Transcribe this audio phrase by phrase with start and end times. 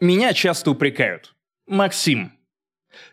[0.00, 1.34] Меня часто упрекают.
[1.66, 2.32] Максим,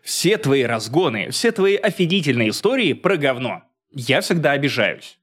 [0.02, 3.62] все твои разгоны, все твои офигительные истории про говно.
[3.90, 5.18] Я всегда обижаюсь.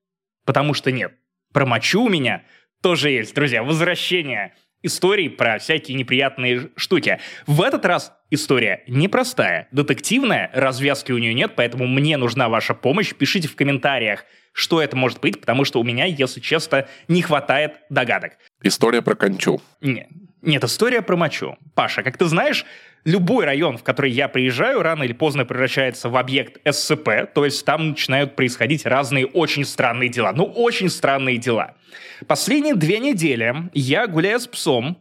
[0.45, 1.13] Потому что нет.
[1.53, 2.43] Про мочу у меня
[2.81, 3.63] тоже есть, друзья.
[3.63, 7.19] Возвращение историй про всякие неприятные штуки.
[7.45, 13.13] В этот раз история непростая, детективная, развязки у нее нет, поэтому мне нужна ваша помощь.
[13.13, 14.23] Пишите в комментариях,
[14.53, 18.37] что это может быть, потому что у меня, если честно, не хватает догадок.
[18.63, 19.61] История про кончу.
[19.81, 20.07] Нет,
[20.41, 21.57] нет, история про мочу.
[21.75, 22.65] Паша, как ты знаешь,
[23.03, 27.65] любой район, в который я приезжаю, рано или поздно превращается в объект СЦП, то есть
[27.65, 30.31] там начинают происходить разные очень странные дела.
[30.33, 31.75] Ну, очень странные дела.
[32.27, 34.97] Последние две недели я, гуляя с псом,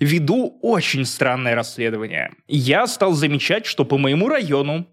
[0.00, 2.32] веду очень странное расследование.
[2.46, 4.86] Я стал замечать, что по моему району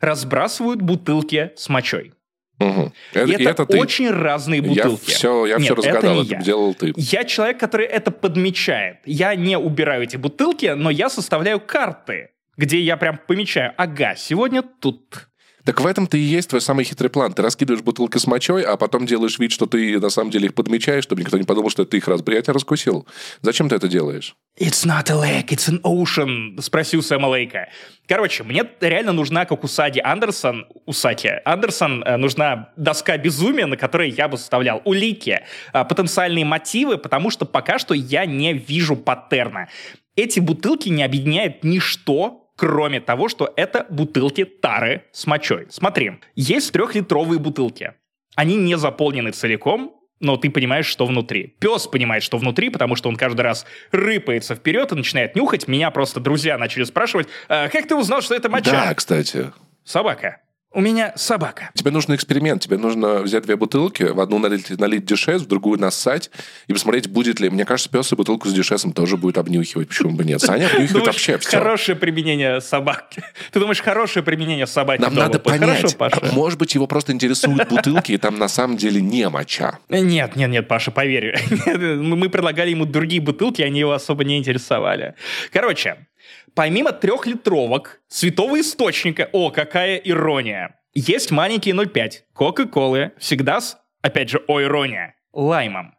[0.00, 2.12] разбрасывают бутылки с мочой.
[2.60, 2.92] Угу.
[3.14, 4.14] Это, и это, очень ты...
[4.14, 5.10] разные бутылки.
[5.10, 6.40] Я все, я Нет, все разгадал, это, не это я.
[6.42, 6.92] делал ты.
[6.94, 8.98] Я человек, который это подмечает.
[9.06, 14.62] Я не убираю эти бутылки, но я составляю карты, где я прям помечаю, ага, сегодня
[14.62, 15.29] тут,
[15.64, 17.32] так в этом-то и есть твой самый хитрый план.
[17.32, 20.54] Ты раскидываешь бутылки с мочой, а потом делаешь вид, что ты на самом деле их
[20.54, 22.34] подмечаешь, чтобы никто не подумал, что ты их разбил.
[22.34, 23.06] Я тебя раскусил.
[23.42, 24.34] Зачем ты это делаешь?
[24.58, 27.68] It's not a lake, it's an ocean, спросил Сэма Лейка.
[28.06, 33.66] Короче, мне реально нужна, как у Сади Андерсон, у Сати Андерсон, э, нужна доска безумия,
[33.66, 35.40] на которой я бы составлял улики,
[35.72, 39.68] э, потенциальные мотивы, потому что пока что я не вижу паттерна.
[40.16, 45.66] Эти бутылки не объединяет ничто, кроме того, что это бутылки тары с мочой.
[45.70, 47.94] Смотри, есть трехлитровые бутылки.
[48.36, 51.56] Они не заполнены целиком, но ты понимаешь, что внутри.
[51.58, 55.68] Пес понимает, что внутри, потому что он каждый раз рыпается вперед и начинает нюхать.
[55.68, 58.72] Меня просто друзья начали спрашивать, а, как ты узнал, что это моча?
[58.72, 59.52] Да, кстати.
[59.82, 60.42] Собака.
[60.72, 61.70] У меня собака.
[61.74, 62.62] Тебе нужен эксперимент.
[62.62, 66.30] Тебе нужно взять две бутылки, в одну налить, налить дешес, в другую нассать,
[66.68, 67.50] и посмотреть, будет ли...
[67.50, 69.88] Мне кажется, пес и бутылку с дешесом тоже будет обнюхивать.
[69.88, 70.40] Почему бы нет?
[70.40, 71.58] Саня обнюхивает вообще все.
[71.58, 73.24] хорошее применение собаки.
[73.50, 75.00] Ты думаешь, хорошее применение собаки?
[75.00, 75.96] Нам надо понять.
[75.98, 79.80] Хорошо, Может быть, его просто интересуют бутылки, и там на самом деле не моча.
[79.88, 81.36] Нет, нет, нет, Паша, поверь.
[81.76, 85.14] Мы предлагали ему другие бутылки, они его особо не интересовали.
[85.52, 86.06] Короче,
[86.54, 94.42] Помимо трехлитровок святого источника, о, какая ирония, есть маленькие 0,5 Кока-Колы, всегда с, опять же,
[94.48, 95.94] о, ирония, лаймом.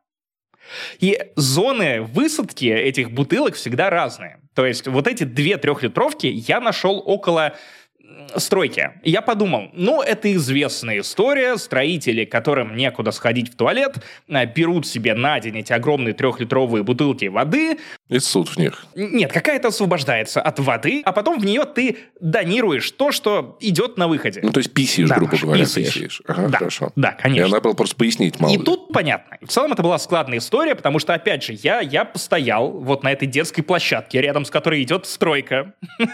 [0.99, 4.39] И зоны высадки этих бутылок всегда разные.
[4.53, 7.55] То есть вот эти две трехлитровки я нашел около
[8.37, 8.91] стройки.
[9.03, 11.57] я подумал, ну, это известная история.
[11.57, 13.97] Строители, которым некуда сходить в туалет,
[14.27, 17.77] э, берут себе на день эти огромные трехлитровые бутылки воды.
[18.09, 18.85] И суд в них.
[18.95, 24.07] Нет, какая-то освобождается от воды, а потом в нее ты донируешь то, что идет на
[24.07, 24.41] выходе.
[24.43, 25.63] Ну, то есть писишь, да, грубо говоря.
[25.63, 25.93] Писаешь.
[25.93, 26.21] писаешь.
[26.27, 26.91] Ага, да, хорошо.
[26.95, 27.45] Да, конечно.
[27.45, 28.63] И она была просто пояснить мало И ли.
[28.63, 29.37] тут понятно.
[29.41, 33.11] В целом это была складная история, потому что, опять же, я, я постоял вот на
[33.11, 35.73] этой детской площадке, рядом с которой идет стройка.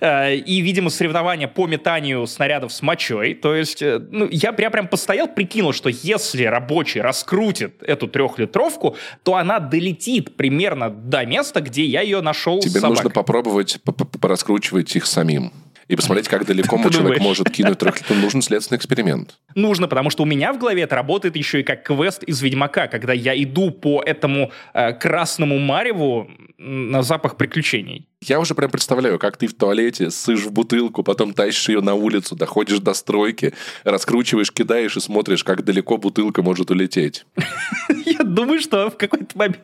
[0.00, 3.34] Э, и, видимо, соревнования по метанию снарядов с мочой.
[3.34, 8.96] То есть, э, ну, я прям, прям постоял, прикинул, что если рабочий раскрутит эту трехлитровку,
[9.22, 13.78] то она долетит примерно до места, где я ее нашел Тебе нужно попробовать
[14.20, 15.52] пораскручивать их самим
[15.90, 17.20] и посмотреть, как далеко человек думаешь?
[17.20, 18.14] может кинуть трехлитровку.
[18.14, 19.38] Нужен следственный эксперимент.
[19.56, 22.86] Нужно, потому что у меня в голове это работает еще и как квест из Ведьмака,
[22.86, 28.06] когда я иду по этому э, красному мареву на запах приключений.
[28.22, 31.94] Я уже прям представляю, как ты в туалете сышь в бутылку, потом тащишь ее на
[31.94, 37.24] улицу, доходишь до стройки, раскручиваешь, кидаешь и смотришь, как далеко бутылка может улететь.
[38.18, 39.58] Я думаю, что в какой-то момент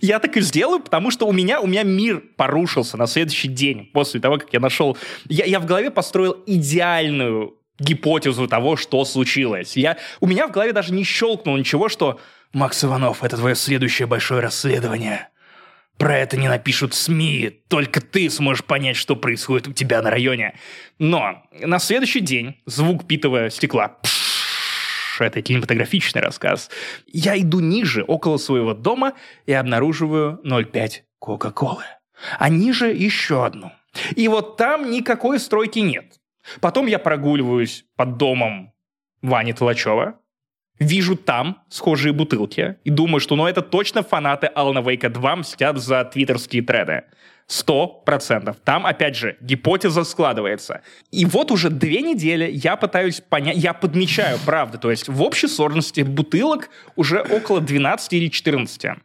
[0.00, 3.90] я так и сделаю, потому что у меня, у меня мир порушился на следующий день
[3.92, 4.96] после того, как я нашел...
[5.28, 9.76] Я, я в голове построил идеальную гипотезу того, что случилось.
[9.76, 12.20] Я, у меня в голове даже не щелкнуло ничего, что
[12.52, 15.28] «Макс Иванов, это твое следующее большое расследование».
[15.98, 20.54] Про это не напишут СМИ, только ты сможешь понять, что происходит у тебя на районе.
[20.98, 24.15] Но на следующий день звук битого стекла пш,
[25.24, 26.70] это кинематографичный рассказ.
[27.06, 29.14] Я иду ниже, около своего дома,
[29.46, 31.84] и обнаруживаю 0,5 Кока-Колы.
[32.38, 33.72] А ниже еще одну.
[34.14, 36.20] И вот там никакой стройки нет.
[36.60, 38.72] Потом я прогуливаюсь под домом
[39.22, 40.20] Вани Толачева,
[40.78, 45.78] вижу там схожие бутылки и думаю, что ну это точно фанаты Алана Вейка 2 мстят
[45.78, 47.04] за твиттерские треды.
[47.46, 48.56] Сто процентов.
[48.64, 50.82] Там, опять же, гипотеза складывается.
[51.12, 55.46] И вот уже две недели я пытаюсь понять, я подмечаю, правда, то есть в общей
[55.46, 58.98] сложности бутылок уже около 12 или 14.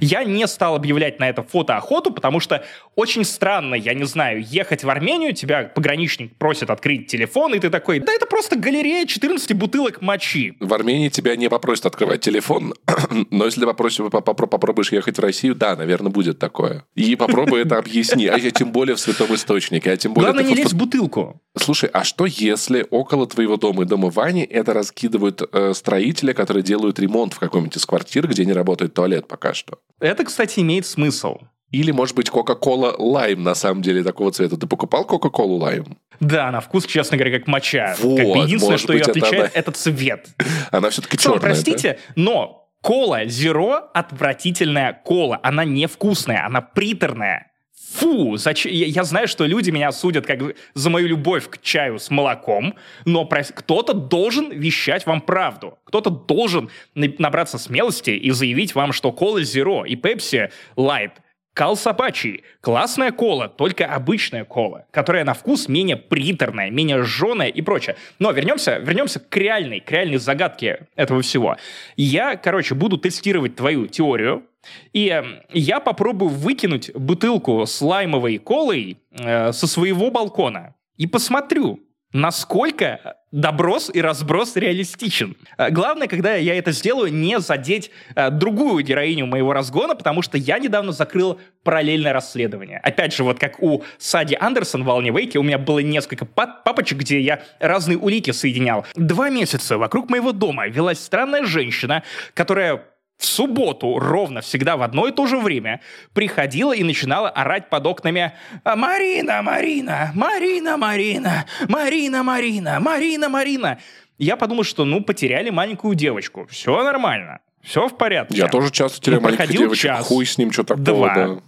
[0.00, 2.64] Я не стал объявлять на это фотоохоту, потому что
[2.96, 7.70] очень странно, я не знаю, ехать в Армению, тебя пограничник просит открыть телефон, и ты
[7.70, 10.56] такой, да это просто галерея 14 бутылок мочи.
[10.58, 12.74] В Армении тебя не попросят открывать телефон,
[13.30, 16.84] но если попросишь, попробуешь ехать в Россию, да, наверное, будет такое.
[16.96, 20.32] И попробуй это объясни, а я тем более в святом источнике, а тем более...
[20.32, 21.40] Главное не лезть в бутылку.
[21.56, 26.62] Слушай, а что если около твоего дома и дома Вани это раскидывают э, строители, которые
[26.62, 29.78] делают ремонт в каком-нибудь из квартир, где не работает туалет пока что?
[30.00, 31.36] Это, кстати, имеет смысл.
[31.70, 34.56] Или, может быть, Кока-Кола Лайм на самом деле такого цвета.
[34.56, 35.98] Ты покупал Кока-Колу Лайм?
[36.18, 37.94] Да, на вкус, честно говоря, как моча.
[38.00, 39.50] Вот, как бы единственное, что ее отличает, это, она...
[39.54, 40.26] это цвет.
[40.70, 41.40] Она все-таки черная.
[41.40, 42.12] простите, да?
[42.16, 45.38] но кола Zero отвратительная кола.
[45.42, 47.49] Она невкусная, она приторная.
[47.92, 48.72] Фу, зачем?
[48.72, 50.40] Я, я знаю, что люди меня судят как
[50.74, 55.78] за мою любовь к чаю с молоком, но кто-то должен вещать вам правду.
[55.84, 61.12] Кто-то должен набраться смелости и заявить вам, что кола Zero и Pepsi Light–
[61.52, 62.44] Кал собачий.
[62.60, 67.96] Классная кола, только обычная кола, которая на вкус менее приторная, менее жженая и прочее.
[68.20, 71.56] Но вернемся, вернемся к реальной, к реальной загадке этого всего.
[71.96, 74.44] Я, короче, буду тестировать твою теорию,
[74.92, 81.80] и э, я попробую выкинуть бутылку с лаймовой колой э, со своего балкона и посмотрю,
[82.12, 85.36] насколько доброс и разброс реалистичен.
[85.56, 90.36] Э, главное, когда я это сделаю, не задеть э, другую героиню моего разгона, потому что
[90.36, 92.78] я недавно закрыл параллельное расследование.
[92.78, 96.98] Опять же, вот как у Сади Андерсон в «Волне Вейке» у меня было несколько папочек,
[96.98, 98.84] где я разные улики соединял.
[98.94, 102.02] Два месяца вокруг моего дома велась странная женщина,
[102.34, 102.82] которая
[103.20, 105.82] в субботу ровно всегда в одно и то же время
[106.14, 108.32] приходила и начинала орать под окнами
[108.64, 111.36] «Марина, Марина, Марина, Марина,
[111.68, 113.78] Марина, Марина, Марина, Марина».
[114.16, 116.46] Я подумал, что ну потеряли маленькую девочку.
[116.50, 117.40] Все нормально.
[117.62, 118.38] Все в порядке.
[118.38, 119.82] Я тоже часто теряю ну, маленьких девочек.
[119.82, 121.14] Час, Хуй с ним, что такого, два.
[121.14, 121.40] да.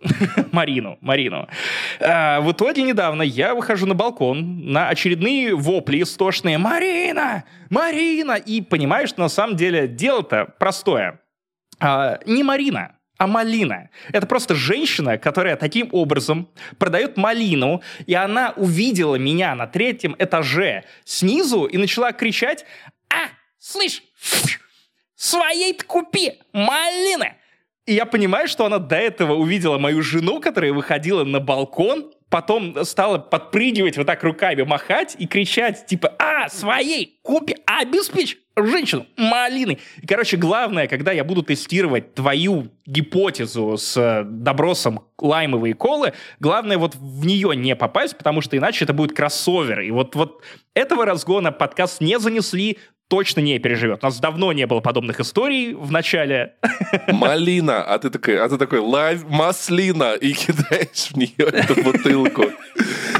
[0.52, 1.48] Марину, Марину.
[2.00, 7.44] А, в итоге недавно я выхожу на балкон на очередные вопли истошные «Марина!
[7.70, 11.20] Марина!» и понимаю, что на самом деле дело-то простое.
[11.80, 13.90] А, не Марина, а малина.
[14.12, 16.48] Это просто женщина, которая таким образом
[16.78, 22.66] продает малину, и она увидела меня на третьем этаже снизу и начала кричать
[23.08, 23.28] «А,
[23.58, 24.02] слышь,
[25.14, 27.36] своей-то купи малины!»
[27.86, 32.84] И я понимаю, что она до этого увидела мою жену, которая выходила на балкон, потом
[32.84, 39.78] стала подпрыгивать вот так руками, махать и кричать, типа, а, своей, купи, обеспечь женщину малины.
[40.02, 46.78] И, короче, главное, когда я буду тестировать твою гипотезу с э, добросом лаймовой колы, главное
[46.78, 49.80] вот в нее не попасть, потому что иначе это будет кроссовер.
[49.80, 50.42] И вот, вот
[50.74, 54.02] этого разгона подкаст не занесли, точно не переживет.
[54.02, 56.54] У нас давно не было подобных историй в начале.
[57.08, 62.44] Малина, а ты такой, а ты такой, лови маслину, и кидаешь в нее эту бутылку.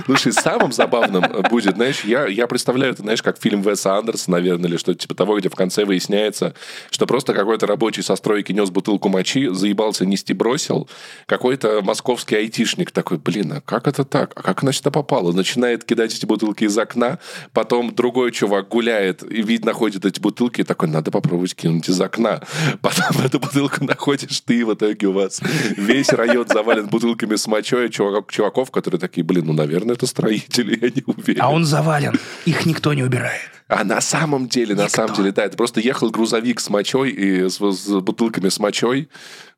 [0.07, 4.71] Слушай, самым забавным будет, знаешь, я, я представляю это, знаешь, как фильм Уэса Андерсона, наверное,
[4.71, 6.55] или что-то типа того, где в конце выясняется,
[6.91, 10.89] что просто какой-то рабочий со стройки нес бутылку мочи, заебался нести, бросил.
[11.27, 14.33] Какой-то московский айтишник такой, блин, а как это так?
[14.37, 15.33] А как она сюда попала?
[15.33, 17.19] Начинает кидать эти бутылки из окна,
[17.53, 22.01] потом другой чувак гуляет и видно находит эти бутылки и такой, надо попробовать кинуть из
[22.01, 22.41] окна.
[22.81, 25.43] Потом эту бутылку находишь ты, и в итоге у вас
[25.77, 30.79] весь район завален бутылками с мочой чуваков, чуваков, которые такие, блин, ну, наверное, это строители,
[30.83, 31.43] я не уверен.
[31.43, 33.51] А он завален, их никто не убирает.
[33.69, 34.83] А на самом деле, Никто.
[34.85, 38.61] на самом деле, да, это просто ехал грузовик с мочой и с, с бутылками с
[38.61, 39.09] мочой,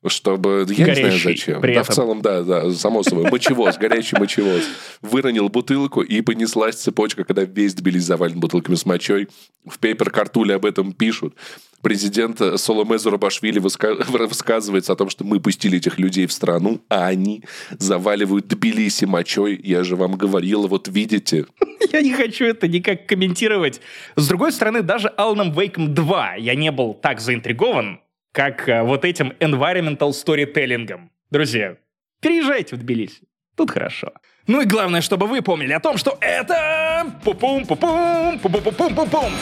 [0.06, 0.66] чтобы...
[0.68, 1.60] Я горячий, не знаю зачем.
[1.60, 1.92] При да, этом.
[1.92, 3.30] в целом, да, да, само собой.
[3.30, 4.62] Мочевоз, горячий мочевоз.
[5.02, 9.28] Выронил бутылку, и понеслась цепочка, когда весь Тбилис завален бутылками с мочой.
[9.66, 11.34] В пейпер-картуле об этом пишут.
[11.82, 13.58] Президент Соломе Зурабашвили
[14.28, 17.44] высказывается о том, что мы пустили этих людей в страну, а они
[17.78, 19.60] заваливают Тбилиси мочой.
[19.62, 21.46] Я же вам говорил, вот видите.
[21.92, 23.80] Я не хочу это никак комментировать.
[24.16, 28.00] С другой стороны, даже Аланом Вейком 2 я не был так заинтригован,
[28.38, 31.08] как э, вот этим environmental storytelling.
[31.28, 31.76] Друзья,
[32.20, 33.22] переезжайте в Тбилиси.
[33.56, 34.12] Тут хорошо.
[34.46, 37.04] Ну и главное, чтобы вы помнили о том, что это...
[37.24, 39.32] Пу-пум-пу-пум, пу-пум-пу-пум-пум.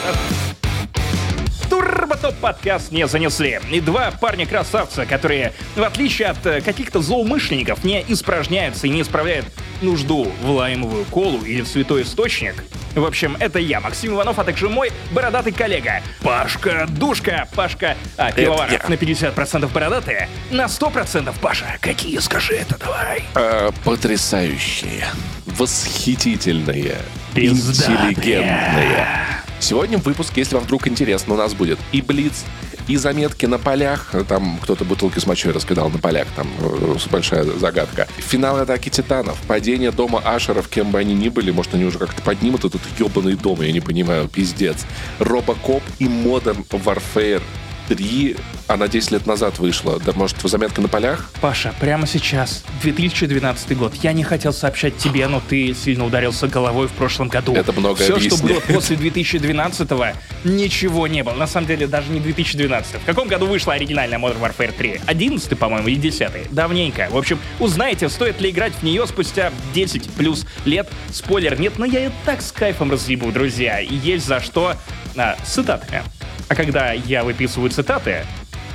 [1.77, 3.59] Турботоп подкаст не занесли.
[3.71, 9.45] И два парня-красавца, которые, в отличие от э, каких-то злоумышленников, не испражняются и не исправляют
[9.83, 12.63] нужду в лаймовую колу или в святой источник.
[12.95, 17.47] В общем, это я, Максим Иванов, а также мой бородатый коллега Пашка Душка.
[17.53, 21.77] Пашка а, Пивоваров на 50% бородатые, на 100% Паша.
[21.79, 23.23] Какие, скажи это, давай.
[23.35, 25.05] А, потрясающие,
[25.45, 26.95] восхитительные,
[27.35, 28.09] Пиздатые.
[28.09, 29.27] интеллигентные
[29.59, 32.45] Сегодня в выпуске, если вам вдруг интересно, у нас будет и Блиц,
[32.87, 34.13] и заметки на полях.
[34.27, 36.27] Там кто-то бутылки с мочой раскидал на полях.
[36.35, 38.07] Там э, большая загадка.
[38.17, 39.37] Финал атаки титанов.
[39.47, 41.51] Падение дома Ашеров, кем бы они ни были.
[41.51, 43.61] Может, они уже как-то поднимут этот ебаный дом.
[43.61, 44.27] Я не понимаю.
[44.29, 44.85] Пиздец.
[45.19, 47.41] Робокоп и Modern Warfare
[47.87, 48.35] 3,
[48.67, 49.99] она 10 лет назад вышла.
[49.99, 51.29] Да, может, заметка на полях?
[51.41, 53.95] Паша, прямо сейчас, 2012 год.
[53.95, 57.53] Я не хотел сообщать тебе, но ты сильно ударился головой в прошлом году.
[57.53, 58.33] Это много Все, объясняет.
[58.35, 60.05] что было после 2012-го,
[60.43, 61.33] ничего не было.
[61.33, 65.01] На самом деле, даже не 2012 В каком году вышла оригинальная Modern Warfare 3?
[65.05, 67.07] 11 по-моему, или 10 Давненько.
[67.09, 70.89] В общем, узнаете, стоит ли играть в нее спустя 10 плюс лет.
[71.11, 73.79] Спойлер нет, но я ее так с кайфом разъебу, друзья.
[73.79, 74.75] И есть за что.
[75.15, 76.03] А, с цитатами.
[76.49, 78.25] А когда я выписываю цитаты,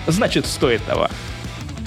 [0.06, 1.09] значит стоит того.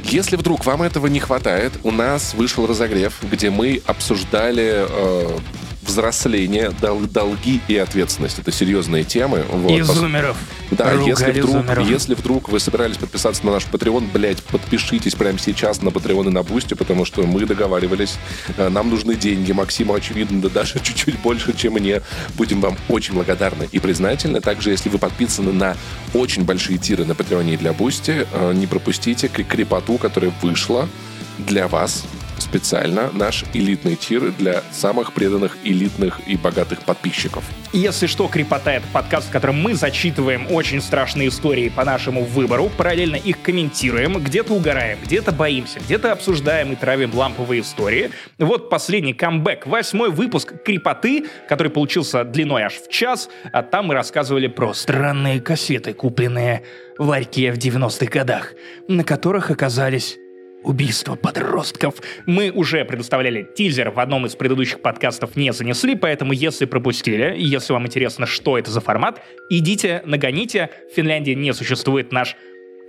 [0.04, 5.38] Если вдруг вам этого не хватает, у нас вышел разогрев, где мы обсуждали э,
[5.86, 8.40] взросление, дол- долги и ответственность.
[8.40, 9.44] Это серьезные темы.
[9.50, 9.72] Вот.
[9.72, 10.38] И зумеров.
[10.72, 11.90] Да, если вдруг, зумеров.
[11.90, 16.32] если вдруг вы собирались подписаться на наш Patreon, блядь, подпишитесь прямо сейчас на Patreon и
[16.32, 18.18] на Boosty, потому что мы договаривались,
[18.58, 22.02] э, нам нужны деньги, Максиму, очевидно, да даже чуть-чуть больше, чем мне.
[22.36, 24.42] Будем вам очень благодарны и признательны.
[24.42, 25.76] Также, если вы подписаны на
[26.14, 30.90] очень большие tier ы на Patreon и для Boosty, э, не пропустите крипоту, которая вышла
[31.38, 32.04] для вас
[32.40, 37.44] специально наш элитный tier для самых преданных, элитных и богатых подписчиков.
[37.74, 42.70] Если что, Крипота— это подкаст, в котором мы зачитываем очень страшные истории по нашему выбору,
[42.78, 48.12] параллельно их комментируем, где-то угораем, где-то боимся, где-то обсуждаем и травим ламповые истории.
[48.38, 53.94] Вот последний камбэк, восьмой выпуск Крепоты, который получился длиной аж в час, а там мы
[53.94, 56.64] рассказывали про странные кассеты, купленные
[56.98, 58.54] в ларьке в 90-х годах,
[58.88, 60.18] на которых оказались
[60.66, 61.96] Убийство подростков.
[62.26, 67.72] Мы уже предоставляли тизер в одном из предыдущих подкастов не занесли, поэтому если пропустили, если
[67.72, 70.72] вам интересно, что это за формат, идите, нагоните.
[70.92, 72.36] В Финляндии не существует наш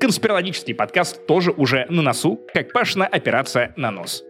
[0.00, 4.24] конспирологический подкаст, тоже уже на носу, как Пашина операция на нос.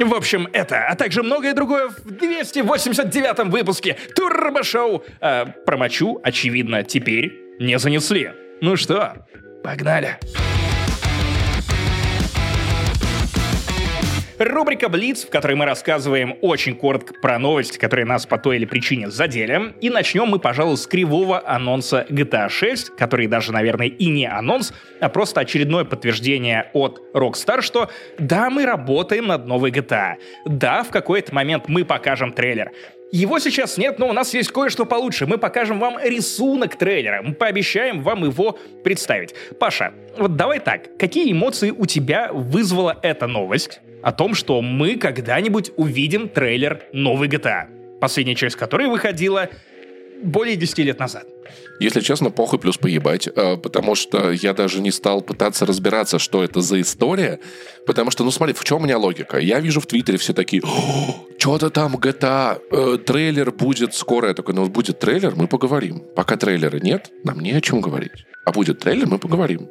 [0.00, 5.04] В общем, это, а также многое другое в 289-м выпуске Турбо-шоу.
[5.20, 8.32] Э, промочу, очевидно, теперь не занесли.
[8.60, 9.24] Ну что,
[9.62, 10.18] погнали.
[14.38, 18.66] Рубрика «Блиц», в которой мы рассказываем очень коротко про новости, которые нас по той или
[18.66, 19.74] причине задели.
[19.80, 24.72] И начнем мы, пожалуй, с кривого анонса GTA 6, который даже, наверное, и не анонс,
[25.00, 30.14] а просто очередное подтверждение от Rockstar, что да, мы работаем над новой GTA.
[30.44, 32.70] Да, в какой-то момент мы покажем трейлер.
[33.10, 35.26] Его сейчас нет, но у нас есть кое-что получше.
[35.26, 37.22] Мы покажем вам рисунок трейлера.
[37.22, 39.34] Мы пообещаем вам его представить.
[39.58, 40.96] Паша, вот давай так.
[40.98, 47.28] Какие эмоции у тебя вызвала эта новость о том, что мы когда-нибудь увидим трейлер новой
[47.28, 47.98] GTA?
[48.00, 49.48] Последняя часть которой выходила
[50.22, 51.26] более 10 лет назад.
[51.80, 56.42] Если честно, похуй плюс поебать, э, потому что я даже не стал пытаться разбираться, что
[56.42, 57.38] это за история,
[57.86, 59.38] потому что, ну смотри, в чем у меня логика?
[59.38, 60.62] Я вижу в Твиттере все такие,
[61.38, 64.28] что-то там GTA, э, трейлер будет скоро.
[64.28, 66.02] Я такой, ну будет трейлер, мы поговорим.
[66.16, 68.26] Пока трейлера нет, нам не о чем говорить.
[68.44, 69.68] А будет трейлер, мы поговорим.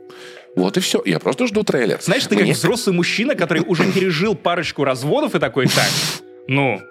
[0.58, 1.02] Вот и все.
[1.06, 2.00] Я просто жду трейлер.
[2.02, 5.88] Знаешь, ты как Мне- взрослый мужчина, который уже пережил парочку разводов и такой, так,
[6.48, 6.82] ну,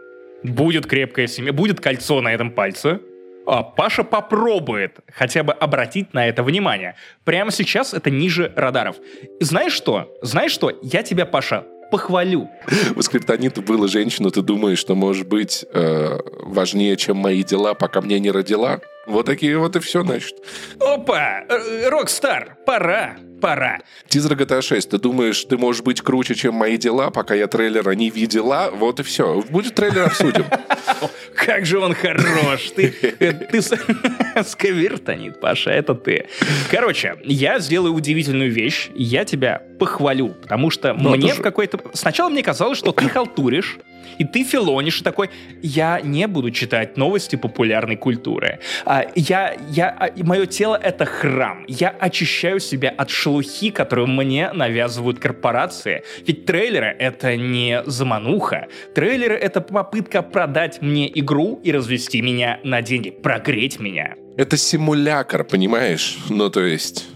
[0.45, 3.01] будет крепкая семья, будет кольцо на этом пальце,
[3.45, 6.95] а Паша попробует хотя бы обратить на это внимание.
[7.25, 8.97] Прямо сейчас это ниже радаров.
[9.41, 10.15] Знаешь что?
[10.23, 10.73] Знаешь что?
[10.83, 12.49] Я тебя, Паша, похвалю.
[12.95, 18.01] У Скриптонита было женщину, ты думаешь, что может быть э, важнее, чем мои дела, пока
[18.01, 18.81] мне не родила?
[19.07, 20.35] Вот такие вот и все, значит.
[20.81, 21.43] Опа!
[21.49, 23.81] Э, Rockstar, пора, пора.
[24.09, 24.90] Тизер GTA 6.
[24.90, 28.71] Ты думаешь, ты можешь быть круче, чем мои дела, пока я трейлера не видела?
[28.73, 29.43] Вот и все.
[29.50, 30.45] Будет трейлер, обсудим.
[31.45, 32.71] Как же он хорош!
[32.75, 33.73] Ты, э, ты с-
[34.45, 36.26] сквертонит, Паша, это ты.
[36.71, 38.88] Короче, я сделаю удивительную вещь.
[38.95, 41.78] Я тебя похвалю, потому что Ну, мне в какой-то...
[41.93, 43.78] Сначала мне казалось, что ты халтуришь,
[44.19, 45.28] и ты филонишь, и такой,
[45.62, 48.61] я не буду читать новости популярной культуры.
[48.87, 51.64] А, я, я, а, мое тело— это храм.
[51.69, 56.02] Я очищаю себя от шелухи, которую мне навязывают корпорации.
[56.26, 58.69] Ведь трейлеры— это не замануха.
[58.95, 61.25] Трейлеры— это попытка продать мне игру
[61.62, 64.14] и развести меня на деньги, прогреть меня.
[64.37, 66.18] Это симулятор, понимаешь?
[66.28, 67.09] Ну, то есть,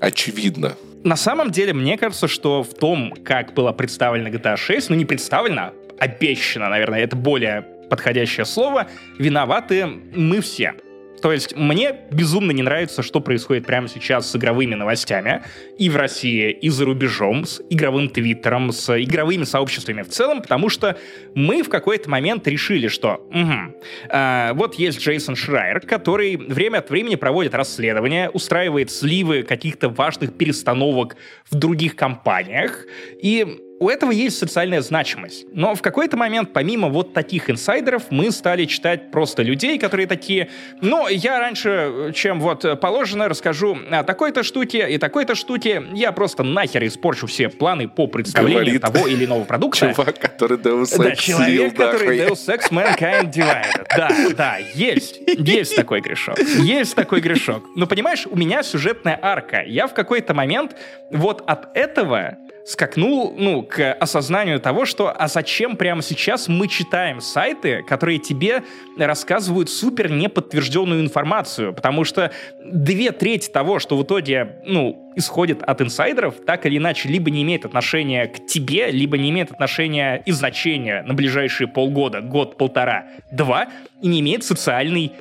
[0.00, 0.76] очевидно.
[1.04, 5.04] На самом деле, мне кажется, что в том, как была представлена GTA 6, ну не
[5.04, 8.88] представлена, обещана, наверное, это более подходящее слово,
[9.18, 10.74] виноваты мы все.
[11.20, 15.42] То есть мне безумно не нравится, что происходит прямо сейчас с игровыми новостями.
[15.78, 20.68] И в России, и за рубежом, с игровым твиттером, с игровыми сообществами в целом, потому
[20.68, 20.96] что
[21.34, 23.76] мы в какой-то момент решили, что угу,
[24.10, 30.34] э, вот есть Джейсон Шрайер, который время от времени проводит расследования, устраивает сливы каких-то важных
[30.34, 31.16] перестановок
[31.50, 32.84] в других компаниях,
[33.22, 35.46] и у этого есть социальная значимость.
[35.52, 40.50] Но в какой-то момент, помимо вот таких инсайдеров, мы стали читать просто людей, которые такие,
[40.80, 46.42] ну, я раньше, чем вот положено, расскажу о такой-то штуке и такой-то штуке, я просто
[46.42, 49.92] нахер испорчу все планы по представлению Говорит того или иного продукта.
[49.94, 53.86] Чувак, который Deus Ex Да, человек, который Deus Ex Mankind Divided.
[53.96, 55.20] Да, да, есть.
[55.26, 56.38] Есть такой грешок.
[56.38, 57.64] Есть такой грешок.
[57.76, 59.62] Но понимаешь, у меня сюжетная арка.
[59.62, 60.76] Я в какой-то момент
[61.10, 67.22] вот от этого скакнул, ну, к осознанию того, что а зачем прямо сейчас мы читаем
[67.22, 68.62] сайты, которые тебе
[68.98, 72.30] рассказывают супер неподтвержденную информацию, потому что
[72.62, 77.42] две трети того, что в итоге, ну, исходит от инсайдеров, так или иначе, либо не
[77.42, 83.06] имеет отношения к тебе, либо не имеет отношения и значения на ближайшие полгода, год, полтора,
[83.32, 83.68] два,
[84.02, 85.12] и не имеет социальный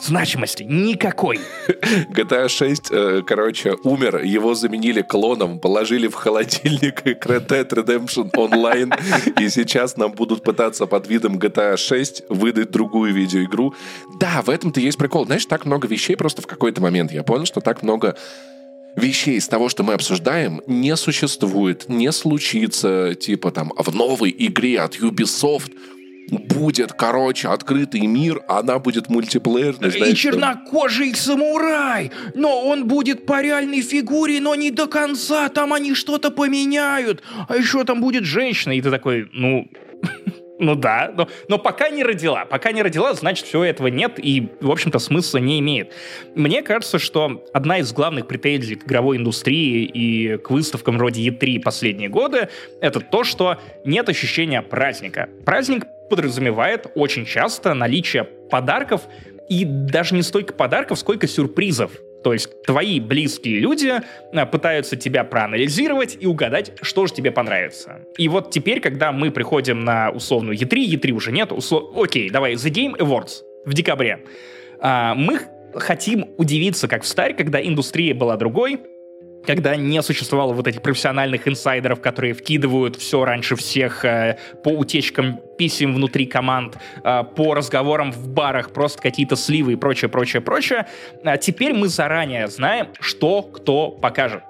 [0.00, 1.40] значимости никакой.
[2.10, 9.40] GTA 6, э, короче, умер, его заменили клоном, положили в холодильник Red Dead Redemption Online,
[9.40, 13.74] и сейчас нам будут пытаться под видом GTA 6 выдать другую видеоигру.
[14.20, 15.26] Да, в этом-то есть прикол.
[15.26, 17.12] Знаешь, так много вещей просто в какой-то момент.
[17.12, 18.16] Я понял, что так много
[18.96, 24.80] вещей из того, что мы обсуждаем, не существует, не случится, типа там в новой игре
[24.80, 25.72] от Ubisoft
[26.30, 29.90] будет, короче, открытый мир, она будет мультиплеерной.
[29.90, 31.20] Знаешь, и чернокожий там...
[31.20, 37.22] самурай, но он будет по реальной фигуре, но не до конца, там они что-то поменяют,
[37.48, 39.68] а еще там будет женщина, и ты такой, ну,
[40.58, 42.44] ну да, но, но пока не родила.
[42.44, 45.92] Пока не родила, значит, всего этого нет и, в общем-то, смысла не имеет.
[46.34, 51.60] Мне кажется, что одна из главных претензий к игровой индустрии и к выставкам вроде E3
[51.60, 52.48] последние годы—
[52.80, 55.28] это то, что нет ощущения праздника.
[55.44, 59.02] Праздник подразумевает очень часто наличие подарков,
[59.48, 61.92] и даже не столько подарков, сколько сюрпризов.
[62.22, 63.92] То есть твои близкие люди
[64.32, 68.00] а, пытаются тебя проанализировать и угадать, что же тебе понравится.
[68.16, 71.94] И вот теперь, когда мы приходим на условную E3, E3 уже нет, услов...
[71.96, 74.24] окей, давай, The Game Awards в декабре.
[74.80, 75.38] А, мы
[75.74, 78.80] хотим удивиться, как в старь, когда индустрия была другой,
[79.46, 85.40] когда не существовало вот этих профессиональных инсайдеров, которые вкидывают все раньше всех э, по утечкам
[85.58, 90.86] писем внутри команд, э, по разговорам в барах, просто какие-то сливы и прочее, прочее, прочее.
[91.24, 94.42] А теперь мы заранее знаем, что кто покажет.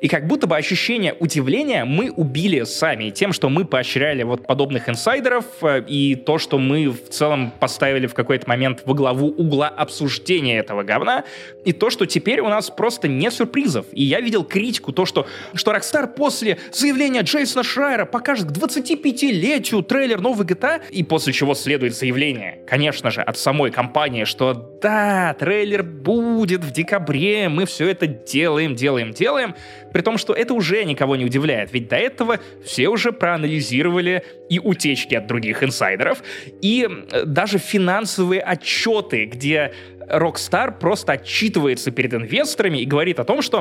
[0.00, 4.88] И как будто бы ощущение удивления мы убили сами тем, что мы поощряли вот подобных
[4.88, 9.68] инсайдеров э, и то, что мы в целом поставили в какой-то момент во главу угла
[9.68, 11.24] обсуждения этого говна,
[11.64, 13.86] и то, что теперь у нас просто нет сюрпризов.
[13.92, 19.82] И я видел критику, то, что, что Rockstar после заявления Джейсона Шрайера покажет к 25-летию
[19.82, 25.34] трейлер новой GTA, и после чего следует заявление, конечно же, от самой компании, что да,
[25.38, 29.54] трейлер будет в декабре, мы все это делаем, делаем, делаем,
[29.94, 34.58] при том, что это уже никого не удивляет, ведь до этого все уже проанализировали и
[34.58, 36.24] утечки от других инсайдеров,
[36.60, 36.88] и
[37.24, 39.72] даже финансовые отчеты, где
[40.10, 43.60] Rockstar просто отчитывается перед инвесторами и говорит о том, что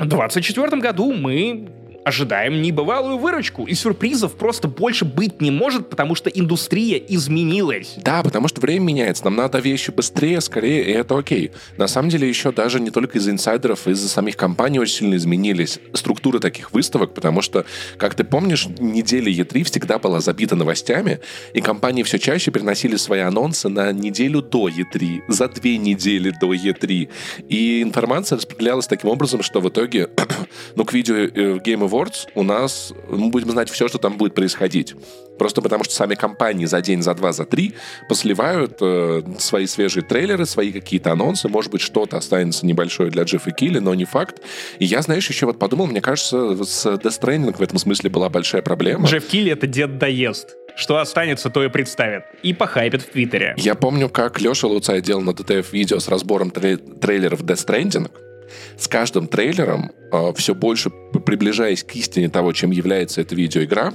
[0.00, 1.68] в 2024 году мы
[2.04, 7.94] ожидаем небывалую выручку, и сюрпризов просто больше быть не может, потому что индустрия изменилась.
[7.98, 11.50] Да, потому что время меняется, нам надо вещи быстрее, скорее, и это окей.
[11.76, 15.78] На самом деле еще даже не только из-за инсайдеров, из-за самих компаний очень сильно изменились
[15.92, 17.64] структуры таких выставок, потому что,
[17.98, 21.20] как ты помнишь, неделя E3 всегда была забита новостями,
[21.52, 26.54] и компании все чаще переносили свои анонсы на неделю до E3, за две недели до
[26.54, 27.08] E3.
[27.48, 30.08] И информация распределялась таким образом, что в итоге,
[30.76, 34.34] ну, к видео э, Game Awards у нас мы будем знать все, что там будет
[34.34, 34.94] происходить.
[35.38, 37.72] Просто потому, что сами компании за день, за два, за три
[38.10, 41.48] посливают э, свои свежие трейлеры, свои какие-то анонсы.
[41.48, 44.42] Может быть, что-то останется небольшое для Джеффа Килли, но не факт.
[44.78, 48.28] И я, знаешь, еще вот подумал, мне кажется, с Death Stranding в этом смысле была
[48.28, 49.08] большая проблема.
[49.08, 50.56] Джефф Килли— это дед доест.
[50.76, 52.24] Что останется, то и представит.
[52.42, 53.54] И похайпит в Твиттере.
[53.56, 58.10] Я помню, как Леша Луцай делал на DTF видео с разбором трейлеров Death Stranding
[58.78, 63.92] с каждым трейлером, э, все больше приближаясь к истине того, чем является эта видеоигра.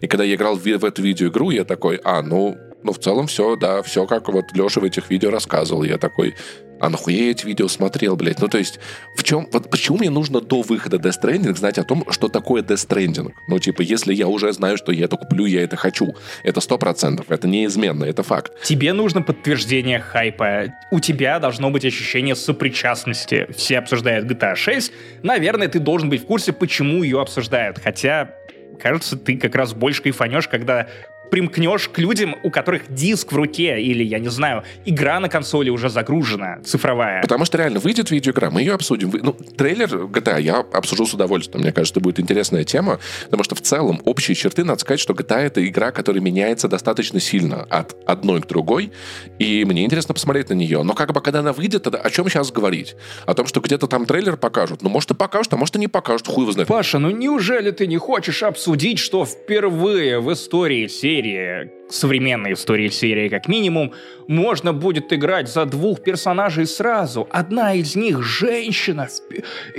[0.00, 3.26] И когда я играл в, в эту видеоигру, я такой, а, ну, ну, в целом
[3.26, 5.82] все, да, все как вот Леша в этих видео рассказывал.
[5.82, 6.34] Я такой,
[6.80, 8.40] а нахуя я эти видео смотрел, блядь?
[8.40, 8.78] Ну, то есть,
[9.16, 9.48] в чем...
[9.52, 13.32] Вот почему мне нужно до выхода Death Stranding знать о том, что такое Death Stranding?
[13.48, 16.14] Ну, типа, если я уже знаю, что я это куплю, я это хочу.
[16.42, 18.52] Это сто процентов, это неизменно, это факт.
[18.62, 20.74] Тебе нужно подтверждение хайпа.
[20.90, 23.46] У тебя должно быть ощущение сопричастности.
[23.56, 24.92] Все обсуждают GTA 6.
[25.22, 27.78] Наверное, ты должен быть в курсе, почему ее обсуждают.
[27.78, 28.30] Хотя
[28.76, 30.88] кажется, ты как раз больше кайфанешь, когда
[31.30, 35.70] примкнешь к людям, у которых диск в руке или, я не знаю, игра на консоли
[35.70, 37.22] уже загружена, цифровая.
[37.22, 39.12] Потому что реально выйдет видеоигра, мы ее обсудим.
[39.22, 41.62] Ну, трейлер GTA я обсужу с удовольствием.
[41.62, 45.14] Мне кажется, это будет интересная тема, потому что в целом общие черты, надо сказать, что
[45.14, 48.92] GTA это игра, которая меняется достаточно сильно от одной к другой,
[49.38, 50.82] и мне интересно посмотреть на нее.
[50.82, 52.96] Но как бы когда она выйдет, тогда о чем сейчас говорить?
[53.26, 54.82] О том, что где-то там трейлер покажут.
[54.82, 56.68] Ну, может, и покажут, а может, и не покажут, хуй его знает.
[56.68, 62.88] Паша, ну неужели ты не хочешь обсудить, что впервые в истории серии серии, современной истории
[62.88, 63.92] серии как минимум,
[64.28, 67.26] можно будет играть за двух персонажей сразу.
[67.30, 69.08] Одна из них женщина,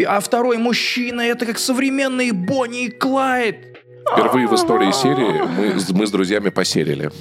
[0.06, 1.22] а второй мужчина.
[1.22, 3.58] Это как современные Бонни и Клайд.
[4.14, 7.12] Впервые в истории серии мы, мы с друзьями посерили.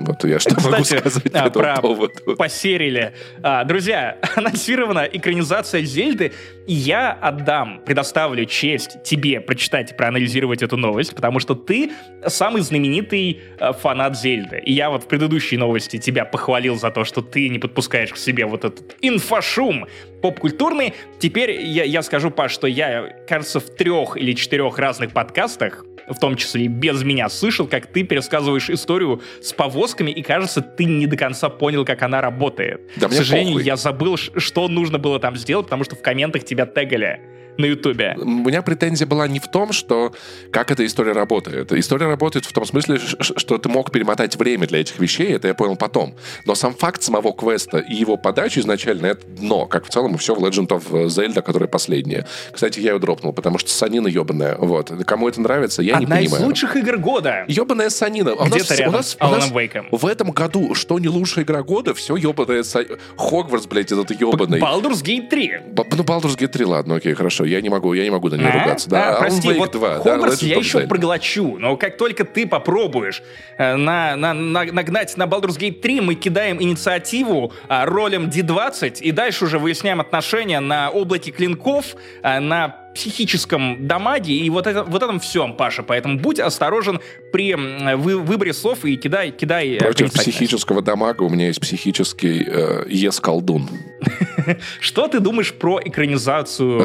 [0.00, 2.36] Вот я что Кстати, могу сказать а, по про поводу.
[2.38, 3.12] Посерили.
[3.42, 6.32] А, друзья, анонсирована экранизация Зельды,
[6.66, 11.92] и я отдам, предоставлю честь тебе прочитать и проанализировать эту новость, потому что ты
[12.26, 14.62] самый знаменитый а, фанат Зельды.
[14.64, 18.16] И я вот в предыдущей новости тебя похвалил за то, что ты не подпускаешь к
[18.16, 19.86] себе вот этот инфошум
[20.22, 20.94] поп-культурный.
[21.18, 26.18] Теперь я, я скажу, Паш, что я, кажется, в трех или четырех разных подкастах в
[26.18, 30.84] том числе и без меня, слышал, как ты пересказываешь историю с повозками, и кажется, ты
[30.84, 32.80] не до конца понял, как она работает.
[32.96, 33.64] Да К сожалению, похуй.
[33.64, 37.20] я забыл, что нужно было там сделать, потому что в комментах тебя тегали
[37.58, 38.16] на Ютубе.
[38.18, 40.12] У меня претензия была не в том, что
[40.50, 41.72] как эта история работает.
[41.72, 45.54] История работает в том смысле, что ты мог перемотать время для этих вещей, это я
[45.54, 46.14] понял потом.
[46.46, 50.34] Но сам факт самого квеста и его подачи изначально это дно, как в целом все
[50.34, 52.26] в Legend of Zelda, которая последняя.
[52.52, 54.56] Кстати, я ее дропнул, потому что санина ебаная.
[54.56, 54.92] Вот.
[55.06, 56.26] Кому это нравится, я Одна не понимаю.
[56.26, 57.44] Одна из лучших игр года.
[57.48, 58.34] Ебаная санина.
[58.38, 59.50] А Где-то рядом у нас, у нас
[59.90, 62.84] в этом году что не лучшая игра года, все ебаная са...
[63.16, 64.60] Хогвартс, блядь, этот ебаный.
[64.60, 65.58] Baldur's Gate 3.
[65.72, 68.36] Б- ну, Baldur's Gate 3, ладно, окей, хорошо я не могу, я не могу на
[68.36, 68.58] нее а?
[68.60, 68.88] ругаться.
[68.90, 72.46] Да, а, прости, Wake вот 2, Хогвартс да, я еще проглочу, но как только ты
[72.46, 73.22] попробуешь
[73.58, 79.00] э, на, на, на, нагнать на Baldur's Gate 3, мы кидаем инициативу а, ролем D20
[79.00, 84.84] и дальше уже выясняем отношения на облаке клинков, а, на психическом дамаге и вот, это,
[84.84, 85.82] вот этом всем, Паша.
[85.82, 87.00] Поэтому будь осторожен
[87.32, 92.84] при вы, выборе слов и кидай, кидай Против психического дамага у меня есть психический э,
[92.88, 93.68] ес-колдун.
[94.80, 96.80] Что ты думаешь про экранизацию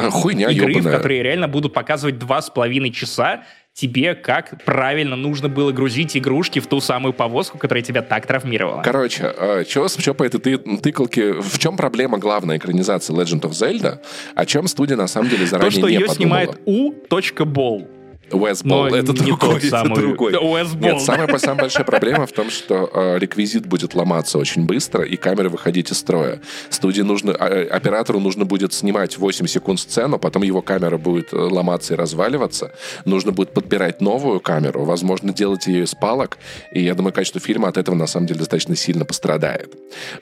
[0.50, 3.44] игры, в которой реально будут показывать два с половиной часа
[3.76, 8.80] тебе как правильно нужно было грузить игрушки в ту самую повозку, которая тебя так травмировала.
[8.82, 14.00] Короче, э, что по этой ты, тыкалке, в чем проблема главной экранизации Legend of Zelda,
[14.34, 16.16] о чем студия на самом деле заранее То, что не ее подумала.
[16.16, 17.95] снимает U.Ball.
[18.30, 19.92] Westball, это не другой, тот самый.
[19.92, 20.32] это другой.
[20.32, 20.80] Westball.
[20.80, 25.16] Нет, самая, самая большая проблема в том, что э, реквизит будет ломаться очень быстро, и
[25.16, 26.40] камера выходить из строя.
[26.70, 31.36] Студии нужно, э, оператору нужно будет снимать 8 секунд сцену, потом его камера будет э,
[31.36, 32.72] ломаться и разваливаться.
[33.04, 36.38] Нужно будет подбирать новую камеру, возможно, делать ее из палок,
[36.72, 39.72] и я думаю, качество фильма от этого на самом деле достаточно сильно пострадает.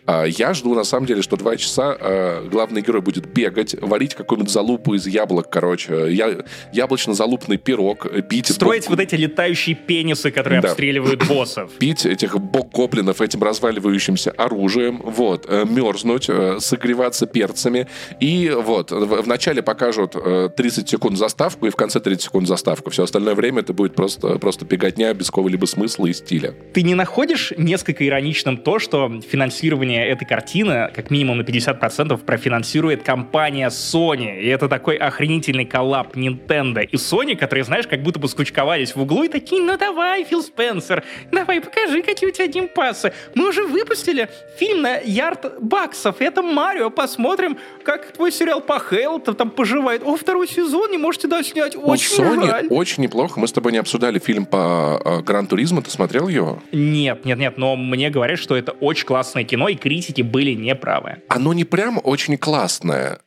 [0.06, 4.14] Э, я жду, на самом деле, что два часа э, главный герой будет бегать, варить
[4.14, 8.48] какую-нибудь залупу из яблок, короче, я, яблочно-залупный пирог, мог бить...
[8.48, 8.90] Строить бог...
[8.90, 10.68] вот эти летающие пенисы, которые да.
[10.68, 11.70] обстреливают боссов.
[11.78, 17.86] Бить этих бог-гоблинов этим разваливающимся оружием, вот, э, мерзнуть, э, согреваться перцами,
[18.20, 22.90] и вот, вначале покажут 30 э, секунд заставку, и в конце 30 секунд заставку.
[22.90, 26.54] Все остальное время это будет просто, просто беготня без какого-либо смысла и стиля.
[26.72, 33.02] Ты не находишь несколько ироничным то, что финансирование этой картины, как минимум на 50%, профинансирует
[33.02, 38.18] компания Sony, и это такой охренительный коллап Nintendo и Sony, которые, знаешь, знаешь, как будто
[38.18, 42.46] бы скучковались в углу и такие, ну давай, Фил Спенсер, давай покажи, какие у тебя
[42.46, 43.12] геймпасы.
[43.34, 49.20] Мы уже выпустили фильм на ярд баксов, это Марио, посмотрим, как твой сериал по Хейл
[49.20, 50.02] там поживает.
[50.04, 52.66] О, второй сезон не можете да снять, очень у Sony жаль.
[52.70, 56.62] очень неплохо, мы с тобой не обсуждали фильм по э, Гран Туризму, ты смотрел его?
[56.72, 61.22] Нет, нет, нет, но мне говорят, что это очень классное кино, и критики были неправы.
[61.28, 63.18] Оно не прям очень классное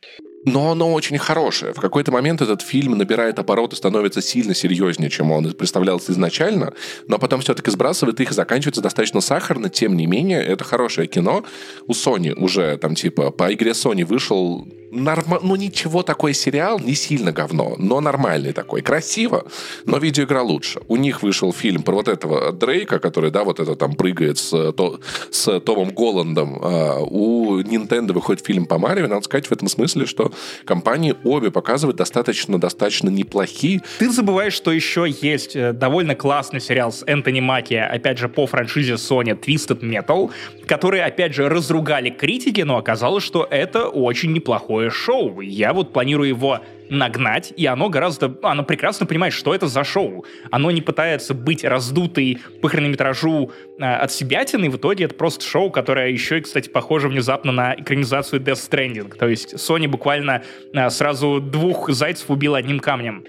[0.47, 1.73] но оно очень хорошее.
[1.73, 6.73] В какой-то момент этот фильм набирает обороты, становится сильно серьезнее, чем он представлялся изначально,
[7.07, 9.69] но потом все-таки сбрасывает их и заканчивается достаточно сахарно.
[9.69, 11.43] Тем не менее, это хорошее кино.
[11.85, 15.39] У Sony уже там типа по игре Sony вышел норма...
[15.41, 19.45] ну ничего, такой сериал не сильно говно, но нормальный такой, красиво,
[19.85, 20.81] но видеоигра лучше.
[20.87, 24.71] У них вышел фильм про вот этого Дрейка, который, да, вот это там прыгает с,
[24.73, 24.99] то,
[25.31, 26.59] с Томом Голландом.
[26.61, 30.31] А у Nintendo выходит фильм по Марио, надо сказать в этом смысле, что
[30.65, 33.81] компании обе показывают достаточно, достаточно неплохие.
[33.99, 38.45] Ты забываешь, что еще есть э, довольно классный сериал с Энтони Маки, опять же, по
[38.47, 40.31] франшизе Sony Twisted Metal,
[40.65, 44.31] который, опять же, разругали критики, но оказалось, что это очень
[44.77, 45.41] неплохое шоу.
[45.41, 46.59] Я вот планирую его
[46.89, 48.37] нагнать, и оно гораздо...
[48.43, 50.25] Оно прекрасно понимает, что это за шоу.
[50.51, 55.69] Оно не пытается быть раздутой по хронометражу э, от себятины, в итоге это просто шоу,
[55.69, 59.17] которое еще и, кстати, похоже внезапно на экранизацию Death Stranding.
[59.17, 63.25] То есть Sony буквально э, сразу двух зайцев убил одним камнем.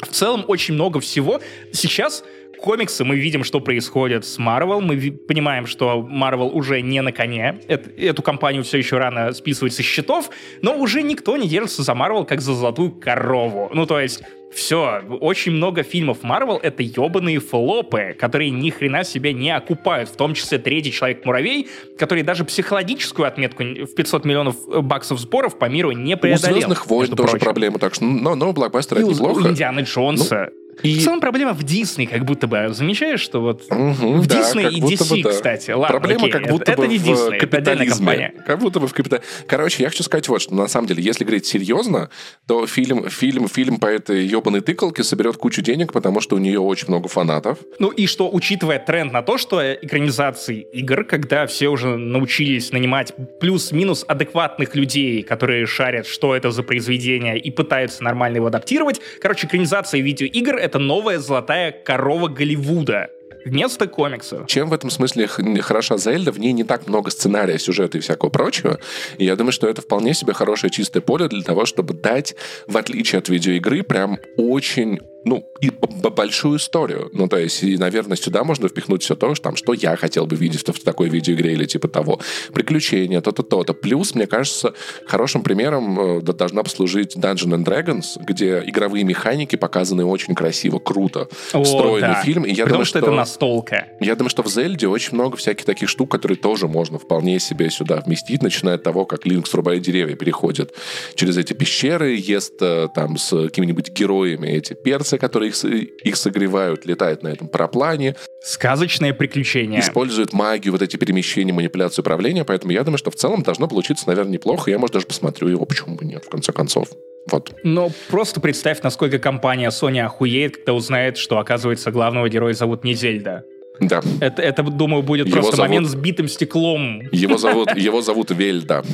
[0.00, 1.40] В целом очень много всего.
[1.72, 2.24] Сейчас
[2.64, 4.80] комиксы мы видим, что происходит с Marvel.
[4.80, 7.60] Мы понимаем, что Marvel уже не на коне.
[7.68, 10.30] Эту, эту компанию все еще рано списывать со счетов,
[10.62, 13.70] но уже никто не держится за Marvel как за золотую корову.
[13.74, 19.34] Ну, то есть все, очень много фильмов Marvel это ебаные флопы, которые ни хрена себе
[19.34, 25.18] не окупают, в том числе третий Человек-муравей, который даже психологическую отметку в 500 миллионов баксов
[25.18, 26.56] сборов по миру не преодолел.
[26.56, 27.44] У «Звездных войн» тоже прочим.
[27.44, 29.38] проблема, так что, но, но блокбастер это неплохо.
[29.40, 30.48] У Индианы Джонса.
[30.50, 30.98] Ну, и...
[30.98, 32.68] В целом проблема в Дисней, как будто бы.
[32.70, 35.30] Замечаешь, что вот угу, в да, Дисней и DC, бы, да.
[35.30, 35.70] кстати.
[35.70, 38.34] Ладно, проблема окей, как будто это, бы это не Дисней, это отдельная компания.
[38.46, 39.26] Как будто бы в капитализме.
[39.46, 42.10] Короче, я хочу сказать вот, что на самом деле, если говорить серьезно,
[42.46, 46.60] то фильм, фильм, фильм по этой ебаной тыкалке соберет кучу денег, потому что у нее
[46.60, 47.58] очень много фанатов.
[47.78, 53.12] Ну и что, учитывая тренд на то, что экранизации игр, когда все уже научились нанимать
[53.40, 59.00] плюс-минус адекватных людей, которые шарят, что это за произведение, и пытаются нормально его адаптировать.
[59.20, 63.10] Короче, экранизация видеоигр— это новая золотая корова Голливуда
[63.44, 64.46] вместо комиксов.
[64.46, 66.32] Чем в этом смысле хороша Зельда?
[66.32, 68.80] В ней не так много сценария, сюжета и всякого прочего.
[69.18, 72.34] И я думаю, что это вполне себе хорошее чистое поле для того, чтобы дать,
[72.66, 77.10] в отличие от видеоигры, прям очень ну, и большую историю.
[77.12, 80.26] Ну, то есть, и, наверное, сюда можно впихнуть все то, что, там, что я хотел
[80.26, 82.20] бы видеть в такой видеоигре или типа того.
[82.52, 83.74] Приключения, то-то, то-то.
[83.74, 84.74] Плюс, мне кажется,
[85.06, 91.28] хорошим примером э, должна послужить Dungeon and Dragons, где игровые механики показаны очень красиво, круто.
[91.52, 92.22] О, Встроенный да.
[92.22, 92.44] фильм.
[92.44, 93.88] И я Потому думаю, что, что это настолка.
[94.00, 97.70] Я думаю, что в Зельде очень много всяких таких штук, которые тоже можно вполне себе
[97.70, 100.74] сюда вместить, начиная от того, как Линк срубает деревья, переходит
[101.14, 105.64] через эти пещеры, ест э, там с какими-нибудь героями эти перцы, станция, которые их,
[106.04, 108.16] их согревают, летает на этом параплане.
[108.42, 109.80] Сказочное приключение.
[109.80, 114.06] Использует магию, вот эти перемещения, манипуляцию управления, поэтому я думаю, что в целом должно получиться,
[114.08, 114.70] наверное, неплохо.
[114.70, 116.88] Я, может, даже посмотрю его, почему бы нет, в конце концов.
[117.30, 117.54] Вот.
[117.64, 122.94] Но просто представь, насколько компания Sony охуеет, когда узнает, что, оказывается, главного героя зовут не
[122.94, 123.44] Зельда.
[123.80, 124.02] Да.
[124.20, 125.68] Это, это думаю, будет его просто зовут...
[125.68, 127.00] момент с битым стеклом.
[127.12, 128.84] Его зовут, его зовут Вельда.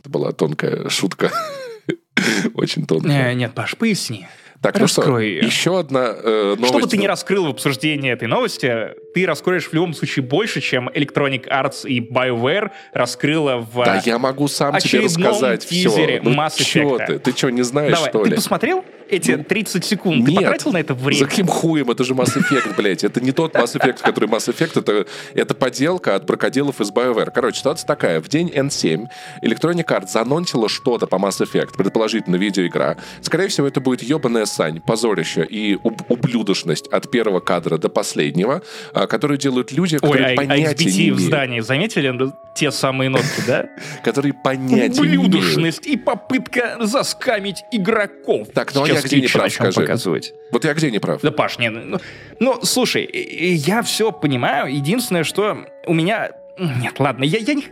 [0.00, 1.30] Это была тонкая шутка.
[2.54, 3.30] Очень тонкая.
[3.30, 4.26] Э, нет, Паш, поясни.
[4.62, 6.68] Так, Раскрой ну что, еще одна э, новость.
[6.68, 10.60] Что бы ты не раскрыл в обсуждении этой новости, ты раскроешь в любом случае больше,
[10.60, 16.20] чем Electronic Arts и BioWare раскрыла в Да, я могу сам тебе рассказать все.
[16.22, 17.06] Ну, Mass Effect.
[17.06, 18.36] Ты, ты что, не знаешь, Давай, что ты ли?
[18.36, 18.84] посмотрел?
[19.08, 20.26] эти 30 секунд Нет.
[20.26, 21.20] ты потратил на это время?
[21.20, 21.90] За каким хуем?
[21.90, 23.04] Это же Mass Effect, блядь.
[23.04, 24.78] Это не тот Mass Effect, который Mass Effect.
[24.80, 27.30] Это, это поделка от бракоделов из BioWare.
[27.32, 28.20] Короче, ситуация такая.
[28.20, 29.06] В день N7
[29.42, 32.96] Electronic Arts занонтила что-то по Mass Effect, предположительно видеоигра.
[33.22, 38.62] Скорее всего, это будет ебаная сань, позорище и уб- ублюдочность от первого кадра до последнего,
[38.92, 42.70] а, которые делают люди, которые Ой, а, понятия а XBT не в здании, заметили те
[42.70, 43.68] самые нотки, да?
[44.04, 45.26] Которые понятия не имеют.
[45.26, 48.48] Ублюдочность и попытка заскамить игроков.
[48.54, 49.80] Так, ну а я где не прав, скажи.
[49.80, 50.32] Показывать.
[50.50, 51.20] Вот я где не прав?
[51.20, 51.98] Да, Паш, не, ну,
[52.40, 54.74] ну, слушай, я все понимаю.
[54.74, 56.30] Единственное, что у меня...
[56.58, 57.64] Нет, ладно, я, я не...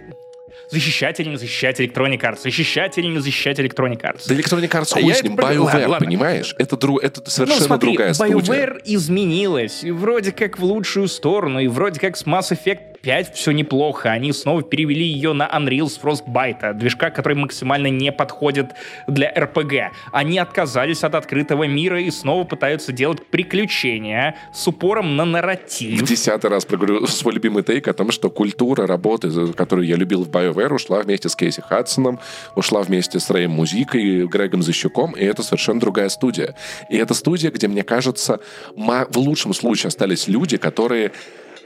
[0.70, 2.42] Защищать или не защищать Electronic Arts?
[2.42, 4.22] Защищать или не защищать Electronic Arts?
[4.28, 6.54] Да Electronic Arts хуй а с ним, BioWare, понимаешь?
[6.58, 6.98] Это, дру...
[6.98, 8.66] это ну, совершенно ну, смотри, другая BioWare студия.
[8.66, 13.52] BioWare изменилась, вроде как в лучшую сторону, и вроде как с Mass Effect 5 все
[13.52, 14.10] неплохо.
[14.10, 18.70] Они снова перевели ее на Unreal с Frostbite, движка, который максимально не подходит
[19.06, 19.88] для RPG.
[20.10, 26.02] Они отказались от открытого мира и снова пытаются делать приключения с упором на нарратив.
[26.02, 30.30] Десятый раз проговорю свой любимый тейк о том, что культура работы, которую я любил в
[30.30, 32.18] BioWare, ушла вместе с Кейси Хадсоном,
[32.56, 36.54] ушла вместе с Рэем Музикой, Грегом Защуком, и это совершенно другая студия.
[36.88, 38.40] И это студия, где, мне кажется,
[38.74, 41.12] в лучшем случае остались люди, которые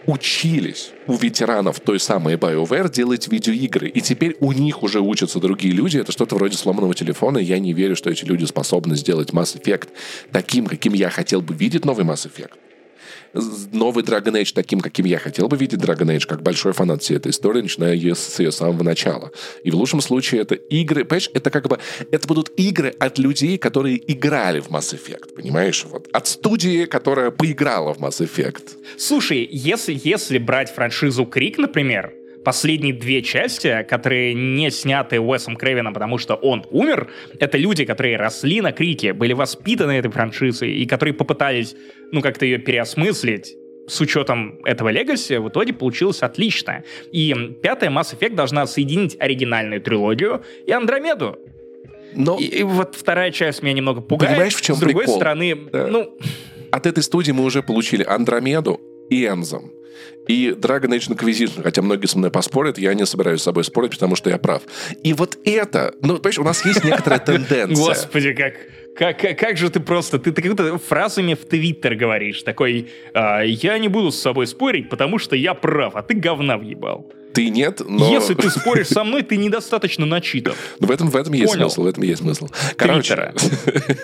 [0.08, 3.88] учились у ветеранов той самой BioWare делать видеоигры.
[3.88, 5.98] И теперь у них уже учатся другие люди.
[5.98, 7.36] Это что-то вроде сломанного телефона.
[7.36, 9.88] Я не верю, что эти люди способны сделать Mass Effect
[10.32, 12.52] таким, каким я хотел бы видеть новый Mass Effect.
[13.72, 17.16] Новый Dragon Age таким, каким я хотел бы видеть Dragon Age, как большой фанат всей
[17.16, 19.30] этой истории, начиная ее с ее самого начала.
[19.64, 21.78] И в лучшем случае это игры, понимаешь, это как бы,
[22.10, 25.84] это будут игры от людей, которые играли в Mass Effect, понимаешь?
[25.84, 26.08] Вот.
[26.12, 28.76] От студии, которая поиграла в Mass Effect.
[28.96, 32.12] Слушай, если, если брать франшизу Крик, например,
[32.44, 38.16] последние две части, которые не сняты Уэсом Крейвеном, потому что он умер, это люди, которые
[38.16, 41.74] росли на Крике, были воспитаны этой франшизой и которые попытались,
[42.12, 43.54] ну, как-то ее переосмыслить
[43.88, 46.84] с учетом этого легаси, в итоге получилось отлично.
[47.10, 51.38] И пятая Mass Effect должна соединить оригинальную трилогию и Андромеду.
[52.14, 52.38] Но...
[52.38, 54.32] И, и вот вторая часть меня немного пугает.
[54.32, 55.16] Понимаешь, в чем С другой прикол?
[55.16, 55.86] стороны, Да.
[55.86, 56.18] ну,
[56.70, 59.72] От этой студии мы уже получили Андромеду и Энзом.
[60.28, 63.92] И Dragon Age Inquisition, хотя многие со мной поспорят, я не собираюсь с собой спорить,
[63.92, 64.62] потому что я прав.
[65.02, 67.74] И вот это, ну, понимаешь, у нас есть некоторая тенденция.
[67.74, 68.54] Господи, как,
[68.94, 73.78] как, как, же ты просто, ты, ты как-то фразами в Твиттер говоришь, такой, «А, я
[73.78, 77.10] не буду с собой спорить, потому что я прав, а ты говна въебал.
[77.34, 78.10] Ты нет, но...
[78.10, 80.54] Если ты споришь со мной, ты недостаточно начитан.
[80.80, 81.68] Ну, в этом, в этом есть Понял.
[81.70, 82.48] смысл, в этом есть смысл.
[82.76, 83.32] Короче,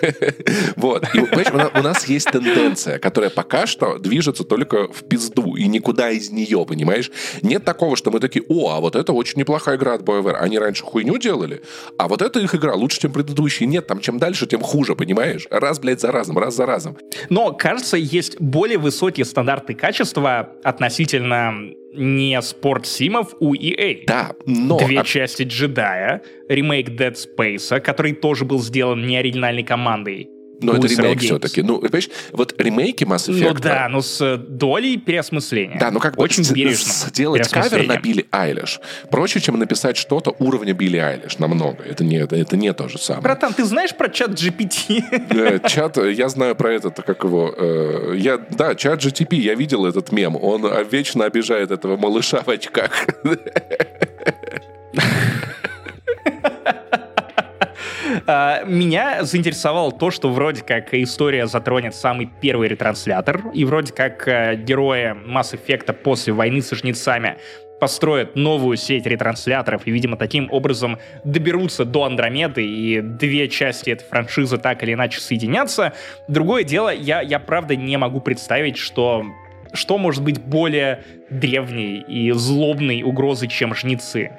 [0.75, 1.03] вот.
[1.13, 5.55] И, понимаешь, у на- у нас есть тенденция, которая пока что движется только в пизду
[5.55, 7.11] и никуда из нее, понимаешь?
[7.41, 10.35] Нет такого, что мы такие, о, а вот это очень неплохая игра от BioWare.
[10.35, 11.61] Они раньше хуйню делали,
[11.97, 13.67] а вот эта их игра лучше, чем предыдущие.
[13.67, 15.47] Нет, там чем дальше, тем хуже, понимаешь?
[15.49, 16.97] Раз, блядь, за разом, раз за разом.
[17.29, 21.53] Но, кажется, есть более высокие стандарты качества относительно
[21.95, 24.03] не спортсимов у EA.
[24.07, 24.77] Да, но...
[24.77, 30.29] Две а- части джедая, ремейк Dead Space, который тоже был сделан не оригинальной командой.
[30.61, 31.61] Но это Visceral ремейк все-таки.
[31.61, 33.53] Ну, понимаешь, вот ремейки Mass Effect...
[33.53, 35.77] Ну да, но с долей переосмысления.
[35.79, 36.91] Да, ну как бы Очень с- бережно.
[36.91, 41.83] сделать кавер на Билли Айлиш проще, чем написать что-то уровня Билли Айлиш намного.
[41.83, 43.23] Это не, это, это не то же самое.
[43.23, 45.03] Братан, ты знаешь про чат GPT?
[45.31, 47.53] Э, Чат, э, я знаю про этот, как его...
[47.57, 50.35] э, Я, да, чат GTP, я видел этот мем.
[50.35, 52.91] Он э, вечно обижает этого малыша в очках.
[58.27, 64.27] А, Меня заинтересовало то, что вроде как история затронет самый первый ретранслятор, и вроде как
[64.27, 67.37] э, герои Mass Effect после войны со жнецами
[67.79, 74.05] построят новую сеть ретрансляторов и, видимо, таким образом доберутся до Андромеды, и две части этой
[74.05, 75.93] франшизы так или иначе соединятся.
[76.27, 79.25] Другое дело, я, я правда не могу представить, что
[79.73, 84.31] что может быть более древней и злобной угрозой, чем жнецы.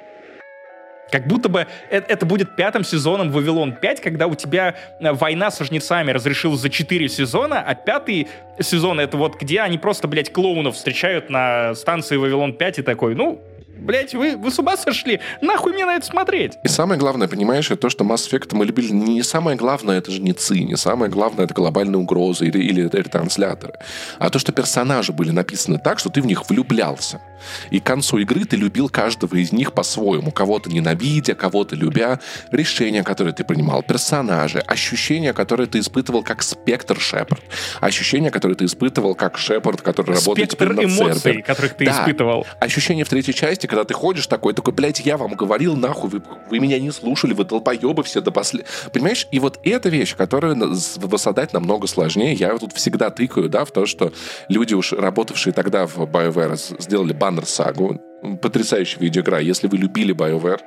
[1.11, 5.51] Как будто бы э- это будет пятым сезоном Вавилон 5, когда у тебя э, война
[5.51, 8.27] со жнецами разрешилась за 4 сезона, а пятый
[8.59, 13.15] сезон это вот где они просто, блядь, клоунов встречают на станции Вавилон 5 и такой,
[13.15, 13.41] ну,
[13.79, 15.19] блядь, вы, вы с ума сошли?
[15.41, 16.53] Нахуй мне на это смотреть?
[16.63, 18.91] И самое главное, понимаешь, это то, что Mass Effect мы любили.
[18.91, 23.73] Не самое главное это жнецы, не самое главное это глобальные угрозы или, или ретрансляторы.
[24.19, 27.21] А то, что персонажи были написаны так, что ты в них влюблялся.
[27.71, 30.31] И к концу игры ты любил каждого из них по-своему.
[30.31, 32.19] Кого-то ненавидя, кого-то любя.
[32.51, 37.41] Решения, которые ты принимал, персонажи, ощущения, которые ты испытывал как спектр Шепард.
[37.81, 41.43] Ощущения, которые ты испытывал как Шепард, который работает Спектр теперь на эмоций, Цербер.
[41.43, 41.91] которых ты Да.
[42.01, 42.45] испытывал.
[42.59, 46.21] Ощущение в третьей части, когда ты ходишь такой, такой, блядь, я вам говорил, нахуй, вы,
[46.49, 48.69] вы меня не слушали, вы долбоебы все до последнего.
[48.91, 49.27] Понимаешь?
[49.31, 50.57] И вот эта вещь, которую
[50.97, 54.11] воссоздать намного сложнее, я тут всегда тыкаю, да, в то, что
[54.49, 57.99] люди уж работавшие тогда в BioWare сделали Баннер Сагу,
[58.41, 59.41] потрясающая видеоигра.
[59.41, 60.61] Если вы любили BioWare,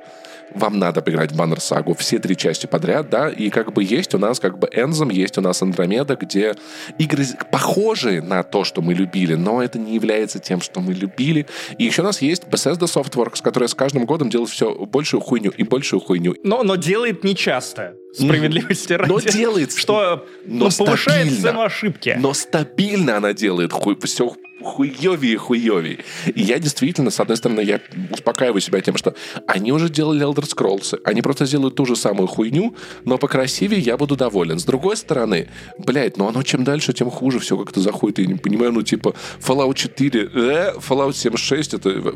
[0.53, 4.13] вам надо поиграть в Баннер Сагу все три части подряд, да, и как бы есть
[4.13, 6.53] у нас как бы Энзом, есть у нас Андромеда, где
[6.99, 11.47] игры похожие на то, что мы любили, но это не является тем, что мы любили.
[11.79, 15.51] И еще у нас есть Bethesda Softworks, которая с каждым годом делает все большую хуйню
[15.57, 16.35] и большую хуйню.
[16.43, 17.95] Но, но делает нечасто.
[18.13, 19.09] Справедливости ради.
[19.09, 19.73] Но делает.
[19.73, 21.41] Что но повышает стабильно.
[21.41, 22.15] цену ошибки.
[22.19, 25.99] Но стабильно она делает хуй, все хуевее хуевее.
[26.33, 27.79] И я действительно, с одной стороны, я
[28.11, 29.15] успокаиваю себя тем, что
[29.47, 33.97] они уже делали Elder Scrolls, они просто сделают ту же самую хуйню, но покрасивее я
[33.97, 34.59] буду доволен.
[34.59, 38.19] С другой стороны, блядь, ну оно чем дальше, тем хуже все как-то заходит.
[38.19, 41.89] Я не понимаю, ну типа Fallout 4, э, Fallout 76, это...
[41.89, 42.11] э,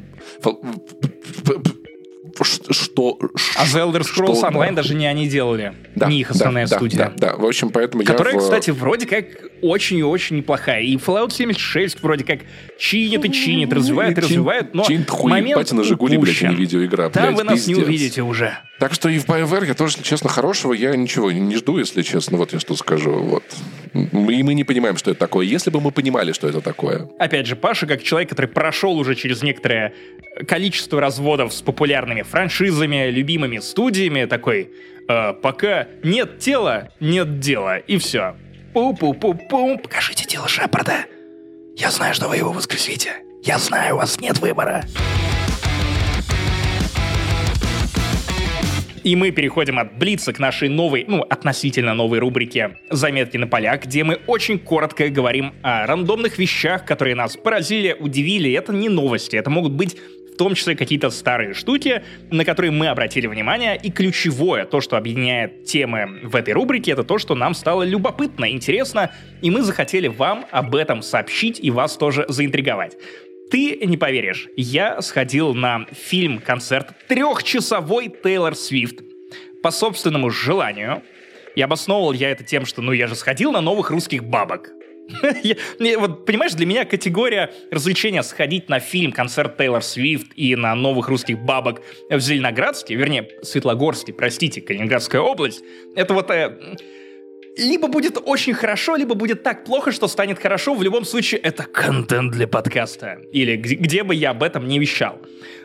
[2.71, 3.17] Что?
[3.55, 4.75] А The Elder Scrolls что Online нахуй?
[4.75, 5.73] даже не они делали.
[5.95, 6.97] Да, не их да, основная да, студия.
[6.97, 8.39] Да, да, в общем, поэтому Которая, я...
[8.39, 9.25] в- кстати, вроде как
[9.65, 10.81] очень и очень неплохая.
[10.81, 12.39] И Fallout 76 вроде как
[12.77, 16.55] чинит и чинит, развивает и развивает, но Чин хуй, момент ебать, на Жигули, блядь, не
[16.55, 17.87] видеоигра, Там блядь, вы нас не пиздец.
[17.87, 18.57] увидите уже.
[18.79, 22.37] Так что и в BioWare я тоже, честно, хорошего я ничего не жду, если честно.
[22.37, 23.11] Вот я что скажу.
[23.11, 23.43] Вот.
[23.93, 25.45] Мы, и мы не понимаем, что это такое.
[25.45, 27.09] Если бы мы понимали, что это такое.
[27.17, 29.93] Опять же, Паша, как человек, который прошел уже через некоторое
[30.47, 34.69] количество разводов с популярными франшизами, любимыми студиями, такой,
[35.07, 38.35] «Э, пока нет тела, нет дела, и все.
[38.75, 41.05] Пу-пу-пу-пу, покажите тело Шепарда.
[41.77, 43.23] Я знаю, что вы его воскресите.
[43.41, 44.83] Я знаю, у вас нет выбора.
[49.05, 53.85] И мы переходим от Блица к нашей новой, ну, относительно новой рубрике «Заметки на полях»,
[53.85, 58.51] где мы очень коротко говорим о рандомных вещах, которые нас поразили, удивили.
[58.51, 59.95] Это не новости, это могут быть
[60.35, 63.79] в том числе какие-то старые штуки, на которые мы обратили внимание.
[63.81, 68.51] И ключевое, то, что объединяет темы в этой рубрике, это то, что нам стало любопытно,
[68.51, 72.97] интересно, и мы захотели вам об этом сообщить и вас тоже заинтриговать.
[73.49, 79.03] Ты не поверишь, я сходил на фильм-концерт трехчасовой Тейлор Свифт
[79.63, 81.01] по собственному желанию.
[81.55, 84.71] И обосновывал я это тем, что ну я же сходил на новых русских бабок.
[85.79, 90.73] Я, вот, понимаешь, для меня категория развлечения сходить на фильм, концерт Тейлор Свифт и на
[90.75, 95.63] новых русских бабок в Зеленоградске, вернее, Светлогорске, простите, Калининградская область,
[95.95, 96.29] это вот...
[96.31, 96.57] Э,
[97.57, 100.73] либо будет очень хорошо, либо будет так плохо, что станет хорошо.
[100.73, 103.19] В любом случае, это контент для подкаста.
[103.31, 105.21] Или где, где бы я об этом не вещал.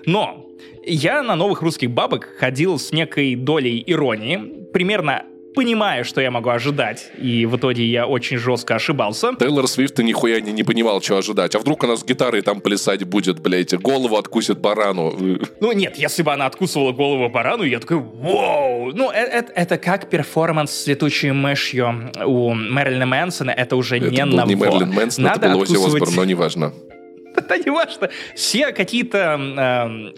[0.06, 0.48] Но
[0.84, 4.70] я на новых русских бабок ходил с некой долей иронии.
[4.72, 5.24] Примерно
[5.54, 9.32] понимая, что я могу ожидать, и в итоге я очень жестко ошибался.
[9.38, 11.54] Тейлор Свифт ты нихуя не, не понимал, что ожидать.
[11.54, 15.14] А вдруг она с гитарой там плясать будет, блядь, голову откусит барану.
[15.60, 18.92] Ну нет, если бы она откусывала голову барану, я такой, вау!
[18.92, 24.10] Ну, это, это, это как перформанс с летучей мышью у Мэрилина Мэнсона, это уже это
[24.10, 24.48] не ново.
[24.48, 26.72] не Мэрилин Мэнсон, Надо это был откусывать- Осборн, но неважно.
[27.36, 28.10] Это не важно.
[28.34, 30.12] Все какие-то эм,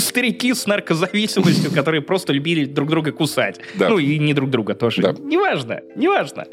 [0.00, 3.60] старики с наркозависимостью, которые просто любили друг друга кусать.
[3.74, 3.88] Да.
[3.88, 5.02] Ну и не друг друга тоже.
[5.02, 5.14] Да.
[5.18, 6.46] Неважно, неважно.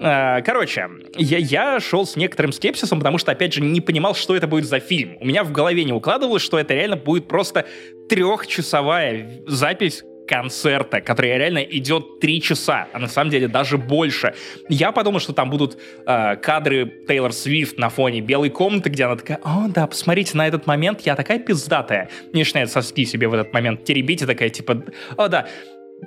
[0.00, 4.34] А, Короче, я, я шел с некоторым скепсисом, потому что, опять же, не понимал, что
[4.34, 5.16] это будет за фильм.
[5.20, 7.66] У меня в голове не укладывалось, что это реально будет просто
[8.08, 14.32] трехчасовая запись концерта, который реально идет три часа, а на самом деле даже больше.
[14.68, 15.76] Я подумал, что там будут
[16.06, 20.46] э, кадры Тейлор Свифт на фоне белой комнаты, где она такая, о, да, посмотрите на
[20.46, 22.08] этот момент, я такая пиздатая.
[22.32, 24.84] Не начинает соски себе в этот момент теребить и такая, типа,
[25.16, 25.48] о, да.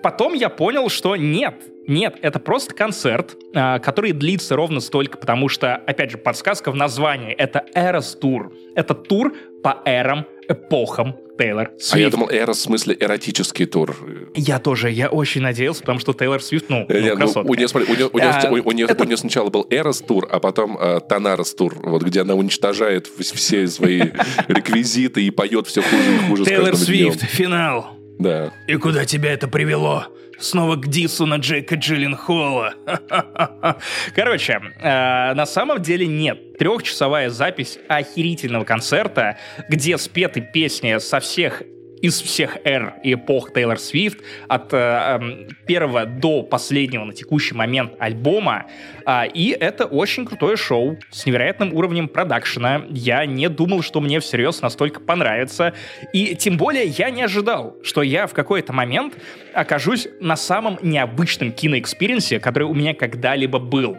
[0.01, 1.55] Потом я понял, что нет,
[1.85, 6.75] нет, это просто концерт, а, который длится ровно столько, потому что, опять же, подсказка в
[6.75, 8.53] названии, это Эрос Тур.
[8.75, 11.93] Это тур по эрам, эпохам Тейлор Свифт.
[11.95, 13.95] А я думал, эра в смысле эротический тур.
[14.35, 17.49] Я тоже, я очень надеялся, потому что Тейлор Свифт, ну, Э, ну, не, ну, красотка.
[17.51, 19.49] у нее, смотри, у нее- у нее- А, у- у нее- это- у нее сначала
[19.49, 24.01] был Эрос тур, а потом э, Танарос тур, вот где она уничтожает вс- все свои
[24.47, 26.75] реквизиты и поет все хуже и хуже Тейлор.
[26.75, 27.87] Свифт, финал.
[28.23, 28.53] Да.
[28.67, 30.07] И куда тебя это привело?
[30.39, 32.73] Снова к дису на Джейка Джилленхола.
[34.15, 36.57] Короче, э, на самом деле нет.
[36.57, 39.37] Трехчасовая запись охерительного концерта,
[39.69, 41.63] где спеты песни со всех
[42.03, 47.55] из всех эр и эпох Тейлор Свифт, от э, эм, первого до последнего на текущий
[47.55, 48.65] момент альбома.
[49.05, 52.83] А, и это очень крутое шоу с невероятным уровнем продакшена.
[52.89, 55.73] Я не думал, что мне всерьез настолько понравится.
[56.11, 59.13] И тем более я не ожидал, что я в какой-то момент
[59.53, 63.97] окажусь на самом необычном кино experience е, который у меня когда-либо был.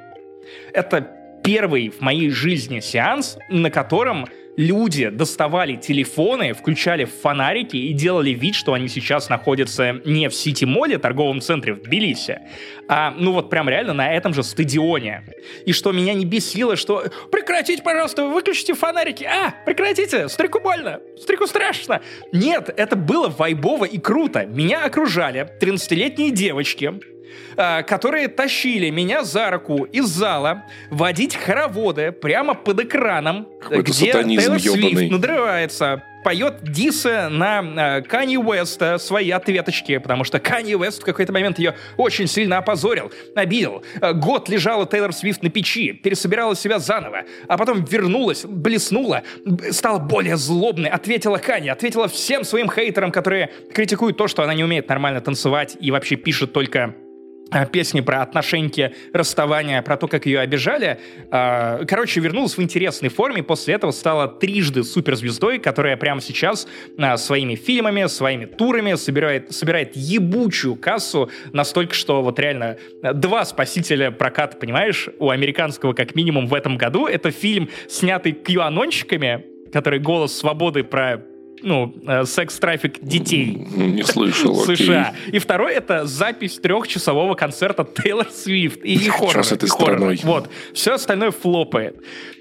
[0.74, 1.10] Это
[1.42, 4.26] первый в моей жизни сеанс, на котором
[4.56, 10.60] люди доставали телефоны, включали фонарики и делали вид, что они сейчас находятся не в City
[10.60, 12.40] Mall е, торговом центре в Тбилиси,
[12.88, 15.24] а, ну вот прям реально на этом же стадионе.
[15.66, 19.24] И что меня не бесило, что прекратите, пожалуйста, выключите фонарики.
[19.24, 22.00] А, прекратите, старику больно, старику страшно.
[22.32, 24.46] Нет, это было вайбово и круто.
[24.46, 26.94] Меня окружали 13-летние девочки,
[27.56, 34.60] которые тащили меня за руку из зала водить хороводы прямо под экраном, Какой-то где Тейлор.
[34.60, 41.04] Свифт надрывается, поет дисы на э, Канье Уэста свои ответочки, потому что Канье Уэст в
[41.04, 43.84] какой-то момент ее очень сильно опозорил, обидел.
[44.00, 49.22] Э, Год лежала Тейлор Свифт на печи, пересобирала себя заново, а потом вернулась, блеснула,
[49.70, 54.64] стала более злобной, ответила Канье, ответила всем своим хейтерам, которые критикуют то, что она не
[54.64, 56.94] умеет нормально танцевать и вообще пишет только
[57.70, 60.98] песни про отношеньки, расставания, про то, как ее обижали.
[61.30, 66.66] А, Короче, вернулась в интересной форме, после этого стала трижды суперзвездой, которая прямо сейчас
[66.98, 74.10] а, своими фильмами, своими турами собирает, собирает ебучую кассу настолько, что вот реально два спасителя
[74.10, 77.06] проката, понимаешь, у американского как минимум в этом году.
[77.06, 81.22] Это фильм, снятый QAnonщиками, который «Голос свободы» про
[81.64, 83.66] ну, э, секс-трафик детей.
[83.74, 84.54] Не слышал.
[84.64, 85.14] США.
[85.32, 89.42] И второй это запись трехчасового концерта Тейлор Свифт и, и хоррора.
[89.42, 90.20] с этой страной?
[90.22, 90.48] Вот.
[90.72, 91.96] Все остальное флопает.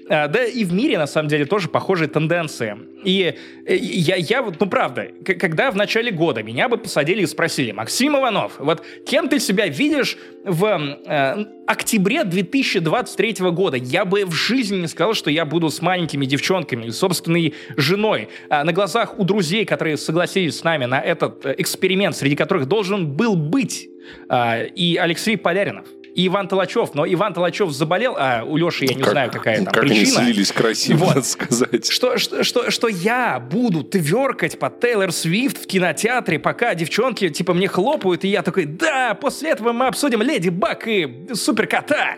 [0.08, 2.76] А, да и в мире, на самом деле, тоже похожие тенденции.
[3.04, 3.34] И
[3.66, 7.72] э, я, я вот, ну правда, когда в начале года меня бы посадили и спросили,
[7.72, 13.78] Максим Иванов, вот кем ты себя видишь в э, октябре 2023 года?
[13.78, 18.62] Я бы в жизни не сказал, что я буду с маленькими девчонками, собственной женой, э,
[18.62, 23.06] на глазах у друзей, которые согласились с нами на этот э, эксперимент, среди которых должен
[23.06, 23.88] был быть
[24.28, 26.94] э, и Алексей Поляринов и Иван Толачев.
[26.94, 30.20] Но Иван Толачев заболел, а у Леши я не как, знаю, какая там как причина.
[30.20, 31.14] они слились красиво, вот.
[31.16, 31.90] надо сказать.
[31.90, 37.52] Что, что, что, что я буду тверкать под Тейлор Свифт в кинотеатре, пока девчонки типа
[37.52, 42.16] мне хлопают, и я такой, да, после этого мы обсудим Леди Баг и Супер Кота.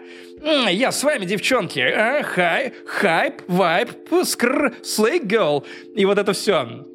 [0.71, 1.81] Я с вами, девчонки.
[1.81, 3.91] А, хай, хайп, вайп,
[4.25, 5.65] скр, слей герл.
[5.95, 6.87] И вот это все.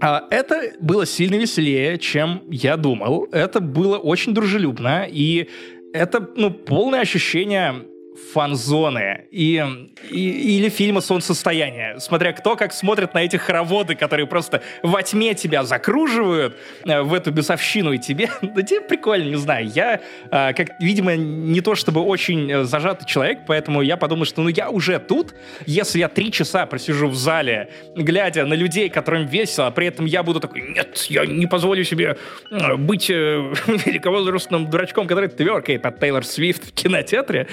[0.00, 3.28] А, это было сильно веселее, чем я думал.
[3.32, 5.06] Это было очень дружелюбно.
[5.10, 5.48] И
[5.92, 7.86] это, ну, полное ощущение
[8.32, 9.64] фан-зоны и,
[10.10, 15.34] и, или фильма «Солнцестояние», смотря кто как смотрит на эти хороводы, которые просто во тьме
[15.34, 19.68] тебя закруживают э, в эту бесовщину, и тебе, да тебе прикольно, не знаю.
[19.68, 20.00] Я,
[20.30, 24.48] э, как, видимо, не то чтобы очень э, зажатый человек, поэтому я подумал, что ну
[24.48, 25.34] я уже тут,
[25.66, 30.06] если я три часа просижу в зале, глядя на людей, которым весело, а при этом
[30.06, 32.16] я буду такой, нет, я не позволю себе
[32.78, 37.46] быть великовозрастным дурачком, который тверкает от Тейлор Свифт в кинотеатре,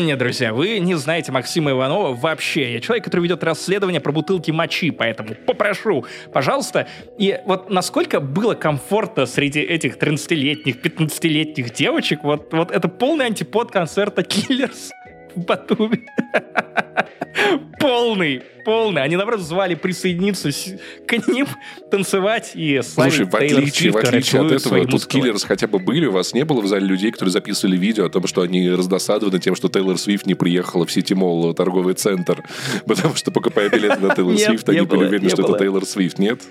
[0.00, 2.74] нет, друзья, вы не знаете Максима Иванова вообще.
[2.74, 6.88] Я человек, который ведет расследование про бутылки мочи, поэтому попрошу, пожалуйста.
[7.18, 13.70] И вот насколько было комфортно среди этих 13-летних, 15-летних девочек, вот, вот это полный антипод
[13.70, 14.90] концерта Киллерс
[15.34, 16.06] в Батуми.
[17.78, 19.02] Полный, полный.
[19.02, 20.50] Они, наоборот, звали присоединиться
[21.06, 21.46] к ним,
[21.90, 26.04] танцевать и славить Слушай, в отличие, в отличие от этого, тут Киллерс хотя бы были,
[26.04, 29.38] у вас не было в зале людей, которые записывали видео о том, что они раздосадованы
[29.40, 32.44] тем, что Тейлор Свифт не приехала в Сити Молл, торговый центр,
[32.86, 36.42] потому что, покупая билеты на Тейлор Свифт, они были уверены, что это Тейлор Свифт, нет?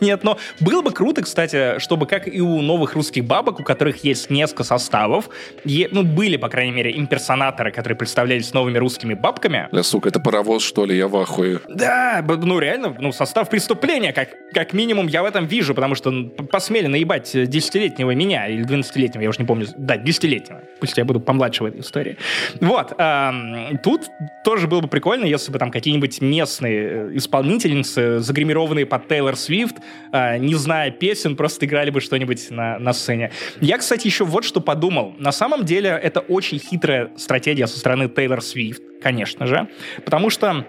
[0.00, 4.02] Нет, но было бы круто, кстати, чтобы, как и у новых русских бабок, у которых
[4.02, 5.30] есть несколько составов,
[5.64, 9.68] ну, были, по крайней мере, имперсонаторы, которые представлялись новыми русскими бабками.
[9.70, 11.59] Да, сука, это паровоз, что ли, я в ахуе.
[11.68, 16.10] Да, ну реально, ну состав преступления, как, как минимум я в этом вижу, потому что
[16.50, 21.20] посмели наебать десятилетнего меня, или 12-летнего, я уже не помню, да, десятилетнего, пусть я буду
[21.20, 22.16] помладше в этой истории.
[22.60, 24.06] Вот, эм, тут
[24.44, 29.76] тоже было бы прикольно, если бы там какие-нибудь местные э, исполнительницы, загримированные под Тейлор Свифт,
[30.12, 33.30] э, не зная песен, просто играли бы что-нибудь на, на сцене.
[33.60, 35.14] Я, кстати, еще вот что подумал.
[35.18, 39.68] На самом деле это очень хитрая стратегия со стороны Тейлор Свифт, конечно же,
[40.04, 40.66] потому что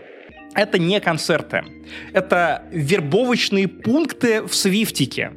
[0.56, 1.64] это не концерты.
[2.14, 5.32] Это вербовочные пункты в Свифтике.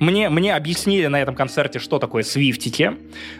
[0.00, 2.92] Мне, мне объяснили на этом концерте, что такое свифтики.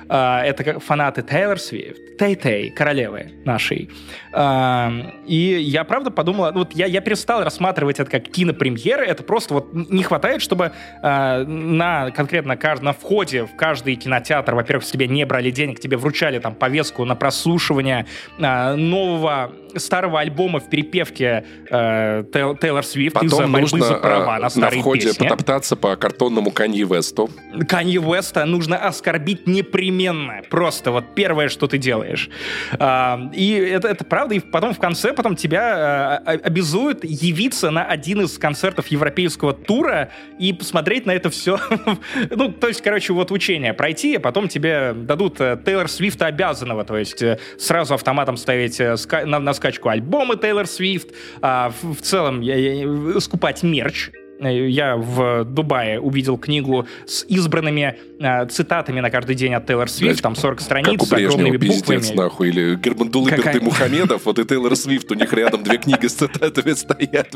[0.08, 3.88] Uh, это фанаты Тейлор Свифт, Тей-Тей, королевы нашей.
[4.32, 9.54] Uh, и я правда подумала, вот я, я перестал рассматривать это как кинопремьеры, это просто
[9.54, 15.06] вот не хватает, чтобы uh, на конкретно на входе в каждый кинотеатр, во-первых, с тебя
[15.06, 18.04] не брали денег, тебе вручали там повестку на прослушивание
[18.38, 25.08] нового старого альбома в перепевке Тейлор Свифт из-за борьбы за права на старые на входе
[25.08, 25.28] песни.
[25.28, 27.30] потоптаться по картонному этому Канье Весту?
[27.68, 30.42] Канье Веста нужно оскорбить непременно.
[30.50, 32.30] Просто вот первое, что ты делаешь.
[32.78, 34.34] А, и это, это правда.
[34.34, 40.10] И потом в конце потом тебя а, обязуют явиться на один из концертов европейского тура
[40.38, 41.58] и посмотреть на это все.
[42.30, 46.84] ну, то есть, короче, вот учение пройти, а потом тебе дадут э, Тейлор Свифта обязанного.
[46.84, 51.08] То есть э, сразу автоматом ставить э, на, на скачку альбомы Тейлор Свифт.
[51.40, 54.10] А, в, в целом я, я, скупать мерч
[54.40, 60.22] я в Дубае увидел книгу с избранными э, цитатами на каждый день от Тейлор Свифт,
[60.22, 62.14] там 40 страниц с огромными буквами.
[62.14, 63.54] нахуй, или Германдулы Какая...
[63.54, 67.34] Бердымухамедов, вот и Тейлор Свифт, у них рядом две книги с цитатами стоят,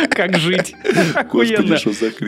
[0.10, 0.74] Как жить.
[1.14, 1.76] Охуенно.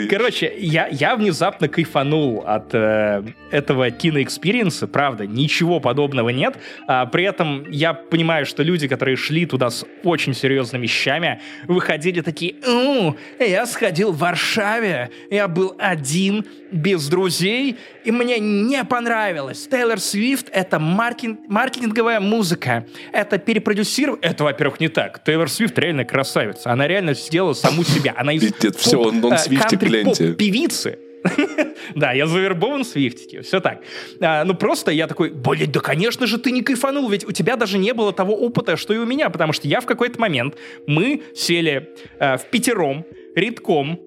[0.09, 6.57] Короче, я, я внезапно кайфанул от э, этого киноэкспириенса, правда, ничего подобного нет.
[6.87, 12.21] А, при этом я понимаю, что люди, которые шли туда с очень серьезными вещами, выходили
[12.21, 12.55] такие,
[13.39, 19.69] я сходил в Варшаве, я был один, без друзей, и мне не понравилось.
[19.71, 22.87] Тейлор Свифт— это маркетинг, маркетинговая музыка.
[23.13, 24.21] Это перепродюсировать...
[24.23, 25.23] Это, во-первых, не так.
[25.25, 26.71] Тейлор Свифт реально красавица.
[26.71, 28.15] Она реально сделала саму себя.
[28.17, 30.99] Она из все, он, он э, певицы.
[31.95, 33.81] да, я завербован в Свифтике, все так.
[34.21, 37.57] А, ну просто я такой, блин, да конечно же ты не кайфанул, ведь у тебя
[37.57, 40.57] даже не было того опыта, что и у меня, потому что я в какой-то момент,
[40.87, 43.05] мы сели а, в пятером,
[43.35, 44.01] редком,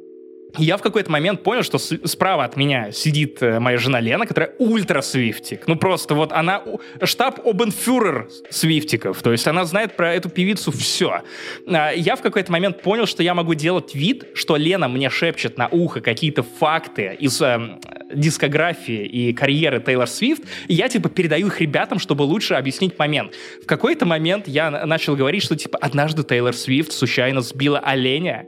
[0.58, 4.54] я в какой-то момент понял, что справа от меня сидит э, моя жена Лена, которая
[4.58, 5.68] ультра свифтик.
[5.68, 6.64] Ну просто вот она
[7.04, 9.22] штаб обенфюрер свифтиков.
[9.22, 11.24] То есть она знает про эту певицу все.
[11.68, 15.68] Я в какой-то момент понял, что я могу делать вид, что Лена мне шепчет на
[15.68, 17.60] ухо какие-то факты из э,
[18.14, 23.34] дискографии и карьеры Тейлор Свифт, и я типа передаю их ребятам, чтобы лучше объяснить момент.
[23.62, 28.46] В какой-то момент я на- начал говорить, что типа однажды Тейлор Свифт случайно сбила оленя,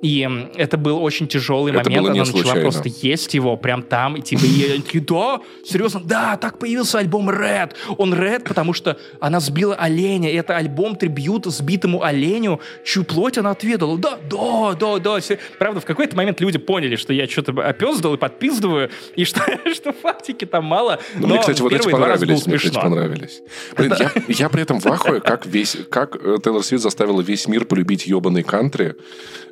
[0.00, 2.08] и это был очень тяжелый Это момент.
[2.08, 2.60] Она начала случайно.
[2.62, 7.28] просто есть его прям там, и типа, и такие, да, серьезно, да, так появился альбом
[7.30, 7.72] Red.
[7.96, 13.38] Он Red, потому что она сбила оленя, и это альбом трибьют сбитому оленю, чью плоть
[13.38, 13.98] она отведала.
[13.98, 15.18] Да, да, да, да.
[15.58, 19.42] Правда, в какой-то момент люди поняли, что я что-то опездал и подпиздываю, и что,
[19.74, 21.00] что фактики там мало.
[21.16, 22.46] Ну, мне, кстати, вот эти понравились.
[22.46, 23.42] Мне, кстати, понравились.
[23.76, 27.48] Блин, я, я при этом в ахуе, как весь, как э, Тейлор Свифт заставила весь
[27.48, 28.96] мир полюбить ебаный кантри,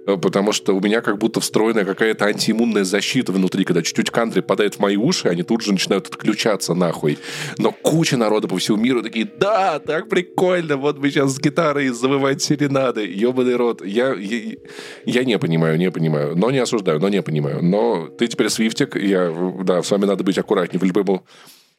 [0.06, 4.42] э, потому что у меня как будто встроенная какая-то антииммунная защита внутри, когда чуть-чуть кантри
[4.42, 7.18] падает в мои уши, они тут же начинают отключаться нахуй.
[7.56, 11.88] Но куча народа по всему миру такие, да, так прикольно, вот мы сейчас с гитарой
[11.88, 13.82] завывать серенады, ебаный рот.
[13.82, 14.56] Я, я,
[15.06, 17.64] я не понимаю, не понимаю, но не осуждаю, но не понимаю.
[17.64, 19.34] Но ты теперь свифтик, я,
[19.64, 21.22] да, с вами надо быть аккуратнее в любом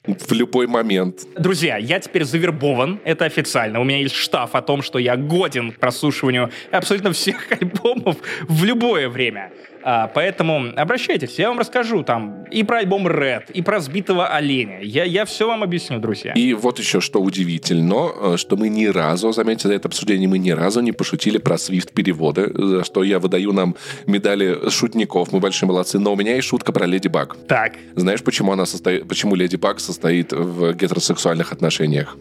[0.07, 1.27] в любой момент.
[1.37, 3.79] Друзья, я теперь завербован, это официально.
[3.79, 8.63] У меня есть штаф о том, что я годен к прослушиванию абсолютно всех альбомов в
[8.63, 9.51] любое время.
[9.89, 14.81] А, поэтому обращайтесь, я вам расскажу там и про альбом Red, и про сбитого оленя.
[14.81, 16.33] Я, я все вам объясню, друзья.
[16.33, 20.39] И вот еще что удивительно, э, что мы ни разу, заметьте, за это обсуждение мы
[20.39, 25.67] ни разу не пошутили про свифт-переводы, за что я выдаю нам медали шутников, мы большие
[25.69, 27.37] молодцы, но у меня есть шутка про Леди Баг.
[27.47, 32.17] Так, Знаешь, почему она состоит, почему Леди Баг состоит в гетеросексуальных отношениях?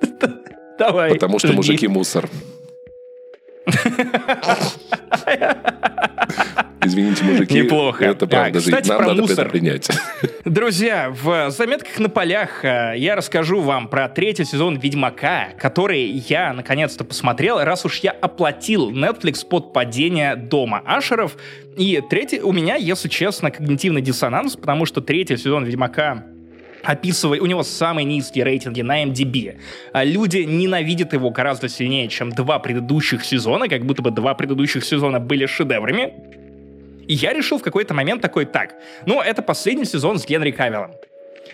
[0.76, 1.10] давай.
[1.10, 1.56] Потому что жги.
[1.56, 2.28] мужики мусор.
[6.84, 7.54] Извините, мужики.
[7.62, 8.04] Неплохо.
[8.04, 8.70] Это правда А, жизнь.
[8.70, 9.48] кстати, Нам про надо мусор.
[9.48, 9.88] принять.
[10.44, 16.52] Друзья, в заметках на полях э, я расскажу вам про третий сезон Ведьмака, который я
[16.52, 21.36] наконец-то посмотрел, раз уж я оплатил Netflix под падение дома Ашеров.
[21.76, 26.24] И третий у меня, если честно, когнитивный диссонанс, потому что третий сезон Ведьмака
[26.82, 29.56] описывает, у него самые низкие рейтинги на MDB.
[29.92, 34.84] А Люди ненавидят его гораздо сильнее, чем два предыдущих сезона, как будто бы два предыдущих
[34.84, 36.14] сезона были шедеврами.
[37.08, 38.74] И я решил в какой-то момент такой, так,
[39.06, 40.92] ну, это последний сезон с Генри Кавиллом.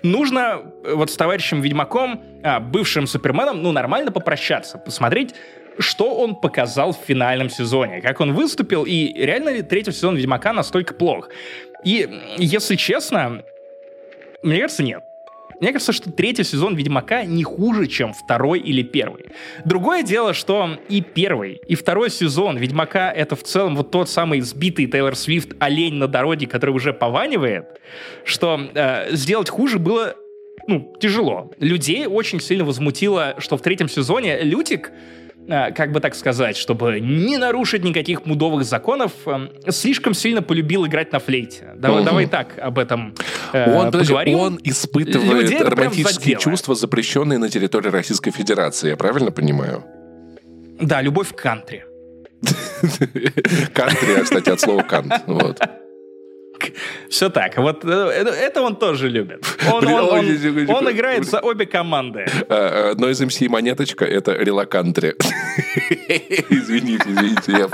[0.02, 5.34] Нужно э, вот с товарищем Ведьмаком, а, бывшим Суперменом, ну, нормально попрощаться, посмотреть,
[5.78, 10.52] что он показал в финальном сезоне, как он выступил, и реально ли третий сезон Ведьмака
[10.52, 11.28] настолько плох.
[11.84, 12.08] И,
[12.38, 13.44] если честно,
[14.42, 15.02] мне кажется, нет.
[15.62, 19.26] Мне кажется, что третий сезон Ведьмака не хуже, чем второй или первый.
[19.64, 24.40] Другое дело, что и первый, и второй сезон Ведьмака— это в целом вот тот самый
[24.40, 27.80] сбитый Тейлор Свифт олень на дороге, который уже пованивает,
[28.24, 30.16] что э, сделать хуже было
[30.66, 31.52] ну, тяжело.
[31.58, 34.90] Людей очень сильно возмутило, что в третьем сезоне Лютик
[35.48, 41.12] как бы так сказать, чтобы не нарушить никаких мудовых законов, э, слишком сильно полюбил играть
[41.12, 41.72] на флейте.
[41.76, 42.06] Давай, Мгм.
[42.06, 43.14] давай так об этом
[43.52, 44.38] э, Он, поговорим.
[44.38, 48.90] он испытывает Людей романтические чувства, запрещенные на территории Российской Федерации.
[48.90, 49.84] Я правильно понимаю?
[50.80, 51.84] Да, любовь к кантри.
[53.74, 55.12] Кантри, а, кстати, от слова кант.
[55.26, 55.58] Вот.
[57.12, 57.58] Все так.
[57.58, 59.44] Вот э, это, он тоже любит.
[59.70, 62.24] Он, он- он- он играет за обе команды.
[62.48, 65.14] А, а, Noise MC монеточка— это релакантри.
[66.50, 67.68] Извините, извините, я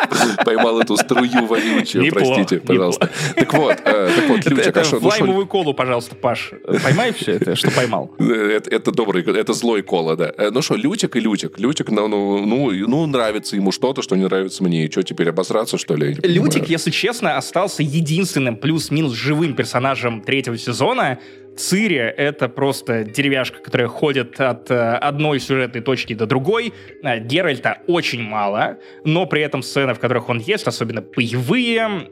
[0.45, 3.11] поймал эту струю вонючую, простите, пожалуйста.
[3.37, 6.53] Так вот, э, так вот, Лючик, а что, ну лаймовую колу, пожалуйста, Паш.
[6.83, 8.11] Поймай все это, что поймал.
[8.19, 10.33] э, Это, добрый, это злой кола, да.
[10.51, 11.59] Ну что, Лютик и Лютик.
[11.59, 14.85] Лютик, ну, ну, ну, ну, нравится ему что-то, что не нравится мне.
[14.85, 16.17] И что, теперь обосраться, что ли?
[16.23, 21.19] Лютик, если честно, остался единственным плюс-минус живым персонажем третьего сезона.
[21.55, 26.73] Цири— это просто деревяшка, которая ходит от э, одной сюжетной точки до другой.
[27.03, 32.09] Э, Геральта очень мало, но при этом сцены, в которых он есть, особенно боевые,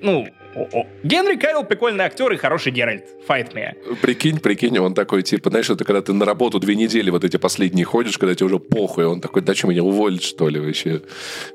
[0.00, 0.86] ну, о- о.
[1.02, 3.04] Генри Кавилл прикольный актер и хороший Геральт.
[3.28, 3.96] Fight me.
[4.00, 7.36] Прикинь, прикинь, он такой, типа, знаешь, это когда ты на работу две недели вот эти
[7.36, 11.02] последние ходишь, когда тебе уже похуй, он такой, да что, меня уволить, что ли, вообще?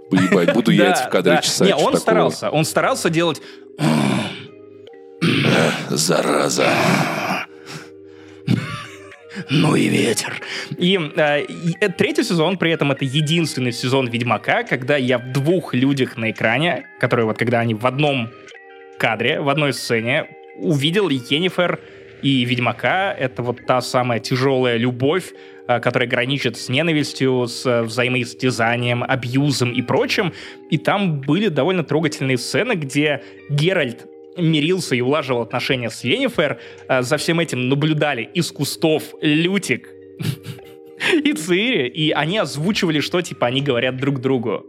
[0.10, 1.42] Буду яйца в кадре да.
[1.42, 1.68] чесать.
[1.68, 2.50] Не, он старался.
[2.50, 3.42] Он старался делать
[5.90, 6.70] Зараза.
[9.50, 10.42] Ну и ветер.
[10.78, 15.32] И, э, и, э, третий сезон, при этом, это единственный сезон Ведьмака, когда я в
[15.32, 18.30] двух людях на экране, которые вот когда они в одном
[18.98, 21.80] кадре, в одной сцене, увидел Йеннифер
[22.22, 23.14] и Ведьмака.
[23.14, 25.34] Это вот та самая тяжелая любовь,
[25.68, 30.34] э, которая граничит с ненавистью, с взаимоистязанием, абьюзом и прочим.
[30.72, 34.08] И там были довольно трогательные сцены, где Геральт
[34.38, 36.60] мирился и улаживал отношения с Йеннифер,
[37.02, 39.90] за всем этим наблюдали из кустов Лютик
[41.24, 44.66] и Цири, и они озвучивали, что типа они говорят друг другу.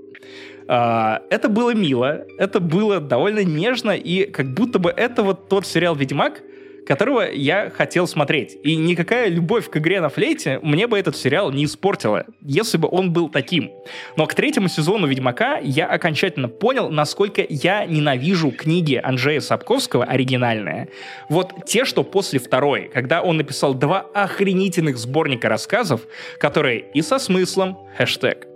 [0.68, 5.64] Uh, это было мило, это было довольно нежно, и как будто бы это вот тот
[5.64, 6.42] сериал «Ведьмак»,
[6.86, 8.56] которого я хотел смотреть.
[8.62, 12.88] И никакая любовь к игре на флейте мне бы этот сериал не испортила, если бы
[12.90, 13.70] он был таким.
[14.16, 20.88] Но к третьему сезону «Ведьмака» я окончательно понял, насколько я ненавижу книги Анджея Сапковского оригинальные.
[21.28, 26.02] Вот те, что после второй, когда он написал два охренительных сборника рассказов,
[26.38, 28.46] которые и со смыслом, хэштег,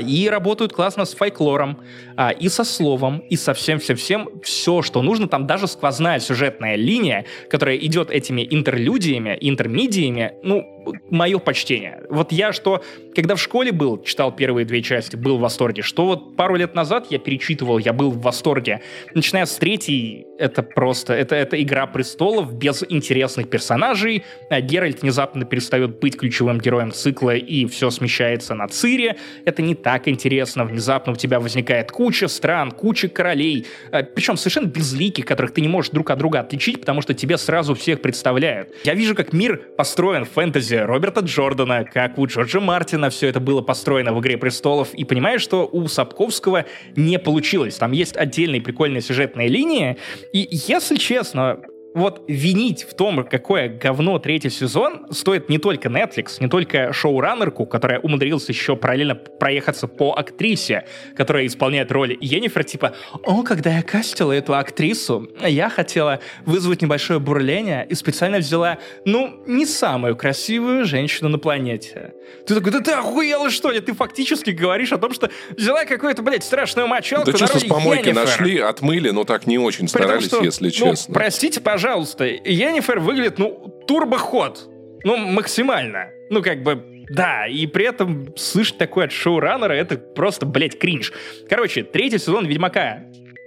[0.00, 1.82] и работают классно с фольклором,
[2.16, 4.40] а, и со словом, и со всем-всем-всем.
[4.42, 5.28] Все, что нужно.
[5.28, 10.32] Там даже сквозная сюжетная линия, которая идет этими интерлюдиями, интермедиями.
[10.42, 10.75] Ну,
[11.10, 12.02] мое почтение.
[12.08, 12.82] Вот я что,
[13.14, 16.74] когда в школе был, читал первые две части, был в восторге, что вот пару лет
[16.74, 18.82] назад я перечитывал, я был в восторге.
[19.14, 24.24] Начиная с третьей, это просто, это, это игра престолов без интересных персонажей.
[24.50, 29.16] А Геральт внезапно перестает быть ключевым героем цикла, и все смещается на Цире.
[29.44, 30.64] Это не так интересно.
[30.64, 35.68] Внезапно у тебя возникает куча стран, куча королей, а, причем совершенно безликих, которых ты не
[35.68, 38.70] можешь друг от друга отличить, потому что тебе сразу всех представляют.
[38.84, 43.40] Я вижу, как мир построен в фэнтези Роберта Джордана, как у Джорджа Мартина все это
[43.40, 46.66] было построено в «Игре престолов», и понимаешь, что у Сапковского
[46.96, 47.76] не получилось.
[47.76, 49.96] Там есть отдельные прикольные сюжетные линии,
[50.32, 51.60] и, если честно,
[51.96, 57.64] вот винить в том, какое говно третий сезон, стоит не только Netflix, не только шоураннерку,
[57.64, 60.84] которая умудрилась еще параллельно проехаться по актрисе,
[61.16, 62.94] которая исполняет роль Енифер, типа,
[63.24, 69.42] о, когда я кастила эту актрису, я хотела вызвать небольшое бурление и специально взяла, ну,
[69.46, 72.12] не самую красивую женщину на планете.
[72.46, 73.80] Ты такой, да ты охуела что ли?
[73.80, 78.08] Ты фактически говоришь о том, что взяла какую-то, блядь, страшную мочалку Да чисто с помойки
[78.08, 78.24] Енифер.
[78.24, 81.14] нашли, отмыли, но так не очень старались, том, что, если ну, честно.
[81.14, 84.68] Простите, пожалуйста, пожалуйста, Енифер выглядит, ну, турбоход.
[85.04, 86.10] Ну, максимально.
[86.30, 91.12] Ну, как бы, да, и при этом слышать такое от шоураннера, это просто, блядь, кринж.
[91.48, 93.04] Короче, третий сезон Ведьмака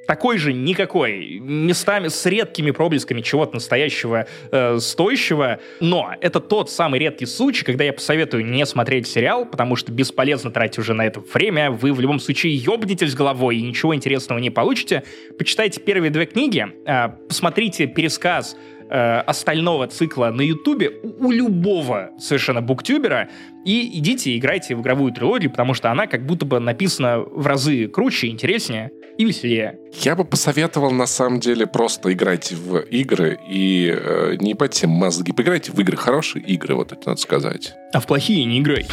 [0.09, 6.99] такой же никакой, местами с редкими проблесками чего-то настоящего э, стоящего, но это тот самый
[6.99, 11.19] редкий случай, когда я посоветую не смотреть сериал, потому что бесполезно тратить уже на это
[11.31, 15.03] время, вы в любом случае ёбнетесь головой и ничего интересного не получите.
[15.37, 18.57] Почитайте первые две книги, э, посмотрите пересказ
[18.89, 23.29] э, остального цикла на Ютубе у любого совершенно буктюбера
[23.65, 27.87] и идите играйте в игровую трилогию, потому что она как будто бы написана в разы
[27.87, 29.77] круче, интереснее и веселее.
[30.01, 35.31] Я бы посоветовал на самом деле просто играть в игры и э, не ебать мозги.
[35.31, 37.73] Поиграйте в игры, хорошие игры, вот это надо сказать.
[37.93, 38.85] А в плохие не играй.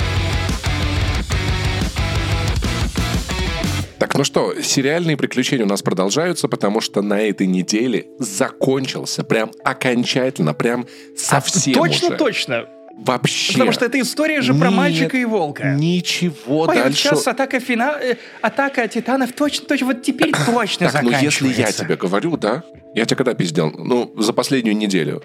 [3.99, 9.51] Так, ну что, сериальные приключения у нас продолжаются, потому что на этой неделе закончился прям
[9.64, 10.86] окончательно, прям
[11.16, 12.16] совсем а, Точно, уже.
[12.16, 12.66] точно.
[12.99, 13.53] Вообще.
[13.53, 15.74] Потому что это история же про мальчика и волка.
[15.74, 16.99] Ничего Ой, дальше.
[16.99, 17.99] сейчас атака фина...
[18.01, 22.64] Э, атака титанов точно, точно, вот теперь точно так, ну если я тебе говорю, да,
[22.94, 23.70] я тебе когда пиздел?
[23.70, 25.22] Ну, за последнюю неделю.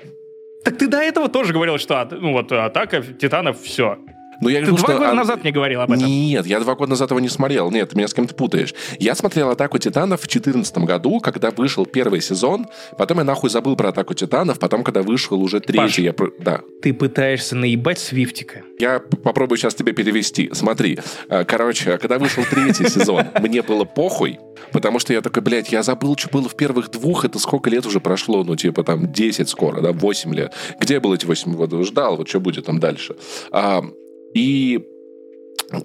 [0.63, 3.97] Так ты до этого тоже говорил, что ну, вот атака титанов, все.
[4.41, 4.97] Но я Ты говорю, два что...
[4.97, 6.05] года назад мне говорил об этом.
[6.05, 7.69] Нет, я два года назад его не смотрел.
[7.71, 8.73] Нет, ты меня с кем-то путаешь.
[8.99, 12.65] Я смотрел «Атаку титанов» в 2014 году, когда вышел первый сезон.
[12.97, 14.57] Потом я нахуй забыл про «Атаку титанов».
[14.59, 16.43] Потом, когда вышел уже третий, Паш, я...
[16.43, 16.61] Да.
[16.81, 18.63] Ты пытаешься наебать Свифтика.
[18.79, 20.49] Я попробую сейчас тебе перевести.
[20.53, 20.97] Смотри.
[21.29, 24.39] Э, короче, когда вышел третий сезон, мне было похуй,
[24.71, 27.25] потому что я такой, блядь, я забыл, что было в первых двух.
[27.25, 28.43] Это сколько лет уже прошло?
[28.43, 30.53] Ну, типа там 10 скоро, да, 8 лет.
[30.79, 31.83] Где был эти 8 года?
[31.83, 33.15] Ждал, вот что будет там дальше.
[34.33, 34.79] И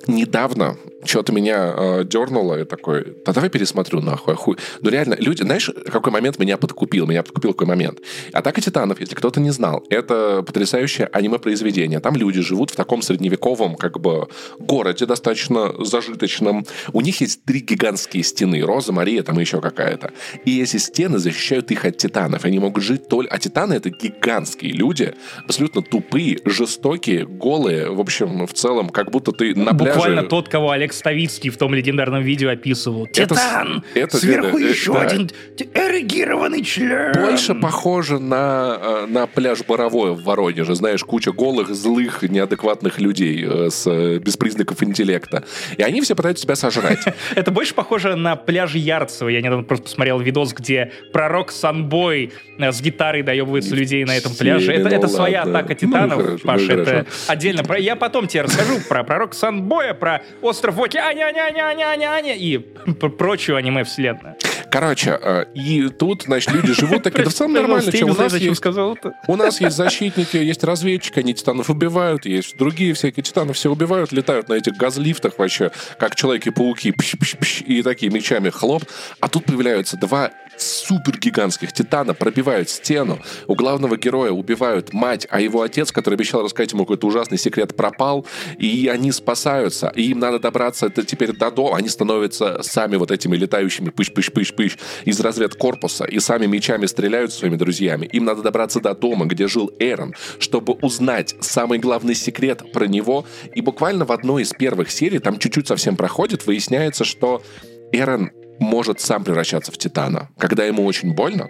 [0.06, 4.56] недавно что-то меня э, дернуло, и такой, да давай пересмотрю нахуй, хуй.
[4.80, 7.06] Ну реально, люди, знаешь, какой момент меня подкупил?
[7.06, 8.00] Меня подкупил какой момент?
[8.32, 12.00] «Атака титанов», если кто-то не знал, это потрясающее аниме-произведение.
[12.00, 14.28] Там люди живут в таком средневековом, как бы,
[14.58, 16.66] городе достаточно зажиточном.
[16.92, 20.12] У них есть три гигантские стены, Роза, Мария, там еще какая-то.
[20.44, 22.44] И эти стены защищают их от титанов.
[22.44, 23.34] Они могут жить только...
[23.34, 25.14] А титаны— это гигантские люди,
[25.44, 27.90] абсолютно тупые, жестокие, голые.
[27.90, 30.28] В общем, в целом, как будто ты на Буквально пляже...
[30.28, 33.06] тот, кого Олег Ставицкий в том легендарном видео описывал.
[33.06, 33.84] Титан!
[33.94, 35.00] это, Сверху это, еще да.
[35.02, 35.30] один
[35.74, 37.12] эрегированный член!
[37.12, 40.74] Больше похоже на, э, на пляж Боровое в Воронеже.
[40.74, 45.44] Знаешь, куча голых, злых, неадекватных людей э, с, э, без признаков интеллекта.
[45.76, 47.00] И они все пытаются тебя сожрать.
[47.34, 49.28] Это больше похоже на пляж Ярцево.
[49.28, 54.72] Я недавно просто посмотрел видос, где пророк Санбой с гитарой доебывается людей на этом пляже.
[54.72, 57.04] Это, ну это своя атака Ну, титанов, ну, это хорошо.
[57.28, 57.76] отдельно.
[57.76, 59.34] Я потом тебе расскажу про пророк
[59.66, 64.36] Санбоя, про остров Воки, аня-аня-аня-аня-аня и пр- прочую аниме-вселенную.
[64.70, 68.32] Короче, э, и тут, значит, люди живут такие, да в целом нормально, что у нас
[68.34, 68.64] есть?
[69.26, 74.12] У нас есть защитники, есть разведчики, они титанов убивают, есть другие всякие титанов все убивают,
[74.12, 76.94] летают на этих газлифтах вообще, как Человеки-пауки,
[77.66, 78.84] и такие мечами хлоп.
[79.20, 85.40] А тут появляются два супер гигантских титана, пробивают стену, у главного героя убивают мать, а
[85.40, 88.26] его отец, который обещал рассказать ему какой-то ужасный секрет, пропал,
[88.58, 93.10] и они спасаются, и им надо добраться это теперь до дома, они становятся сами вот
[93.10, 98.06] этими летающими пыш-пыш-пыш-пыш из разведкорпуса, и сами мечами стреляют своими друзьями.
[98.06, 103.24] Им надо добраться до дома, где жил Эрон, чтобы узнать самый главный секрет про него.
[103.54, 107.42] И буквально в одной из первых серий, там чуть-чуть совсем проходит, выясняется, что
[107.92, 110.30] Эрон может сам превращаться в Титана.
[110.38, 111.48] Когда ему очень больно,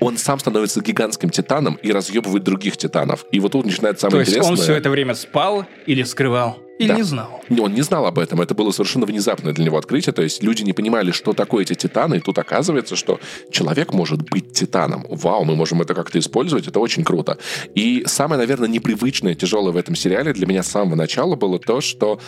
[0.00, 3.24] он сам становится гигантским титаном и разъебывает других титанов.
[3.30, 4.50] И вот тут начинается То самое есть интересное.
[4.50, 6.94] он все это время спал или скрывал, или Да.
[6.96, 7.40] не знал.
[7.60, 8.40] Он не знал об этом.
[8.40, 10.12] Это было совершенно внезапное для него открытие.
[10.12, 12.16] То есть люди не понимали, что такое эти титаны.
[12.16, 13.20] И тут оказывается, что
[13.50, 15.06] человек может быть титаном.
[15.08, 16.66] Вау, мы можем это как-то использовать.
[16.68, 17.38] Это очень круто.
[17.74, 21.80] И самое, наверное, непривычное, тяжелое в этом сериале для меня с самого начала было то,
[21.80, 22.18] что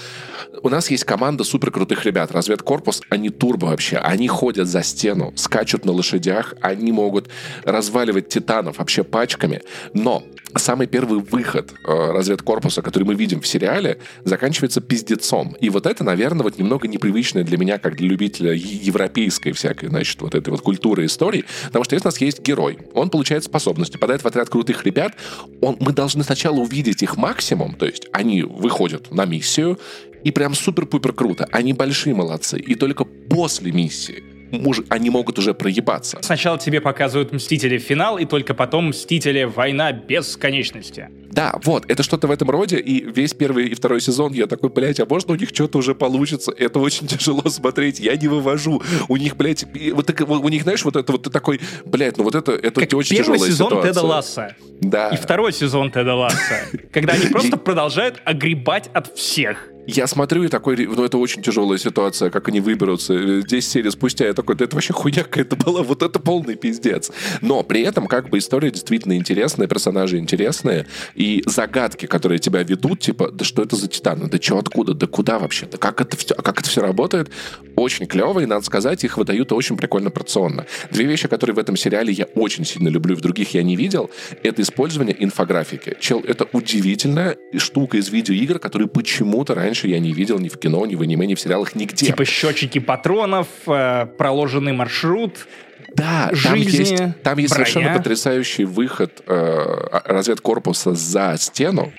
[0.63, 2.33] у нас есть команда суперкрутых ребят.
[2.33, 3.97] Разведкорпус, они турбо вообще.
[3.97, 7.29] Они ходят за стену, скачут на лошадях, они могут
[7.65, 9.63] разваливать титанов вообще пачками.
[9.95, 10.23] Но
[10.57, 13.99] самый первый выход э, разведкорпуса, который мы видим в сериале,
[14.45, 15.57] заканчивается пиздецом.
[15.59, 20.21] И вот это, наверное, вот немного непривычное для меня, как для любителя европейской всякой, значит,
[20.21, 21.47] вот этой вот культуры истории.
[21.69, 25.15] Потому что если у нас есть герой, он получает способности, попадает в отряд крутых ребят,
[25.63, 29.79] он, мы должны сначала увидеть их максимум, то есть они выходят на миссию,
[30.25, 31.49] и прям супер-пупер круто.
[31.51, 32.59] Они большие молодцы.
[32.59, 36.19] И только после миссии муж- они могут уже проебаться.
[36.23, 41.09] Сначала тебе показывают Мстители финал, и только потом Мстители Война бесконечности.
[41.31, 44.71] Да, вот, это что-то в этом роде, и весь первый и второй сезон я такой,
[44.71, 46.53] блядь, а можно у них что-то уже получится?
[46.57, 48.83] Это очень тяжело смотреть, я не вывожу.
[49.09, 52.25] У них, блядь, вот, так- у них, знаешь, вот это вот ты такой, блядь, ну
[52.25, 53.93] вот это, это Как очень первый тяжелая сезон ситуация.
[53.93, 55.09] Теда Ласса Да.
[55.09, 56.61] и второй сезон Теда Ласса,
[56.93, 59.69] когда они просто продолжают огребать от всех.
[59.87, 63.43] Я смотрю и такой, ну это очень тяжелая ситуация, как они выберутся.
[63.43, 67.11] 10 серий спустя я такой, да это вообще хуйня какая-то была, вот это полный пиздец.
[67.43, 73.01] Но при этом как бы история действительно интересная, персонажи интересные, и загадки, которые тебя ведут,
[73.01, 76.17] типа, да что это за титаны, да что, откуда, да куда вообще, да как это
[76.17, 77.31] все, как это все работает,
[77.77, 80.67] очень клево, и надо сказать, их выдают очень прикольно порционно.
[80.91, 84.11] Две вещи, которые в этом сериале я очень сильно люблю, в других я не видел,
[84.43, 85.97] это использование инфографики.
[86.01, 90.87] Чел, это удивительная штука из видеоигр, которую почему-то раньше я не видел ни в кино,
[90.87, 92.07] ни в аниме, ни в сериалах, нигде.
[92.07, 95.47] Типа счетчики патронов, э, проложенный маршрут.
[95.95, 97.67] Да, там жизни, есть, там есть броня.
[97.67, 101.93] совершенно потрясающий выход э, разведкорпуса за стену,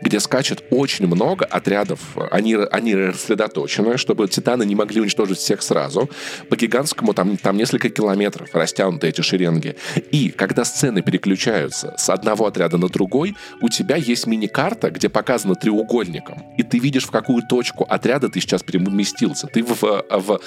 [0.00, 2.00] где скачет очень много отрядов.
[2.30, 6.10] Они, они рассредоточены, чтобы титаны не могли уничтожить всех сразу.
[6.48, 9.76] По гигантскому там, там несколько километров растянуты эти шеренги.
[10.10, 15.54] И когда сцены переключаются с одного отряда на другой, у тебя есть мини-карта, где показано
[15.54, 16.42] треугольником.
[16.56, 19.46] И ты видишь, в какую точку отряда ты сейчас переместился.
[19.46, 20.40] Ты в, в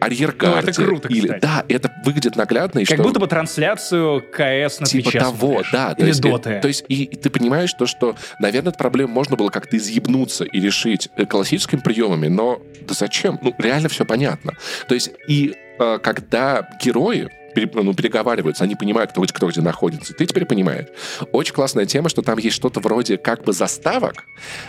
[0.00, 0.62] арьергарде.
[0.64, 2.80] Ну, это круто, Или, да, это выглядит наглядно.
[2.80, 3.02] И Как что...
[3.02, 5.70] будто бы трансляцию КС на Типа Твиче того, смотришь.
[5.72, 5.94] да.
[5.96, 6.58] Или есть, э, Доты.
[6.60, 10.44] То есть, и, и ты понимаешь то, что, наверное, эту проблему можно было как-то изъебнуться
[10.44, 13.38] и решить э, классическими приемами, но да зачем?
[13.42, 14.54] Ну, реально все понятно.
[14.88, 20.14] То есть, и э, когда герои ну, переговариваются, они понимают, кто, кто где находится.
[20.14, 20.86] Ты теперь понимаешь.
[21.32, 24.24] Очень классная тема, что там есть что-то вроде как бы заставок.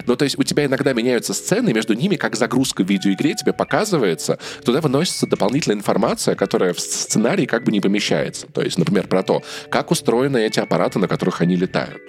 [0.06, 3.54] Ну, то есть у тебя иногда меняются сцены, между ними, как загрузка в видеоигре, тебе
[3.54, 8.48] показывается, туда выносится дополнительная информация, которая в сценарий как бы не помещается.
[8.48, 12.02] То есть, например, про то, как устроены эти аппараты, на которых они летают.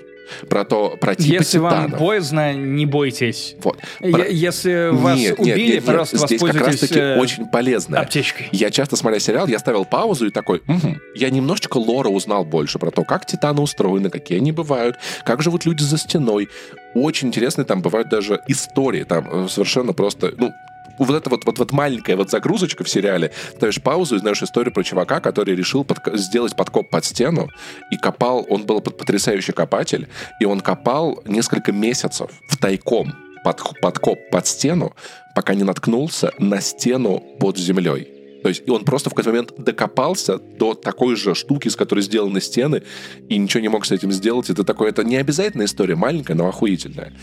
[0.49, 2.01] Про то, про типы Если вам титанов.
[2.01, 3.57] боязно, не бойтесь.
[3.63, 3.79] Вот.
[4.01, 7.47] Про- Если вас Нет, нет, убили, нет, нет, пожалуйста, здесь как воспользуйтесь раз-таки э, очень
[7.47, 8.01] полезно.
[8.01, 8.49] аптечкой.
[8.53, 11.01] Я часто, смотря сериал, я ставил паузу и такой, «Мгм».
[11.15, 15.65] я немножечко лора узнал больше про то, как титаны устроены, какие они бывают, как живут
[15.67, 16.49] люди за стеной.
[16.95, 20.53] Очень интересные там бывают даже истории, там э, совершенно просто, ну,
[20.99, 24.73] вот эта вот, вот, вот маленькая вот загрузочка в сериале, ставишь паузу и знаешь историю
[24.73, 27.51] про чувака, который решил подк- сделать подкоп под стену
[27.91, 30.09] и копал, он был пот- потрясающий копатель,
[30.41, 33.15] и он копал несколько месяцев в тайком
[33.45, 34.95] под, подкоп под стену,
[35.35, 38.15] пока не наткнулся на стену под землей.
[38.43, 42.01] То есть и он просто в какой-то момент докопался до такой же штуки, с которой
[42.01, 42.83] сделаны стены,
[43.31, 44.51] и ничего не мог с этим сделать.
[44.51, 47.15] Это такое, это не обязательная история, маленькая, но охуительная.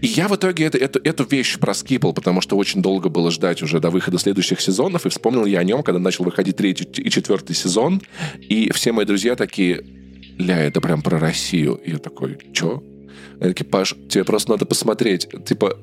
[0.00, 3.62] И я в итоге это, эту, эту вещь проскипал, потому что очень долго было ждать
[3.62, 7.10] уже до выхода следующих сезонов, и вспомнил я о нем, когда начал выходить третий и
[7.10, 8.02] четвертый сезон,
[8.40, 9.82] и все мои друзья такие,
[10.38, 11.80] ля, это прям про Россию.
[11.84, 12.82] И я такой, чё?
[13.40, 15.28] Они такие, Паш, тебе просто надо посмотреть.
[15.46, 15.78] Типа...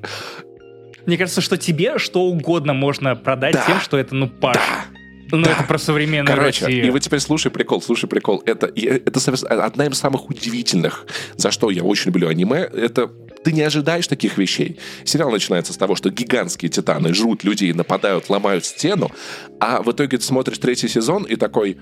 [1.06, 3.64] Мне кажется, что тебе что угодно можно продать Да.
[3.66, 4.58] тем, что это, ну, Паш.
[5.32, 6.86] Ну, это про современную Короче, Россию.
[6.86, 8.42] и вы теперь слушай прикол, слушай прикол.
[8.44, 11.06] Это, это одна из самых удивительных,
[11.36, 13.10] за что я очень люблю аниме, это
[13.44, 14.78] ты не ожидаешь таких вещей.
[15.04, 19.10] Сериал начинается с того, что гигантские титаны жрут людей, нападают, ломают стену,
[19.60, 21.78] а в итоге ты смотришь третий сезон и такой,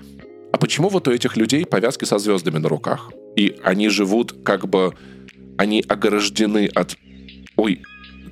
[0.51, 3.11] а почему вот у этих людей повязки со звездами на руках?
[3.35, 4.93] И они живут как бы,
[5.57, 6.97] они ограждены от,
[7.55, 7.81] ой,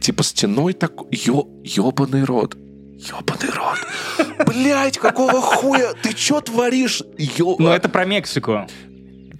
[0.01, 2.57] типа стеной такой, ё, ёбаный рот.
[2.97, 4.45] Ёбаный рот.
[4.45, 5.93] Блять, какого хуя?
[6.01, 7.01] Ты чё творишь?
[7.17, 7.55] Ё...
[7.57, 8.67] Ну, это про Мексику.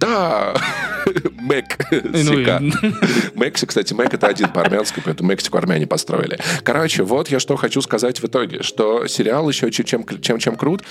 [0.00, 0.54] Да.
[1.40, 1.78] Мек.
[1.90, 2.72] Ну.
[3.34, 6.38] Мекси, кстати, Мек это один по-армянски, поэтому Мексику армяне построили.
[6.62, 10.82] Короче, вот я что хочу сказать в итоге, что сериал еще чем, чем, чем крут,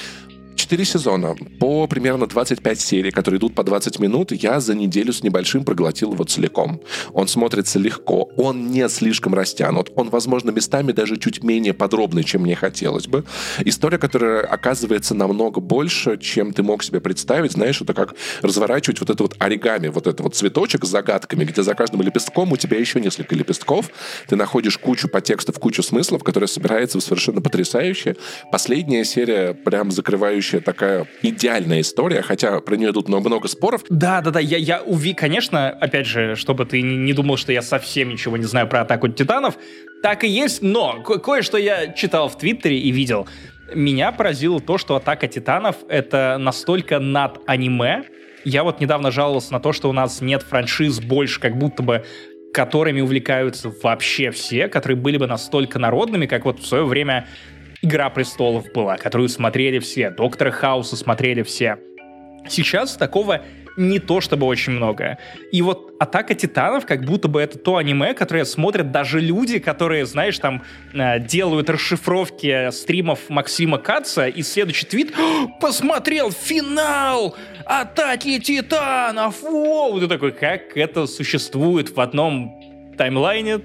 [0.60, 5.24] Четыре сезона по примерно 25 серий, которые идут по 20 минут, я за неделю с
[5.24, 6.82] небольшим проглотил его целиком.
[7.14, 12.41] Он смотрится легко, он не слишком растянут, он, возможно, местами даже чуть менее подробный, чем
[12.41, 13.24] мне хотелось бы.
[13.64, 19.10] История, которая оказывается намного больше, чем ты мог себе представить, знаешь, это как разворачивать вот
[19.10, 22.78] это вот оригами, вот это вот цветочек с загадками, где за каждым лепестком у тебя
[22.78, 23.89] еще несколько лепестков,
[24.28, 28.18] ты находишь кучу подтекстов, кучу смыслов, которые собираются в совершенно потрясающе.
[28.51, 33.84] Последняя серия прям закрывающая такая идеальная история, хотя про нее идут много-много споров.
[33.89, 37.62] Да, да, да, я, я уви, конечно, опять же, чтобы ты не думал, что я
[37.62, 39.58] совсем ничего не знаю про атаку титанов,
[40.02, 43.28] так и есть, но ко- кое-что я читал в Твиттере и видел.
[43.74, 48.04] Меня поразило то, что атака титанов это настолько над аниме.
[48.43, 52.06] Я вот недавно жаловался на то, что у нас нет франшиз больше, как будто бы
[52.52, 57.28] которыми увлекаются вообще все, которые были бы настолько народными, как вот в свое время
[57.82, 61.77] Игра престолов была, которую смотрели все, Доктора Хауса смотрели все.
[62.47, 63.41] Сейчас такого
[63.77, 65.17] не то чтобы очень много.
[65.51, 70.05] И вот «Атака титанов» как будто бы это то аниме, которое смотрят даже люди, которые,
[70.05, 70.63] знаешь, там
[70.93, 79.99] э, делают расшифровки стримов Максима Каца, и следующий твит «О, «Посмотрел финал Атаки титанов!» Воу!
[79.99, 82.59] Ты такой, как это существует в одном
[82.97, 83.61] таймлайне,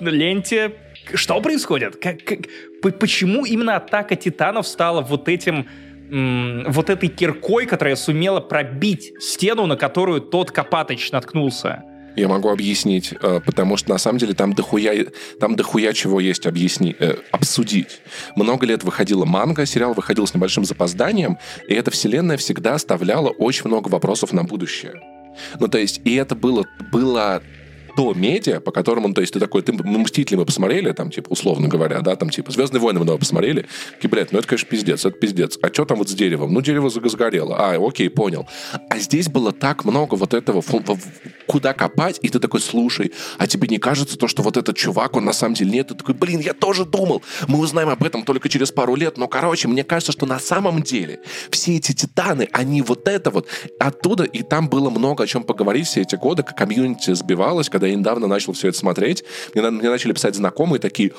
[0.00, 0.72] ленте?
[1.14, 1.96] Что происходит?
[1.96, 5.66] Как, как- почему именно атака титанов стала вот этим
[6.10, 11.84] вот этой киркой, которая сумела пробить стену, на которую тот Копатыч наткнулся?
[12.16, 15.06] Я могу объяснить, э, потому что на самом деле там дохуя,
[15.38, 18.00] там дохуя чего есть объясни, э, обсудить.
[18.34, 21.38] Много лет выходила манга, сериал выходил с небольшим запозданием,
[21.68, 24.94] и эта вселенная всегда оставляла очень много вопросов на будущее.
[25.60, 27.42] Ну, то есть, и это было, было
[27.96, 31.28] то медиа, по которому, ну, то есть, ты такой, ты, «Мстители» мы посмотрели, там, типа,
[31.28, 34.68] условно говоря, да, там, типа, «Звездные войны» мы давно посмотрели, такие, блядь, ну, это, конечно,
[34.68, 35.58] пиздец, это пиздец.
[35.62, 36.52] А что там вот с деревом?
[36.52, 37.56] Ну, дерево заг- сгорело.
[37.58, 38.46] А, окей, понял.
[38.88, 40.62] А здесь было так много вот этого,
[41.46, 45.16] куда копать, и ты такой, слушай, а тебе не кажется то, что вот этот чувак,
[45.16, 45.88] он на самом деле нет?
[45.88, 47.22] Ты такой, блин, я тоже думал.
[47.48, 50.82] Мы узнаем об этом только через пару лет, но, короче, мне кажется, что на самом
[50.82, 51.20] деле
[51.50, 55.86] все эти титаны, они вот это вот оттуда, и там было много о чем поговорить
[55.86, 59.24] все эти годы, как комьюнити сбивалось, когда я недавно начал все это смотреть,
[59.54, 61.12] мне, мне начали писать знакомые такие,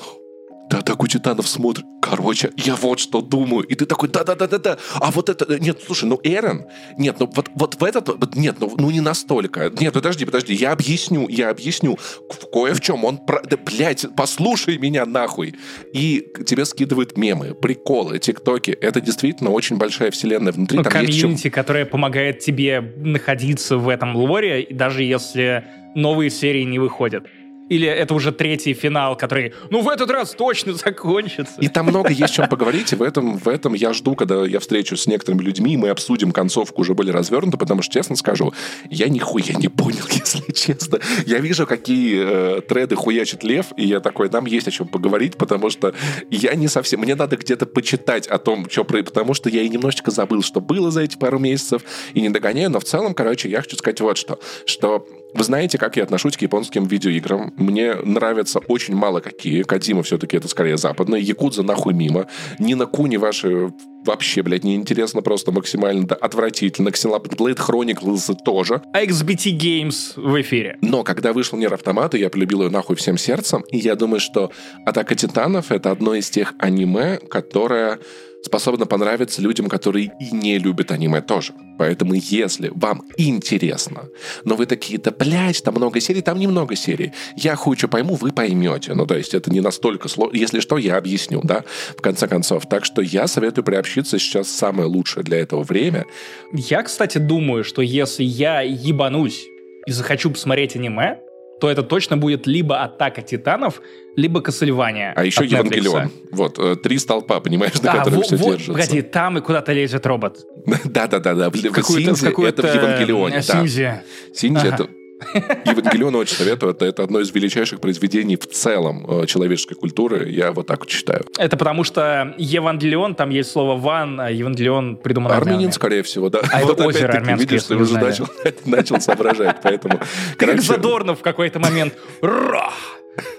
[0.70, 1.84] да, так у титанов смотрят.
[2.00, 3.64] Короче, я вот что думаю.
[3.64, 4.78] И ты такой, да-да-да-да-да.
[4.94, 5.58] А вот это...
[5.58, 6.64] Нет, слушай, ну Эрен...
[6.96, 8.08] Нет, ну вот, вот в этот...
[8.08, 9.70] вот Нет, ну, ну не настолько.
[9.78, 10.54] Нет, подожди, подожди.
[10.54, 11.98] Я объясню, я объясню.
[12.30, 13.18] В кое в чем он...
[13.18, 13.42] Про...
[13.42, 15.54] Да, блядь, послушай меня нахуй.
[15.92, 18.70] И тебе скидывают мемы, приколы, тиктоки.
[18.70, 20.52] Это действительно очень большая вселенная.
[20.52, 21.22] Внутри Ну, там есть чем...
[21.22, 27.26] комьюнити, которое помогает тебе находиться в этом лоре, даже если новые серии не выходят.
[27.68, 31.54] Или это уже третий финал, который, ну, в этот раз точно закончится.
[31.58, 34.60] И там много есть чем поговорить, и в этом, в этом я жду, когда я
[34.60, 38.52] встречусь с некоторыми людьми, и мы обсудим концовку уже более развернуто, потому что, честно скажу,
[38.90, 40.98] я нихуя не понял, если честно.
[41.24, 45.36] Я вижу, какие э, треды хуячит Лев, и я такой, нам есть о чем поговорить,
[45.38, 45.94] потому что
[46.30, 47.00] я не совсем...
[47.00, 48.84] Мне надо где-то почитать о том, что...
[48.84, 51.82] про- Потому что я и немножечко забыл, что было за эти пару месяцев,
[52.12, 54.38] и не догоняю, но в целом, короче, я хочу сказать вот что.
[54.66, 57.52] Что вы знаете, как я отношусь к японским видеоиграм.
[57.56, 59.62] Мне нравятся очень мало какие.
[59.62, 61.20] Кадима все-таки это скорее западная.
[61.20, 62.26] Якудза нахуй мимо.
[62.58, 63.72] Ни на куни ваши
[64.04, 66.88] вообще, блядь, неинтересно, просто максимально да, отвратительно.
[66.88, 68.82] Xenoblade Blade Chronicles тоже.
[68.92, 70.76] А XBT Games в эфире.
[70.82, 74.50] Но когда вышел Нер Автомата, я полюбил ее нахуй всем сердцем, и я думаю, что
[74.84, 78.00] Атака Титанов— это одно из тех аниме, которое
[78.42, 81.54] способно понравиться людям, которые и не любят аниме тоже.
[81.78, 84.08] Поэтому если вам интересно,
[84.44, 87.12] но вы такие, да, блядь, там много серий, там немного серий.
[87.36, 88.94] Я хучу пойму, вы поймете.
[88.94, 90.36] Ну, то есть это не настолько сложно.
[90.36, 91.64] Если что, я объясню, да,
[91.96, 92.68] в конце концов.
[92.68, 96.04] Так что я советую приобщиться сейчас самое лучшее для этого время.
[96.52, 99.46] Я, кстати, думаю, что если я ебанусь
[99.86, 101.18] и захочу посмотреть аниме,
[101.62, 103.82] то это точно будет либо «Атака титанов»,
[104.16, 105.12] либо «Кассельвания».
[105.14, 106.10] А еще «Евангелион».
[106.32, 108.72] Вот, э, три столпа, понимаешь, на которых все вот, держится.
[108.72, 110.44] Погоди, там и куда-то лезет робот.
[110.84, 113.36] Да-да-да, в Синзи это в Евангелионе.
[113.36, 114.02] э, Синзи.
[114.34, 114.88] Синзи это
[115.64, 116.72] Евангелион очень советую.
[116.72, 120.28] Это, это одно из величайших произведений в целом э, человеческой культуры.
[120.30, 121.24] Я вот так вот считаю.
[121.38, 125.72] Это потому что Евангелион, там есть слово «ван», а Евангелион придуман Армянин, армянами.
[125.72, 126.40] скорее всего, да.
[126.52, 128.26] А вот это озеро армянское, видишь, ты уже начал,
[128.64, 130.00] начал соображать, поэтому...
[130.36, 131.94] Как Задорнов в какой-то момент.
[132.20, 132.70] Ра!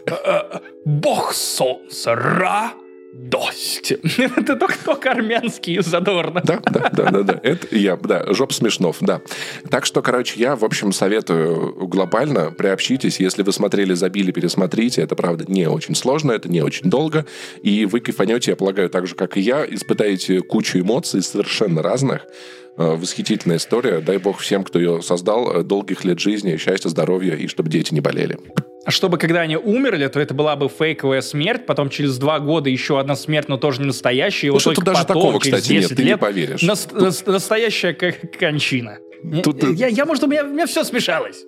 [0.05, 2.73] Э, э, Бог солнца, Ра!
[3.14, 3.91] Дождь.
[4.18, 6.43] Это только, только армянский Задорнов.
[6.45, 7.39] Да, да, да, да, да.
[7.43, 9.22] Это я, да, жоп Смешнов, да.
[9.70, 13.20] Так что, короче, я, в общем, советую глобально приобщитесь.
[13.20, 15.03] Если вы смотрели «Забили», пересмотрите.
[15.03, 17.28] Это, правда, не очень сложно, это не очень долго.
[17.61, 22.26] И вы кайфанете, я полагаю, так же, как и я, испытаете кучу эмоций совершенно разных.
[22.78, 23.99] Э, Восхитительная история.
[23.99, 27.93] Дай бог всем, кто ее создал, э, долгих лет жизни, счастья, здоровья и чтобы дети
[27.93, 28.38] не болели.
[28.86, 32.69] А чтобы когда они умерли, то это была бы фейковая смерть, потом через два года
[32.69, 34.47] еще одна смерть, но тоже не настоящая.
[34.47, 36.61] и Ну, что-то даже потом, такого, кстати, нет, 10 ты не лет, поверишь.
[36.63, 38.97] нас- нас- настоящая к- кончина.
[39.41, 41.45] Тут, э, я, я, может, у меня, у меня все смешалось.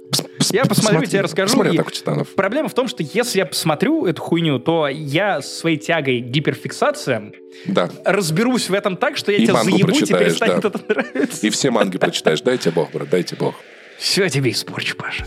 [0.53, 0.69] Я посмотрю,
[1.01, 1.47] посмотри- тебе расскажу.
[1.49, 2.29] Посмотри и- «Атаку титанов».
[2.33, 7.33] Проблема в том, что если я посмотрю эту хуйню, то я своей тягой к гиперфиксациям
[7.65, 7.89] Да.
[8.05, 10.67] разберусь в этом так, что я И тебя заебу, тебе прочитаешь, перестанет да.
[10.69, 11.14] это нравиться.
[11.41, 12.41] И все манги прочитаешь.
[12.41, 13.55] Дайте бог, брат, дайте бог.
[13.97, 15.25] Все тебе испорчу, Паша.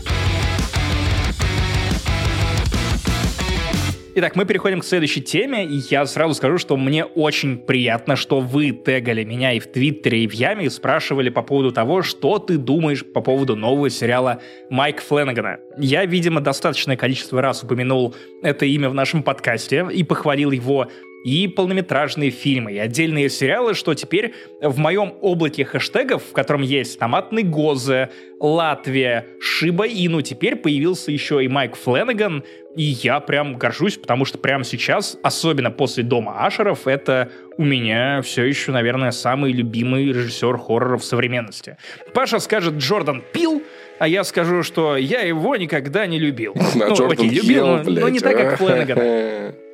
[4.15, 8.41] Итак, мы переходим к следующей теме, и я сразу скажу, что мне очень приятно, что
[8.41, 12.37] вы тегали меня и в Твиттере, и в Яме, и спрашивали по поводу того, что
[12.37, 15.59] ты думаешь по поводу нового сериала Майк Фленнегана.
[15.77, 18.13] Я, видимо, достаточное количество раз упомянул
[18.43, 20.89] это имя в нашем подкасте и похвалил его
[21.23, 26.97] и полнометражные фильмы, и отдельные сериалы, что теперь в моем облаке хэштегов, в котором есть
[26.99, 28.09] томатный Гозе,
[28.39, 32.43] Латвия, Шиба Ину, теперь появился еще и Майк Фленнеган,
[32.75, 38.21] и я прям горжусь, потому что прямо сейчас, особенно после «Дома Ашеров», это у меня
[38.21, 41.77] все еще, наверное, самый любимый режиссер хорроров современности.
[42.13, 43.61] Паша скажет Джордан Пил,
[43.99, 46.53] а я скажу, что я его никогда не любил.
[46.59, 48.55] А Ну, Джордан окей, любил, Пил, но- но блядь, не так, как а.
[48.55, 49.53] Фленнегана.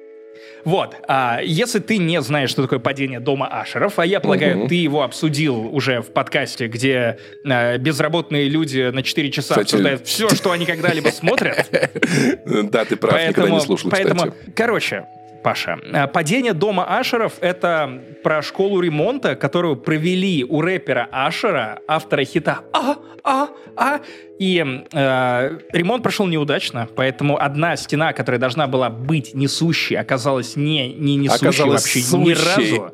[0.65, 4.67] Вот, а если ты не знаешь, что такое падение дома Ашеров, а я полагаю, Мгм.
[4.67, 10.07] ты его обсудил уже в подкасте, где э, безработные люди на 4 часа Кстати, обсуждают
[10.07, 11.69] все, что они когда-либо смотрят.
[12.71, 15.05] Да, ты прав, никогда не слушал, поэтому, короче,
[15.45, 22.23] Паша, э, падение дома Ашеров— это про школу ремонта, которую провели у рэпера Ашера, автора
[22.25, 23.99] хита «А, а, а».
[24.39, 24.57] И
[24.91, 31.15] э, ремонт прошел неудачно, поэтому одна стена, которая должна была быть несущей, оказалась не, не
[31.15, 32.79] несущей Оказалась вообще ни сущей.
[32.79, 32.91] разу.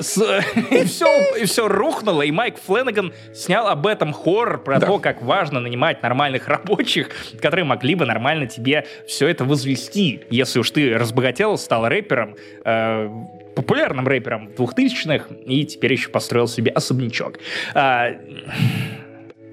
[0.00, 4.86] С- и, все, и все рухнуло, и Майк Фленнеган снял об этом хоррор, про Да.
[4.86, 10.22] то, как важно нанимать нормальных рабочих, которые могли бы нормально тебе все это возвести.
[10.30, 13.08] Если уж ты разбогател, стал рэпером, э,
[13.54, 17.38] популярным рэпером 2000-х, и теперь еще построил себе особнячок.
[17.74, 18.10] А,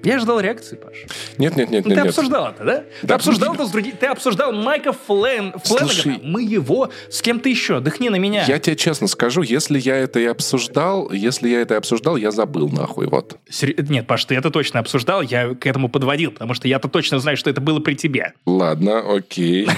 [0.04, 0.94] я ждал реакции, Паш.
[1.38, 1.98] Нет, нет, нет, Ну, нет.
[1.98, 2.06] ты нет.
[2.06, 2.78] обсуждал это, да?
[3.00, 3.14] Ты Да.
[3.16, 3.94] обсуждал это с другими...
[3.94, 5.54] Ты обсуждал Майка Флен...
[5.64, 6.20] Слушай.
[6.22, 7.80] Мы его с кем-то еще.
[7.80, 8.44] Дыхни на меня.
[8.46, 12.30] Я тебе честно скажу, если я это и обсуждал, если я это и обсуждал, я
[12.30, 13.38] забыл нахуй, вот.
[13.48, 17.18] Сери- Нет, Паш, ты это точно обсуждал, я к этому подводил, потому что я-то точно
[17.18, 18.32] знаю, что это было при тебе.
[18.46, 19.68] Ладно, окей.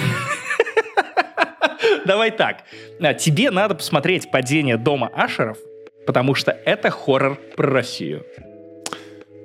[2.05, 2.63] Давай так.
[3.01, 5.57] А, Тебе надо посмотреть «Падение дома Ашеров»,
[6.05, 8.23] потому что это хоррор про Россию.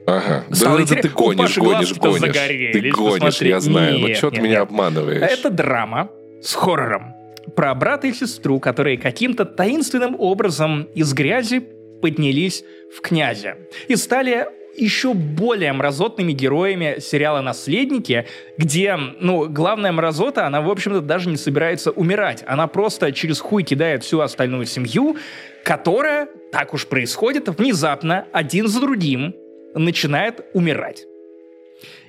[0.06, 0.44] Ага.
[0.50, 2.20] Стало да, это интерес- ты У гонишь, гонишь, гонишь.
[2.20, 3.48] загорелись, Ты гонишь, посмотри.
[3.50, 3.98] я знаю.
[3.98, 4.62] Ну Нет, что ты меня нет.
[4.62, 5.22] обманываешь?
[5.22, 6.10] Это драма
[6.42, 7.14] с хоррором
[7.54, 11.62] про брата и сестру, которые каким-то таинственным образом из грязи
[12.00, 12.64] поднялись
[12.96, 13.56] в князя
[13.88, 18.26] и стали еще более мразотными героями сериала «Наследники»,
[18.56, 22.42] где, ну, главная мразота, она, в общем-то, даже не собирается умирать.
[22.46, 25.16] Она просто через хуй кидает всю остальную семью,
[25.62, 29.34] которая, так уж происходит, внезапно, один за другим,
[29.74, 31.06] начинает умирать.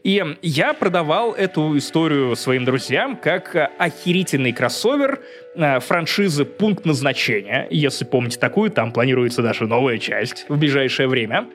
[0.03, 5.21] И я продавал эту историю своим друзьям как охерительный кроссовер
[5.55, 7.67] э, франшизы «Пункт назначения».
[7.69, 11.47] Если помните такую, там планируется даже новая часть в ближайшее время.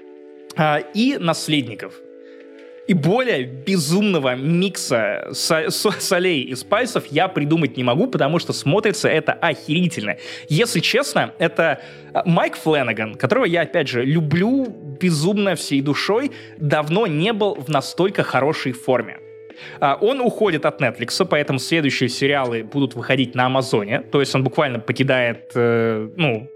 [0.56, 1.94] А, и «Наследников»
[2.88, 9.08] и более безумного микса со солей и спайсов я придумать не могу, потому что смотрится
[9.08, 10.16] это охерительно.
[10.48, 11.80] Если честно, это
[12.14, 14.66] а, Майк Фленаган, которого я, опять же, люблю
[15.00, 19.18] безумно всей душой, давно не был в настолько хорошей форме.
[19.80, 24.00] А, он уходит от Netflix, поэтому следующие сериалы будут выходить на Амазоне.
[24.00, 26.48] То есть он буквально покидает, э, ну,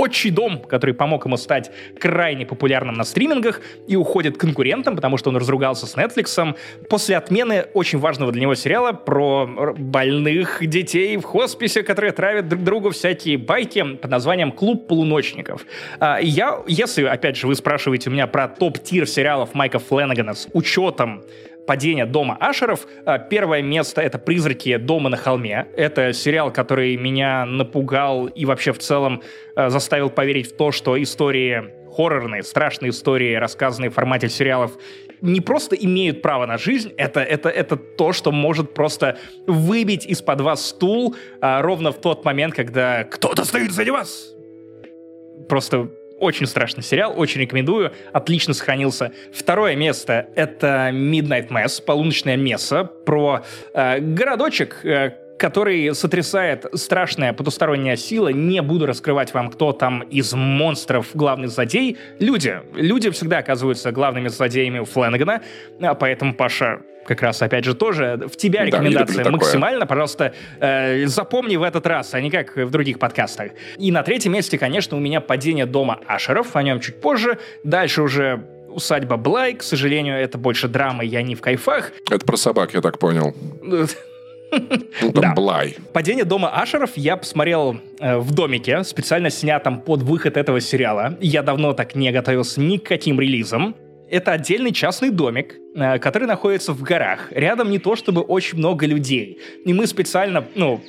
[0.00, 5.18] отчий дом, который помог ему стать крайне популярным на стримингах и уходит к конкурентам, потому
[5.18, 6.56] что он разругался с Netflix
[6.88, 12.64] после отмены очень важного для него сериала про больных детей в хосписе, которые травят друг
[12.64, 15.66] другу всякие байки под названием «Клуб полуночников».
[15.98, 20.48] А, я, если, опять же, вы спрашиваете у меня про топ-тир сериалов Майка Фленнегана с
[20.54, 21.22] учетом
[21.70, 22.88] падения дома Ашеров.
[23.06, 25.68] А, первое место— это «Призраки дома на холме».
[25.76, 29.22] Это сериал, который меня напугал и вообще в целом
[29.54, 34.72] а, заставил поверить в то, что истории хоррорные, страшные истории, рассказанные в формате сериалов,
[35.20, 40.40] не просто имеют право на жизнь, это, это, это то, что может просто выбить из-под
[40.40, 44.34] вас стул а, ровно в тот момент, когда кто-то стоит сзади вас.
[45.48, 45.88] Просто
[46.20, 49.12] очень страшный сериал, очень рекомендую, отлично сохранился.
[49.32, 53.44] Второе место— это Midnight Mass, полуночная месса, про
[53.74, 58.28] э, городочек, э, который сотрясает страшная потусторонняя сила.
[58.28, 61.96] Не буду раскрывать вам, кто там из монстров главный злодей.
[62.18, 62.60] Люди.
[62.74, 65.40] Люди всегда оказываются главными злодеями у Фленнегана,
[65.80, 69.86] а поэтому, Паша, как раз, опять же, тоже в тебя рекомендация да, максимально.
[69.86, 73.52] Пожалуйста, э, запомни в этот раз, а не как в других подкастах.
[73.78, 77.38] И на третьем месте, конечно, у меня «Падение дома Ашеров», о нем чуть позже.
[77.64, 81.92] Дальше уже усадьба Блай, к сожалению, это больше драма, я не в кайфах.
[82.10, 83.34] Это про собак, я так понял.
[84.50, 85.32] Ну, там да.
[85.34, 85.76] Блай.
[85.92, 91.16] «Падение дома Ашеров» я посмотрел э, в домике, специально снятом под выход этого сериала.
[91.20, 93.76] Я давно так не готовился ни к каким релизам.
[94.10, 97.28] Это отдельный частный домик, э, который находится в горах.
[97.30, 99.38] Рядом не то чтобы очень много людей.
[99.64, 100.80] И мы специально, ну,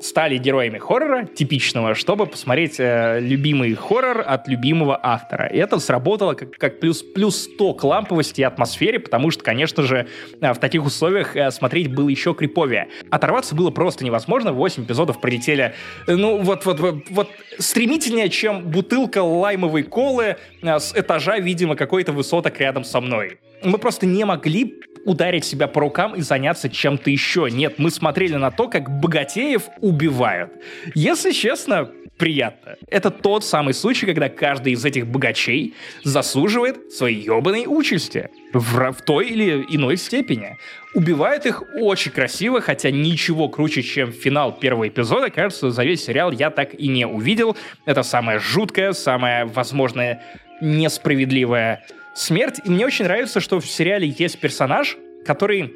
[0.00, 5.46] стали героями хоррора типичного, чтобы посмотреть э, любимый хоррор от любимого автора.
[5.46, 9.82] И это сработало как, как плюс, плюс 100 к ламповости и атмосфере, потому что, конечно
[9.82, 10.06] же,
[10.40, 12.88] э, в таких условиях э, смотреть было еще криповее.
[13.10, 14.52] Оторваться было просто невозможно.
[14.52, 15.74] 8 эпизодов пролетели,
[16.06, 21.76] э, ну, вот, вот, вот, вот стремительнее, чем бутылка лаймовой колы э, с этажа, видимо,
[21.76, 23.38] какой-то высоток рядом со мной.
[23.62, 27.48] Мы просто не могли ударить себя по рукам и заняться чем-то еще.
[27.50, 30.50] Нет, мы смотрели на то, как богатеев убивают.
[30.94, 32.76] Если честно, приятно.
[32.88, 39.02] Это тот самый случай, когда каждый из этих богачей заслуживает своей ебаной участи в, в
[39.02, 40.58] той или иной степени.
[40.94, 46.32] Убивает их очень красиво, хотя ничего круче, чем финал первого эпизода, кажется, за весь сериал
[46.32, 47.56] я так и не увидел.
[47.84, 50.20] Это самое жуткое, самое, возможно,
[50.60, 51.84] несправедливое
[52.16, 52.60] смерть.
[52.64, 55.74] И мне очень нравится, что в сериале есть персонаж, который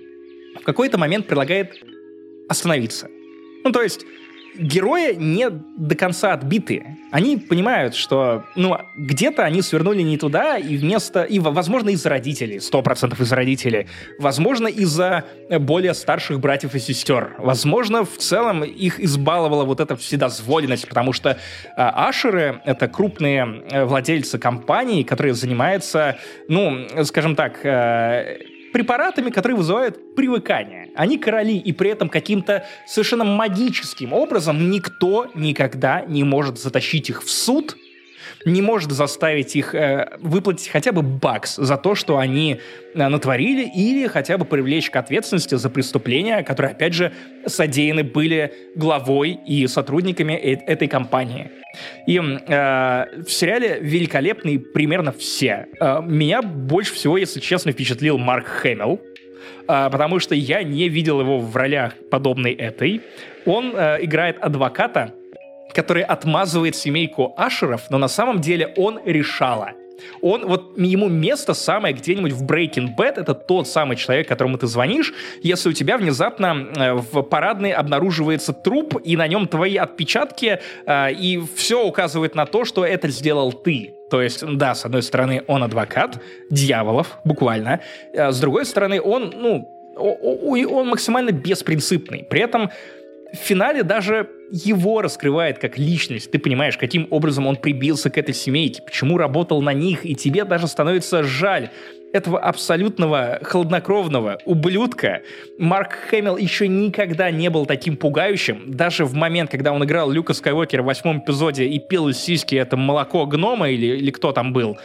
[0.59, 1.83] в какой-то момент предлагает
[2.49, 3.09] остановиться.
[3.63, 4.05] Ну, то есть
[4.57, 6.97] герои не до конца отбиты.
[7.11, 11.23] Они понимают, что ну, где-то они свернули не туда, и вместо...
[11.23, 13.89] И, возможно, из-за родителей, сто процентов из-за родителей.
[14.19, 15.25] Возможно, из-за
[15.61, 17.35] более старших братьев и сестер.
[17.39, 21.37] Возможно, в целом их избаловала вот эта вседозволенность, потому что э,
[21.77, 26.19] ашеры— это крупные э, владельцы компаний, которые занимаются,
[26.49, 27.65] ну, скажем так...
[27.65, 28.39] Э,
[28.73, 30.91] препаратами, которые вызывают привыкание.
[30.95, 37.23] Они короли, и при этом каким-то совершенно магическим образом никто никогда не может затащить их
[37.23, 37.77] в суд,
[38.45, 42.61] не может заставить их э, выплатить хотя бы бакс за то, что они
[42.95, 47.13] э, натворили, или хотя бы привлечь к ответственности за преступления, которые, опять же,
[47.47, 51.51] содеяны были главой и сотрудниками э этой компании.
[52.07, 55.67] И э, в сериале великолепны примерно все.
[55.81, 59.01] Э, меня больше всего, если честно, впечатлил Марк Хэмилл,
[59.69, 63.03] э, потому что я не видел его в ролях подобной этой.
[63.45, 65.15] Он э, играет адвоката,
[65.73, 69.73] который отмазывает семейку Ашеров, но на самом деле он решала.
[70.23, 74.67] Он, вот ему место самое где-нибудь в Breaking Bad, это тот самый человек, которому ты
[74.67, 80.61] звонишь, если у тебя внезапно э, в парадной обнаруживается труп, и на нем твои отпечатки,
[80.87, 83.95] э, и все указывает на то, что это сделал ты.
[84.11, 86.21] То есть, да, с одной стороны, он адвокат
[86.51, 87.81] дьяволов, буквально,
[88.17, 92.25] а с другой стороны, он, ну, он максимально беспринципный.
[92.25, 92.71] При этом
[93.33, 96.31] в финале даже его раскрывает как личность.
[96.31, 100.45] Ты понимаешь, каким образом он прибился к этой семейке, почему работал на них, и тебе
[100.45, 101.71] даже становится жаль
[102.13, 105.23] этого абсолютного хладнокровного ублюдка
[105.59, 108.65] Марк Хэмилл еще никогда не был таким пугающим.
[108.67, 112.57] Даже в момент, когда он играл Люка Скайуокера в восьмом эпизоде и пил из сиськи
[112.57, 114.79] это молоко гнома или, или кто там был,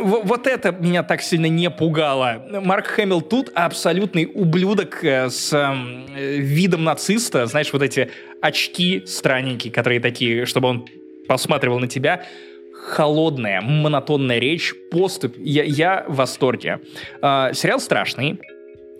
[0.00, 2.44] вот это меня так сильно не пугало.
[2.62, 7.46] Марк Хэмилл тут абсолютный ублюдок э, с э, видом нациста.
[7.46, 10.86] Знаешь, вот эти очки странненькие, которые такие, чтобы он
[11.28, 12.24] посматривал на тебя
[12.72, 15.36] холодная, монотонная речь, поступь.
[15.38, 16.80] Я, я в восторге.
[17.22, 18.40] Э, сериал страшный.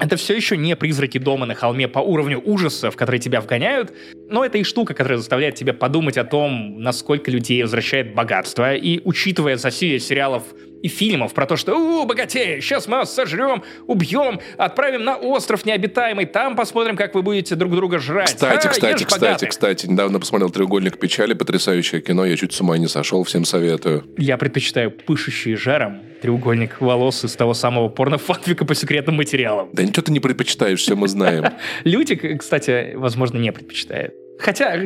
[0.01, 3.93] Это все еще не призраки дома на холме по уровню ужасов, которые тебя вгоняют,
[4.29, 8.75] но это и штука, которая заставляет тебя подумать о том, насколько людей возвращает богатство.
[8.75, 10.43] И учитывая засилие сериалов
[10.85, 15.65] и фильмов про то, что «У, богатеи, сейчас мы вас сожрем, убьем, отправим на остров
[15.65, 18.35] необитаемый, там посмотрим, как вы будете друг друга жрать».
[18.35, 19.49] Кстати, а, кстати, кстати, богатых.
[19.49, 24.05] кстати, недавно посмотрел «Треугольник печали», потрясающее кино, я чуть с ума не сошел, всем советую.
[24.19, 29.71] Я предпочитаю пышущий жаром треугольник волос из того самого порнофанфика по секретным материалам.
[29.73, 31.47] Да ничего ты не предпочитаешь, все мы знаем.
[31.85, 34.13] Лютик, кстати, возможно, не предпочитает.
[34.39, 34.77] Хотя,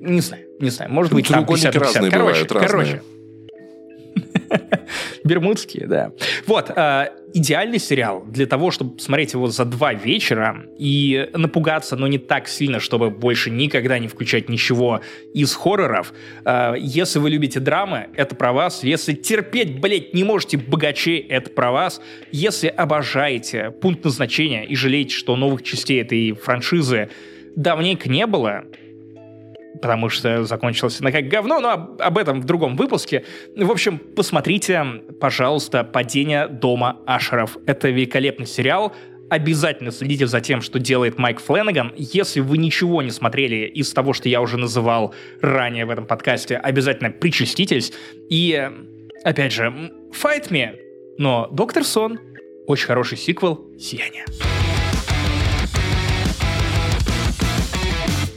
[0.00, 2.68] не знаю, не знаю, может быть, там 50 разные бывают, разные.
[2.68, 3.02] Короче,
[5.24, 6.12] Бермудские, да.
[6.46, 12.06] Вот, э, идеальный сериал для того, чтобы смотреть его за два вечера и напугаться, но
[12.06, 15.00] не так сильно, чтобы больше никогда не включать ничего
[15.34, 16.12] из хорроров.
[16.44, 18.82] Э, если вы любите драмы, это про вас.
[18.82, 22.00] Если терпеть, блять, не можете богачей, это про вас.
[22.32, 27.10] Если обожаете пункт назначения и жалеете, что новых частей этой франшизы
[27.56, 28.64] давненько не было,
[29.80, 33.24] потому что закончилось на как говно, но об, об этом в другом выпуске.
[33.56, 34.84] В общем, посмотрите,
[35.20, 37.56] пожалуйста, «Падение дома Ашеров».
[37.66, 38.92] Это великолепный сериал,
[39.30, 41.92] обязательно следите за тем, что делает Майк Фленнеган.
[41.96, 46.56] Если вы ничего не смотрели из того, что я уже называл ранее в этом подкасте,
[46.56, 47.92] обязательно причаститесь.
[48.28, 48.70] И,
[49.24, 50.76] опять же, Fight Me,
[51.16, 52.18] но Доктор Сон
[52.66, 54.24] очень хороший сиквел «Сияние».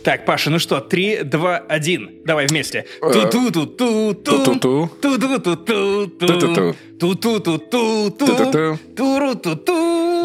[0.04, 2.10] Так, Паша, ну что, 3, 2, 1.
[2.26, 2.86] Давай вместе.
[3.02, 4.90] Ту-ту-ту-ту-ту.
[5.02, 6.76] Ту-ту-ту-ту-ту.
[7.00, 8.80] Ту-ту-ту-ту-ту.
[8.96, 10.24] Туру-ту-ту.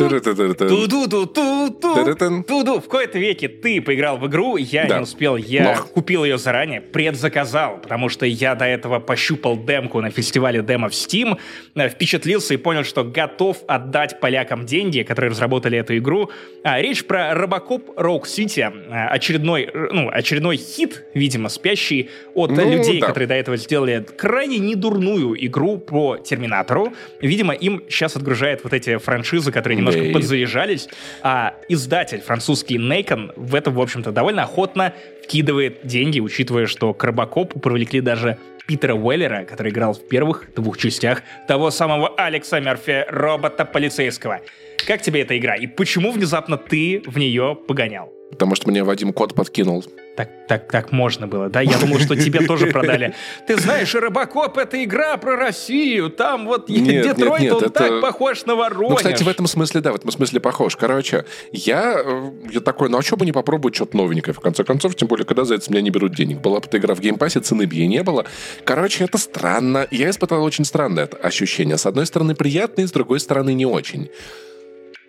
[2.43, 2.81] Туду.
[2.81, 7.79] В кои-то веке ты поиграл в игру, я не успел, я купил ее заранее, предзаказал,
[7.79, 11.39] потому что я до этого пощупал демку на фестивале демо в Steam,
[11.75, 16.31] впечатлился и понял, что готов отдать полякам деньги, которые разработали эту игру.
[16.63, 18.63] Речь про Робокоп Rogue City,
[19.09, 23.09] очередной, ну, очередной хит, видимо, спящий от ну, людей, да.
[23.09, 26.19] которые до этого сделали крайне недурную игру по
[26.59, 26.93] Терминатору.
[27.21, 30.89] Видимо, им сейчас отгружает вот эти франшизы, которые немножко да подзаезжались,
[31.23, 34.93] а издатель французский Нейкон в это, в общем-то, довольно охотно
[35.25, 40.77] вкидывает деньги, учитывая, что к Робокопу привлекли даже Питера Уэллера, который играл в первых двух
[40.79, 44.41] частях того самого Алекса Мерфи, робота полицейского.
[44.87, 48.18] Как тебе эта игра и почему внезапно ты в нее погонял?
[48.31, 49.85] Потому что мне Вадим код подкинул.
[50.17, 51.61] Так, так, так можно было, да?
[51.61, 53.15] Я думал, что тебе тоже продали.
[53.47, 56.11] Ты знаешь, Робокоп— это игра про Россию.
[56.11, 57.71] Там вот нет, Детройт, нет, нет, он это...
[57.71, 58.91] так похож на Воронеж.
[58.91, 60.77] Ну, кстати, в этом смысле, да, в этом смысле похож.
[60.77, 64.63] Короче, я, э, я такой, ну а что бы не попробовать что-то новенькое, в конце
[64.65, 66.41] концов, тем более, когда за это с меня не берут денег.
[66.41, 68.27] Была бы эта игра в геймпассе, цены бы ей не было.
[68.65, 69.87] Короче, это странно.
[69.91, 71.79] Я испытал очень странное ощущение.
[71.79, 74.11] С одной стороны, приятное, с другой стороны, не очень.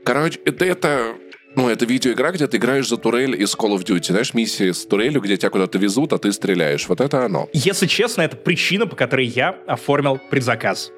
[0.03, 1.15] Короче, это, это
[1.55, 4.11] ну, это видеоигра, где ты играешь за турель из Call of Duty.
[4.11, 6.87] Знаешь, миссии с турелью, где тебя куда-то везут, а ты стреляешь.
[6.87, 7.49] Вот это оно.
[7.53, 10.91] Если честно, это причина, по которой я оформил предзаказ.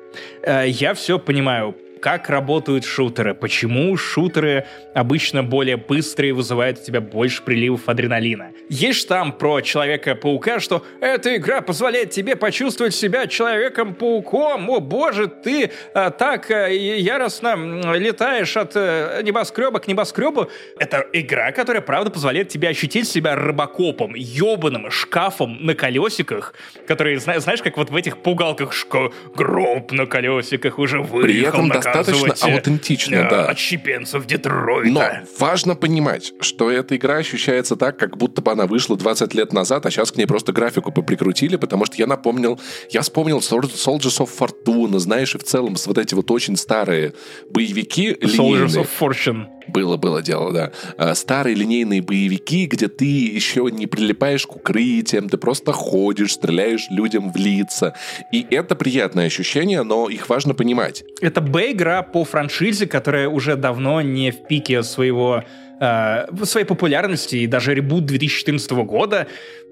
[0.43, 4.65] Э, я все понимаю как работают шутеры, почему шутеры
[4.95, 8.51] обычно более быстрые, вызывают у тебя больше приливов адреналина.
[8.69, 14.69] Есть там про Человека-паука, что эта игра позволяет тебе почувствовать себя Человеком-пауком.
[14.69, 20.49] О боже, ты а, так а, яростно летаешь от а, небоскреба к небоскребу.
[20.79, 26.55] Это игра, которая, правда, позволяет тебе ощутить себя рыбакопом, ебаным шкафом на колесиках,
[26.87, 32.53] которые, знаешь, как вот в этих пугалках шка гроб на колесиках уже выехал на достаточно
[32.53, 33.45] аутентично, да.
[33.45, 34.91] Отщепенцев Детройта.
[34.91, 35.03] Но
[35.39, 39.85] важно понимать, что эта игра ощущается так, как будто бы она вышла 20 лет назад,
[39.85, 42.59] а сейчас к ней просто графику прикрутили, потому что я напомнил,
[42.89, 47.13] я вспомнил Soldiers of Fortune, знаешь, и в целом вот эти вот очень старые
[47.49, 49.47] боевики Soldiers of Fortune.
[49.71, 50.71] Было, было дело, да.
[50.97, 56.87] А, старые линейные боевики, где ты еще не прилипаешь к укрытиям, ты просто ходишь, стреляешь
[56.89, 57.93] людям в лица.
[58.31, 61.03] И это приятное ощущение, но их важно понимать.
[61.21, 65.43] Это Б-игра по франшизе, которая уже давно не в пике своего
[65.79, 69.27] э, своей популярности, и даже ребут 2014 года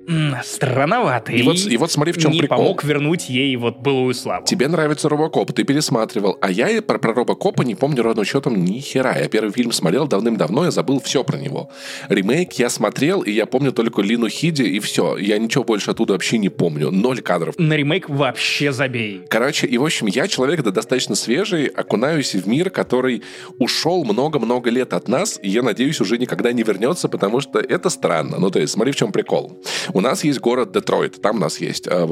[0.09, 1.31] м, странновато.
[1.31, 2.57] И, вот, и вот смотри, в чем не прикол.
[2.57, 4.45] помог вернуть ей вот былую славу.
[4.45, 8.63] Тебе нравится Робокоп, ты пересматривал, а я и про, про Робокопа не помню ровным счетом
[8.63, 9.17] ни хера.
[9.17, 11.69] Я первый фильм смотрел давным-давно, я забыл все про него.
[12.09, 15.17] Ремейк я смотрел, и я помню только Лину Хиди, и все.
[15.17, 16.91] Я ничего больше оттуда вообще не помню.
[16.91, 17.55] Ноль кадров.
[17.57, 19.21] На ремейк вообще забей.
[19.29, 23.23] Короче, и в общем, я человек да, достаточно свежий, окунаюсь в мир, который
[23.59, 27.89] ушел много-много лет от нас, и я надеюсь, уже никогда не вернется, потому что это
[27.89, 28.37] странно.
[28.39, 29.61] Ну, то есть, смотри, в чем прикол.
[29.93, 32.07] У нас есть город Детройт, там у нас есть э,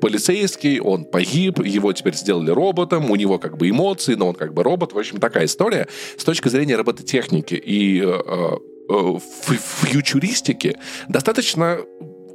[0.00, 4.54] полицейский, он погиб, его теперь сделали роботом, у него как бы эмоции, но он как
[4.54, 4.92] бы робот.
[4.92, 8.56] В общем, такая история с точки зрения робототехники и э, э,
[8.90, 10.76] ф- фьючуристики
[11.08, 11.78] достаточно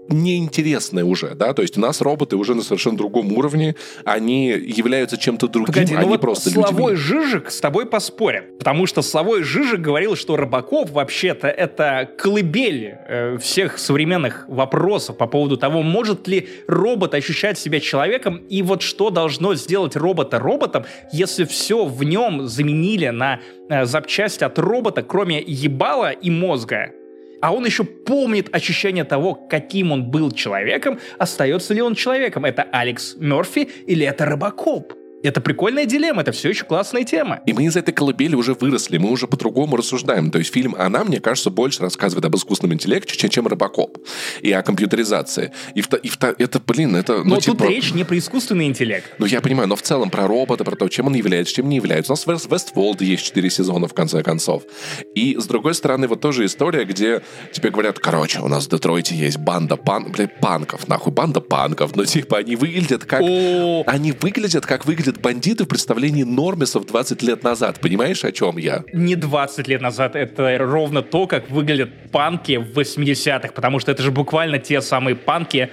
[0.09, 5.17] неинтересная уже, да, то есть у нас роботы уже на совершенно другом уровне, они являются
[5.17, 6.95] чем-то другим, Погоди, ну не вот просто Славой людьми.
[6.95, 8.43] Жижик с тобой поспорим.
[8.57, 15.27] Потому что Славой Жижик говорил, что Робокоп вообще-то это колыбель э, всех современных вопросов по
[15.27, 20.85] поводу того, может ли робот ощущать себя человеком, и вот что должно сделать робота роботом,
[21.11, 26.91] если все в нем заменили на э, запчасть от робота, кроме ебала и мозга.
[27.45, 32.43] А он еще помнит ощущение того, каким он был человеком, остается ли он человеком.
[32.43, 34.93] Это Алекс Мерфи или это Робокоп?
[35.25, 37.39] Это прикольная дилемма, это все еще классная тема.
[37.47, 40.29] И мы из этой колыбели уже выросли, мы уже по-другому рассуждаем.
[40.29, 43.97] То есть фильм «Она», мне кажется, больше рассказывает об искусственном интеллекте, чем, чем «Робокоп».
[44.41, 45.51] И о компьютеризации.
[45.73, 47.17] И, в, и в, это, блин, это...
[47.17, 49.15] Но ну, тут типа, речь не про искусственный интеллект.
[49.17, 51.77] Ну, я понимаю, но в целом про робота, про то, чем он является, чем не
[51.77, 52.11] является.
[52.11, 54.61] У нас в West- Westworld есть 4 сезона, в конце концов.
[55.15, 59.15] И, с другой стороны, вот тоже история, где тебе говорят, короче, у нас в Детройте
[59.15, 60.11] есть банда пан...
[60.11, 61.95] блядь, панков, нахуй, банда панков.
[61.95, 63.21] Ну, типа, они выглядят как...
[63.21, 67.79] О, Они выглядят, как выглядят бандиты в представлении Нормисов 20 лет назад.
[67.79, 68.83] Понимаешь, о чем я?
[68.93, 74.03] не 20 лет назад, это ровно то, как выглядят панки в 80-х, потому что это
[74.03, 75.69] же буквально те самые панки,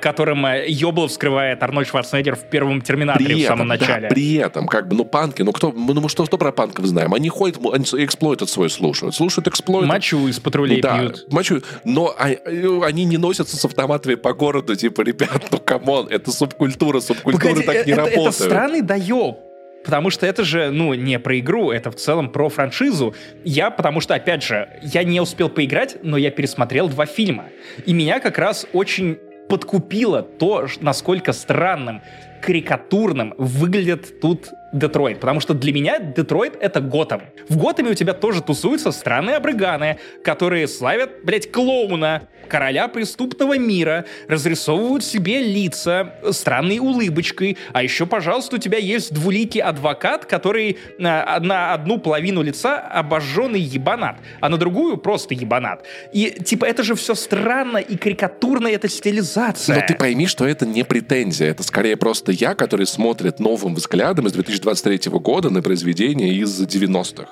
[0.00, 4.08] которым э, Ёблов вскрывает Арнольд Шварценеггер в первом Терминаторе в самом да, начале.
[4.08, 7.14] при этом, как бы, ну, панки, ну, кто, ну, мы что, что про панков знаем?
[7.14, 9.14] Они ходят, они Exploited свой слушают.
[9.14, 9.86] Слушают Exploited.
[9.86, 11.26] Мочу из патрулей да, пьют.
[11.32, 11.62] мочу.
[11.84, 16.08] Но а- э, они не носятся с автоматами по городу, типа, ребят, ну, come on,
[16.08, 18.34] это субкультура, субкультуры Погоди, так не это, работают.
[18.34, 19.36] это странный доеб.
[19.84, 23.14] Потому что это же, ну, не про игру, это в целом про франшизу.
[23.44, 27.46] Я, потому что, опять же, я не успел поиграть, но я пересмотрел два фильма.
[27.84, 29.18] И меня как раз очень
[29.52, 32.00] подкупило то, насколько странным,
[32.40, 35.20] карикатурным выглядит тут Детройт.
[35.20, 37.22] Потому что для меня Детройт— это Готэм.
[37.48, 44.04] В Готэме у тебя тоже тусуются странные абрыганы, которые славят, блядь, клоуна, короля преступного мира,
[44.28, 47.56] разрисовывают себе лица странной улыбочкой.
[47.72, 53.60] А еще, пожалуйста, у тебя есть двуликий адвокат, который на, на одну половину лица обожженный
[53.60, 55.84] ебанат, а на другую просто ебанат.
[56.12, 59.76] И, типа, это же все странно и карикатурно, это стилизация.
[59.76, 61.48] Но ты пойми, что это не претензия.
[61.48, 67.28] Это скорее просто я, который смотрит новым взглядом из 2023 года на произведение из 90-х.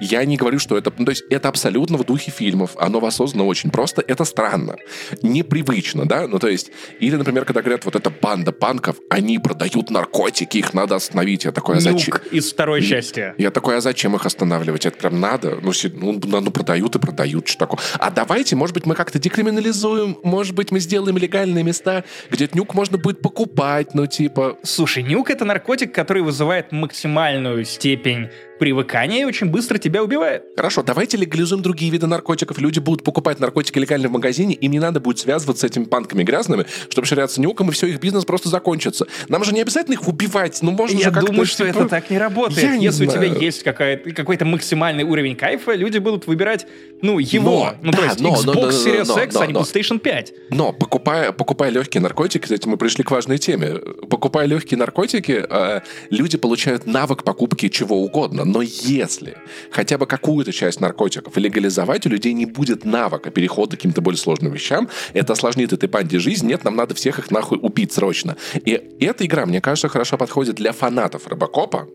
[0.00, 0.92] Я не говорю, что это...
[0.96, 2.72] ну, то есть это абсолютно в духе фильмов.
[2.78, 4.02] Оно воссоздано очень просто.
[4.06, 4.76] Это странно.
[5.22, 6.26] Непривычно, да?
[6.26, 6.70] Ну, то есть...
[7.00, 11.44] Или, например, когда говорят, вот эта банда панков, они продают наркотики, их надо остановить.
[11.44, 12.14] Я такой, а зачем?
[12.14, 13.34] Нюк из второй части.
[13.38, 14.86] Я такой, а зачем их останавливать?
[14.86, 15.58] Это прям надо?
[15.62, 17.80] Ну, си- ну, ну, ну, продают и продают, что такое.
[17.98, 22.74] А давайте, может быть, мы как-то декриминализуем, может быть, мы сделаем легальные места, где нюк
[22.74, 24.56] можно будет покупать, ну, типа...
[24.62, 28.30] Слушай, нюк— это наркотик, который вызывает максимальную степень
[28.60, 30.44] привыкания и очень быстро тебя убивает.
[30.54, 32.58] Хорошо, давайте легализуем другие виды наркотиков.
[32.58, 36.22] Люди будут покупать наркотики легально в магазине, им не надо будет связываться с этими панками
[36.22, 39.06] грязными, чтобы ширяться нюком, и все, их бизнес просто закончится.
[39.28, 41.26] Нам же не обязательно их убивать, ну, можно Я же как-то...
[41.28, 42.62] думаю, что типа, это так не работает.
[42.62, 46.66] Я не Если у тебя есть какая- какой-то максимальный уровень кайфа, люди будут выбирать,
[47.00, 47.70] ну, его.
[47.80, 49.52] Но, ну, то да, есть но, Xbox но, но, Series но, X, но, а не.
[49.54, 50.32] PlayStation 5.
[50.50, 53.76] Но покупая, покупая легкие наркотики, кстати, мы пришли к важной теме.
[54.10, 55.80] Покупая легкие наркотики, э,
[56.10, 58.44] люди получают навык покупки чего угодно.
[58.50, 59.36] Но если
[59.70, 64.18] хотя бы какую-то часть наркотиков легализовать, у людей не будет навыка перехода к каким-то более
[64.18, 64.88] сложным вещам.
[65.12, 66.48] Это осложнит этой банде жизнь.
[66.48, 68.36] Нет, нам надо всех их нахуй убить срочно.
[68.54, 71.88] И эта игра, мне кажется, хорошо подходит для фанатов Робокопа,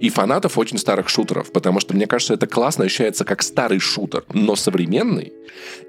[0.00, 4.24] и фанатов очень старых шутеров, потому что, мне кажется, это классно ощущается как старый шутер,
[4.32, 5.32] но современный.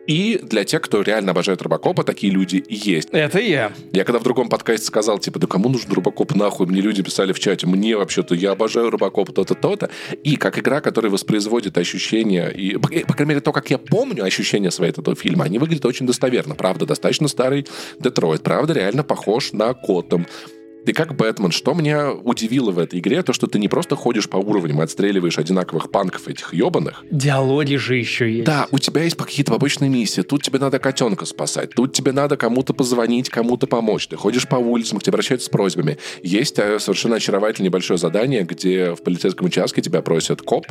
[0.07, 3.09] И для тех, кто реально обожает Робокопа, такие люди есть.
[3.11, 3.71] Это я.
[3.91, 6.65] Я когда в другом подкасте сказал, типа, да кому нужен Робокоп нахуй?
[6.65, 9.89] Мне люди писали в чате, мне вообще-то, я обожаю Робокоп, то-то, то-то.
[10.23, 14.71] И как игра, которая воспроизводит ощущения, и, по, крайней мере, то, как я помню ощущения
[14.71, 16.55] свои от этого фильма, они выглядят очень достоверно.
[16.55, 17.67] Правда, достаточно старый
[17.99, 18.41] Детройт.
[18.41, 20.25] Правда, реально похож на Готэм.
[20.85, 21.51] Ты как Бэтмен.
[21.51, 24.83] Что меня удивило в этой игре, то, что ты не просто ходишь по уровням и
[24.83, 27.03] отстреливаешь одинаковых панков этих ебаных.
[27.11, 28.45] Диалоги же еще есть.
[28.45, 30.21] Да, у тебя есть какие-то побочные миссии.
[30.21, 31.71] Тут тебе надо котенка спасать.
[31.71, 34.07] Тут тебе надо кому-то позвонить, кому-то помочь.
[34.07, 35.97] Ты ходишь по улицам, к тебе обращаются с просьбами.
[36.23, 40.65] Есть э, совершенно очаровательное небольшое задание, где в полицейском участке тебя просят коп,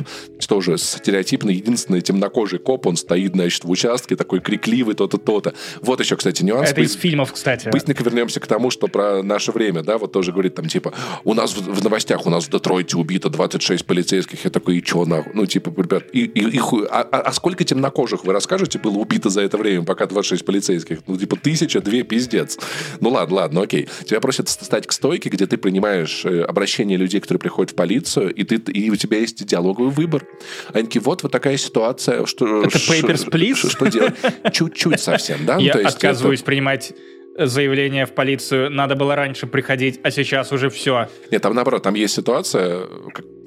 [0.47, 5.53] тоже стереотипно единственный темнокожий коп, он стоит, значит, в участке, такой крикливый, то-то, то-то.
[5.81, 6.71] Вот еще, кстати, нюанс.
[6.71, 7.69] Это из фильмов, кстати.
[7.69, 10.93] Быстренько вернемся к тому, что про наше время, да, вот тоже говорит там, типа,
[11.23, 14.43] у нас в, в новостях, у нас в Детройте убито 26 полицейских.
[14.43, 15.31] Я такой, и чё нахуй?
[15.35, 16.87] Ну, типа, ребят, и, и, и хуй.
[16.89, 20.99] А, а, а сколько темнокожих, вы расскажете, было убито за это время, пока 26 полицейских?
[21.07, 22.57] Ну, типа, тысяча, две, пиздец.
[22.99, 23.87] Ну, ладно, ладно, окей.
[24.05, 28.33] Тебя просят стать к стойке, где ты принимаешь э, обращение людей, которые приходят в полицию,
[28.33, 30.25] и, ты, и у тебя есть диалоговый выбор.
[30.73, 32.25] Они такие, вот, вот такая ситуация.
[32.25, 33.55] Что, это Papers, Please?
[33.55, 34.15] Что, что делать?
[34.51, 35.55] Чуть-чуть совсем, да?
[35.55, 36.93] Ну, Я отказываюсь принимать
[37.37, 41.07] заявление в полицию, надо было раньше приходить, а сейчас уже все.
[41.31, 42.83] Нет, там наоборот, там есть ситуация,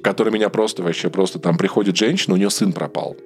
[0.01, 3.17] которая меня просто вообще просто там приходит женщина, у нее сын пропал.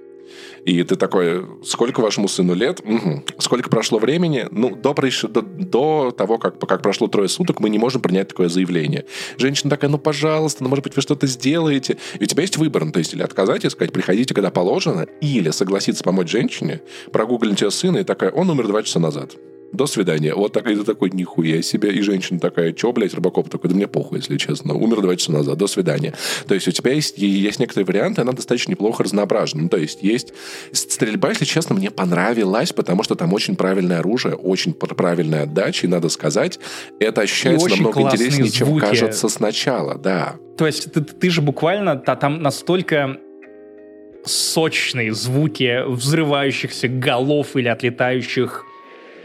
[0.65, 2.81] И ты такой, сколько вашему сыну лет?
[2.81, 3.23] Угу.
[3.37, 4.47] Сколько прошло времени?
[4.51, 8.49] Ну, до, до, до того, как, как прошло трое суток, мы не можем принять такое
[8.49, 9.05] заявление.
[9.37, 11.97] Женщина такая, ну, пожалуйста, ну, может быть, вы что-то сделаете.
[12.19, 15.07] И у тебя есть выбор, ну, то есть или отказать и сказать, приходите, когда положено,
[15.21, 16.81] или согласиться помочь женщине,
[17.13, 19.37] прогуглить ее сына, и такая, он умер два часа назад
[19.73, 20.33] до свидания.
[20.33, 21.91] Вот такой, ты такой, нихуя себе.
[21.91, 24.73] И женщина такая, что, блядь, Робокоп такой, да мне похуй, если честно.
[24.73, 26.13] Умер два часа назад, до свидания.
[26.47, 29.63] То есть у тебя есть, есть некоторые варианты, она достаточно неплохо разнообразна.
[29.63, 30.33] Ну, то есть есть
[30.71, 35.89] стрельба, если честно, мне понравилась, потому что там очень правильное оружие, очень правильная отдача, и
[35.89, 36.59] надо сказать,
[36.99, 38.57] это ощущается намного интереснее, звуки.
[38.57, 40.35] чем кажется сначала, да.
[40.57, 43.17] То есть ты, ты же буквально там настолько
[44.25, 48.63] сочные звуки взрывающихся голов или отлетающих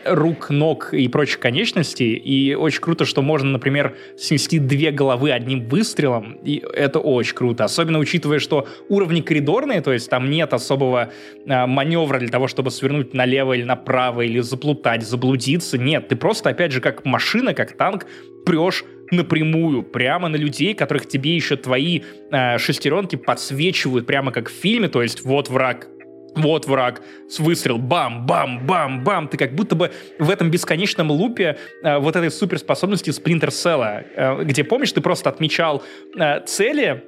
[0.05, 2.15] рук, ног и прочих конечностей.
[2.15, 6.39] И очень круто, что можно, например, снести две головы одним выстрелом.
[6.45, 7.65] И это очень круто.
[7.65, 11.12] Особенно учитывая, что уровни коридорные, то есть там нет особого
[11.49, 15.79] а, маневра для того, чтобы свернуть налево или направо, или заплутать, заблудиться.
[15.79, 18.07] Нет, ты просто, опять же, как машина, как танк,
[18.45, 22.01] прешь напрямую, прямо на людей, которых тебе еще твои
[22.31, 25.89] э, шестеренки подсвечивают, прямо как в фильме, то есть вот враг,
[26.34, 29.28] вот враг, с выстрел, бам, бам, бам, бам.
[29.28, 33.10] Ты как будто бы в этом бесконечном лупе э, вот этой суперспособности
[33.50, 35.82] Cell, э, где, помнишь, ты просто отмечал
[36.18, 37.04] э, цели,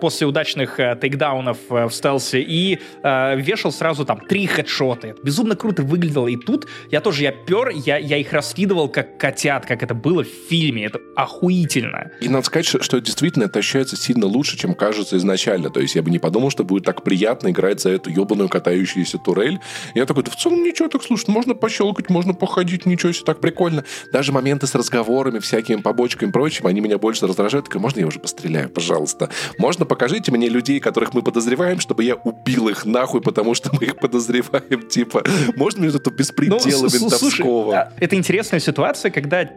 [0.00, 5.08] после удачных э, тейкдаунов э, в стелсе и э, вешал сразу там три хедшота.
[5.08, 6.26] Это безумно круто выглядело.
[6.26, 10.24] И тут я тоже, я пер, я, я их раскидывал как котят, как это было
[10.24, 10.86] в фильме.
[10.86, 12.10] Это охуительно.
[12.20, 15.70] И надо сказать, что, что действительно это ощущается сильно лучше, чем кажется изначально.
[15.70, 19.18] То есть я бы не подумал, что будет так приятно играть за эту ебаную катающуюся
[19.18, 19.60] турель.
[19.94, 23.40] Я такой, да в целом ничего так, слушай, можно пощелкать, можно походить, ничего себе, так
[23.40, 23.84] прикольно.
[24.12, 27.66] Даже моменты с разговорами, всякими побочками и прочим, они меня больше раздражают.
[27.66, 29.30] Такой, можно я уже постреляю, пожалуйста?
[29.58, 33.84] Можно покажите мне людей, которых мы подозреваем, чтобы я убил их нахуй, потому что мы
[33.86, 35.22] их подозреваем, типа,
[35.56, 37.18] можно мне это беспредела ну, ментовского?
[37.18, 39.48] Слушай, а, это интересная ситуация, когда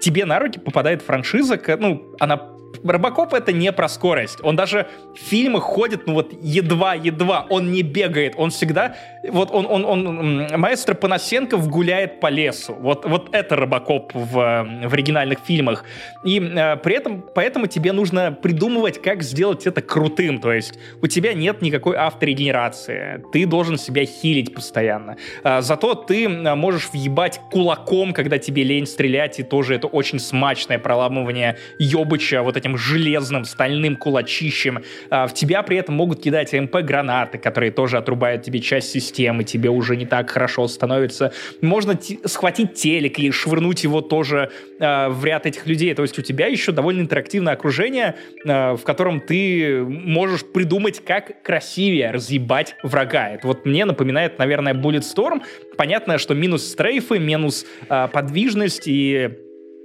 [0.00, 4.38] тебе на руки попадает франшиза, ну, она Робокоп это не про скорость.
[4.42, 7.46] Он даже в фильмах ходит, ну вот едва-едва.
[7.50, 8.34] Он не бегает.
[8.36, 8.96] Он всегда...
[9.28, 12.74] Вот он, он, он маэстро Панасенков гуляет по лесу.
[12.74, 15.84] Вот, вот это Робокоп в, в оригинальных фильмах.
[16.24, 20.40] И э, при этом, поэтому тебе нужно придумывать, как сделать это крутым.
[20.40, 23.24] То есть у тебя нет никакой авторегенерации.
[23.32, 25.16] Ты должен себя хилить постоянно.
[25.42, 30.78] А, зато ты можешь въебать кулаком, когда тебе лень стрелять, и тоже это очень смачное
[30.78, 34.82] проламывание ёбыча вот этим железным стальным кулачищем.
[35.10, 39.68] А, в тебя при этом могут кидать МП-гранаты, которые тоже отрубают тебе часть системы, тебе
[39.68, 41.32] уже не так хорошо становится.
[41.60, 45.92] Можно схватить телек и швырнуть его тоже э, в ряд этих людей.
[45.94, 48.14] То есть у тебя еще довольно интерактивное окружение,
[48.44, 53.30] э, в котором ты можешь придумать, как красивее разъебать врага.
[53.30, 55.42] Это вот мне напоминает, наверное, Bulletstorm.
[55.76, 59.43] Понятно, что минус стрейфы, минус э, подвижность и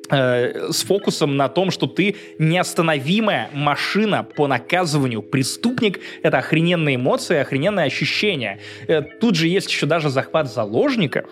[0.09, 5.21] с фокусом на том, что ты неостановимая машина по наказыванию.
[5.21, 8.59] Преступник— это охрененные эмоции, охрененные ощущения.
[8.87, 11.25] Э, тут же есть еще даже захват заложников,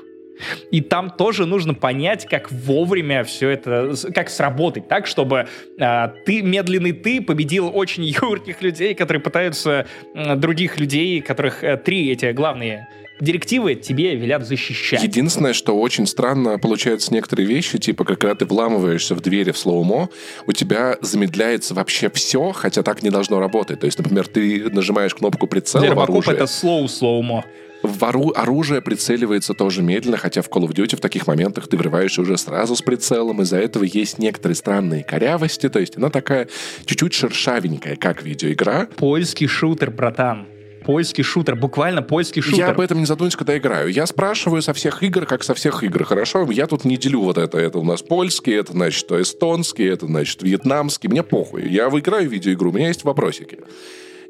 [0.72, 5.48] и там тоже нужно понять, как вовремя все это, как сработать так, чтобы
[5.80, 11.78] э, ты, медленный ты, победил очень юрких людей, которые пытаются э, других людей, которых э,
[11.78, 12.88] три эти главные
[13.20, 15.04] директивы тебе велят защищать.
[15.04, 20.10] Единственное, что очень странно получаются некоторые вещи, типа, когда ты вламываешься в двери в slow-mo,
[20.46, 23.80] у тебя замедляется вообще все, хотя так не должно работать.
[23.80, 26.34] То есть, например, ты нажимаешь кнопку прицела Для в оружии.
[26.34, 27.46] это slow slow-mo.
[27.84, 32.22] вору, оружие прицеливается тоже медленно, хотя в Call of Duty в таких моментах ты врываешься
[32.22, 36.48] уже сразу с прицелом, из-за этого есть некоторые странные корявости, то есть она такая
[36.86, 38.90] чуть-чуть шершавенькая, как видеоигра.
[38.98, 40.48] Польский шутер, братан
[40.88, 42.60] польский шутер, буквально польский шутер.
[42.60, 43.90] Я об этом не задумываюсь, когда играю.
[43.90, 46.50] Я спрашиваю со всех игр, как со всех игр, хорошо?
[46.50, 47.58] Я тут не делю вот это.
[47.58, 51.10] Это у нас польский, это, значит, эстонский, это, значит, вьетнамский.
[51.10, 51.68] Мне похуй.
[51.68, 53.60] Я выиграю видеоигру, у меня есть вопросики.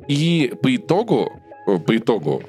[0.07, 1.31] И по итогу,
[1.85, 2.41] по итогу,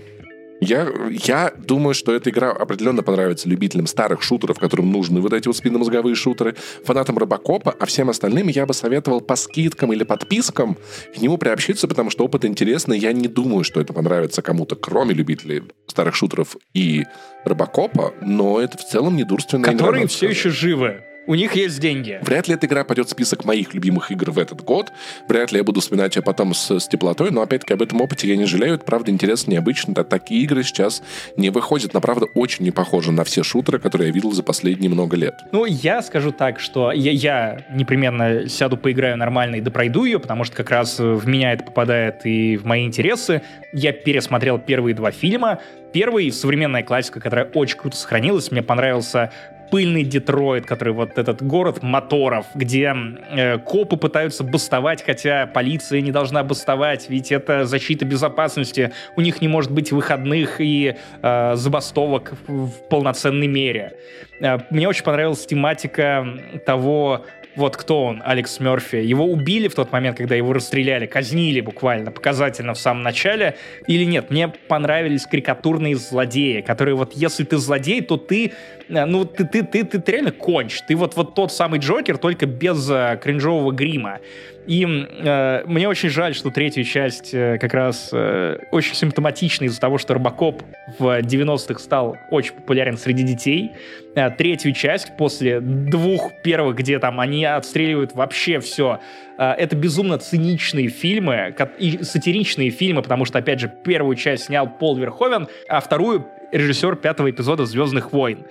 [0.60, 5.46] я, я думаю, что эта игра определенно понравится любителям старых шутеров, которым нужны вот эти
[5.46, 10.76] вот спинномозговые шутеры, фанатам Робокопа, а всем остальным я бы советовал по скидкам или подпискам
[11.14, 12.98] к нему приобщиться, потому что опыт интересный.
[12.98, 17.04] Я не думаю, что это понравится кому-то, кроме любителей старых шутеров и
[17.44, 19.78] Робокопа, но это в целом недурственная игра.
[19.78, 21.04] Которые все еще живы.
[21.28, 22.18] У них есть деньги.
[22.22, 24.90] Вряд ли эта игра пойдет в список моих любимых игр в этот год.
[25.28, 28.26] Вряд ли я буду вспоминать ее потом с, с теплотой, но опять-таки об этом опыте
[28.26, 28.76] я не жалею.
[28.76, 29.92] Это правда интересно, необычно.
[29.92, 31.02] Да, такие игры сейчас
[31.36, 34.88] не выходят, но правда очень не похожи на все шутеры, которые я видел за последние
[34.90, 35.34] много лет.
[35.52, 40.44] Ну, я скажу так, что я, я непременно сяду, поиграю нормально и допройду ее, потому
[40.44, 43.42] что как раз в меня это попадает и в мои интересы.
[43.74, 45.60] Я пересмотрел первые два фильма.
[45.92, 48.50] Первый— современная классика, которая очень круто сохранилась.
[48.50, 49.30] Мне понравился
[49.70, 52.94] пыльный Детройт, который вот этот город моторов, где
[53.30, 59.40] э, копы пытаются бастовать, хотя полиция не должна бастовать, ведь это защита безопасности, у них
[59.40, 63.96] не может быть выходных и э, забастовок в полноценной мере.
[64.40, 66.26] Э, мне очень понравилась тематика
[66.66, 67.24] того,
[67.56, 68.96] вот кто он, Алекс Мерфи.
[68.96, 73.56] Его убили в тот момент, когда его расстреляли, казнили буквально, показательно в самом начале,
[73.86, 74.30] или нет?
[74.30, 78.52] Мне понравились карикатурные злодеи, которые вот, если ты злодей, то ты,
[78.88, 80.82] э, ну, ты, ты, ты, ты, ты реально конч.
[80.82, 84.20] Ты вот, вот тот самый Джокер, только без э, кринжового грима.
[84.68, 89.80] И э, мне очень жаль, что третью часть э, как раз э, очень симптоматична из-за
[89.80, 90.62] того, что Робокоп
[90.98, 93.72] в 90-х стал очень популярен среди детей.
[94.14, 99.00] Э, третью часть после двух первых, где там они отстреливают вообще все,
[99.38, 104.68] э, это безумно циничные фильмы и сатиричные фильмы, потому что, опять же, первую часть снял
[104.68, 108.44] Пол Верховен, а вторую режиссер пятого эпизода «Звездных войн»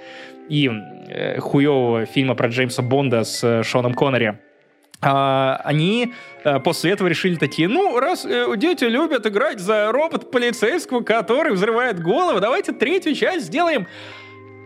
[0.49, 0.67] и
[1.09, 4.39] э, хуевого фильма про Джеймса Бонда с э, Шоном Коннери
[5.01, 6.13] а, они
[6.43, 11.53] а, после этого решили такие, ну, раз э, дети любят играть за робот полицейского, который
[11.53, 13.87] взрывает голову, давайте третью часть сделаем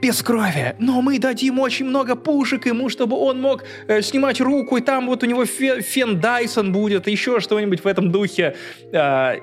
[0.02, 4.78] без крови, но мы дадим очень много пушек ему, чтобы он мог э, снимать руку,
[4.78, 8.56] и там вот у него фе Фен Дайсон будет, еще что-нибудь в этом духе.
[8.94, 9.38] Э,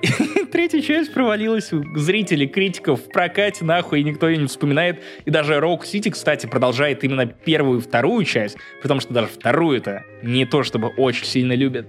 [0.51, 5.01] третья часть провалилась у зрителей, критиков в прокате, нахуй, и никто ее не вспоминает.
[5.25, 10.03] И даже Роук Сити, кстати, продолжает именно первую и вторую часть, потому что даже вторую-то
[10.21, 11.87] не то чтобы очень сильно любят.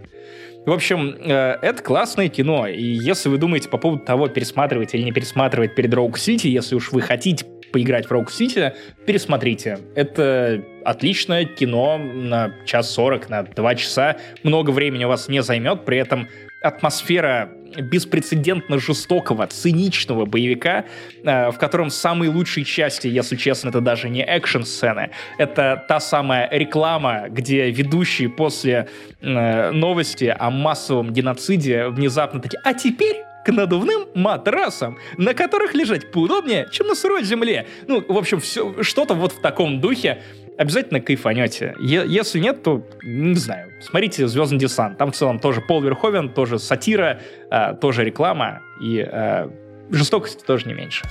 [0.66, 5.02] В общем, э, это классное кино, и если вы думаете по поводу того, пересматривать или
[5.02, 8.72] не пересматривать перед Роук Сити, если уж вы хотите поиграть в Rogue City,
[9.06, 9.78] пересмотрите.
[9.94, 14.16] Это отличное кино на час сорок, на два часа.
[14.42, 16.28] Много времени у вас не займет, при этом
[16.62, 20.84] атмосфера беспрецедентно жестокого, циничного боевика,
[21.22, 26.48] э, в котором самые лучшие части, если честно, это даже не экшн-сцены, это та самая
[26.50, 28.88] реклама, где ведущие после
[29.20, 36.68] э, новости о массовом геноциде внезапно такие, а теперь надувным матрасам, на которых лежать поудобнее,
[36.70, 37.66] чем на сырой земле.
[37.86, 40.22] Ну, в общем, все, что-то вот в таком духе.
[40.58, 41.74] Обязательно кайфанете.
[41.80, 44.98] Е- если нет, то, не знаю, смотрите «Звездный десант».
[44.98, 47.20] Там в целом тоже Пол Верховен, тоже сатира,
[47.50, 49.48] э, тоже реклама и э,
[49.90, 51.04] жестокости тоже не меньше.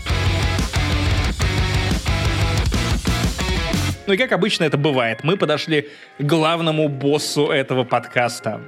[4.09, 5.87] Ну и как обычно это бывает, мы подошли
[6.17, 8.59] к главному боссу этого подкаста.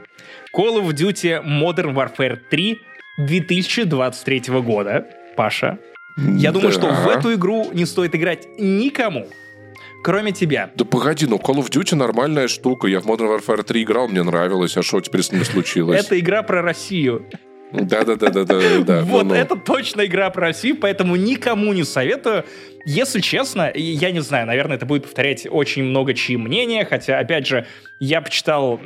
[0.56, 2.80] Call of Duty Modern Warfare 3
[3.26, 5.78] 2023 года, Паша.
[6.18, 6.60] Я да.
[6.60, 9.28] думаю, что в эту игру не стоит играть никому,
[10.04, 10.72] кроме тебя.
[10.76, 12.88] Да погоди, ну Call of Duty нормальная штука.
[12.88, 14.76] Я в Modern Warfare 3 играл, мне нравилось.
[14.78, 16.04] А что теперь с ним случилось?
[16.04, 17.26] Это игра про Россию.
[17.74, 19.02] Да-да-да-да-да.
[19.06, 22.46] Вот это точно игра про Россию, поэтому никому не советую.
[22.86, 27.46] Если честно, я не знаю, наверное, это будет повторять очень много чьи мнения, хотя, опять
[27.46, 27.68] же,
[28.00, 28.80] я почитал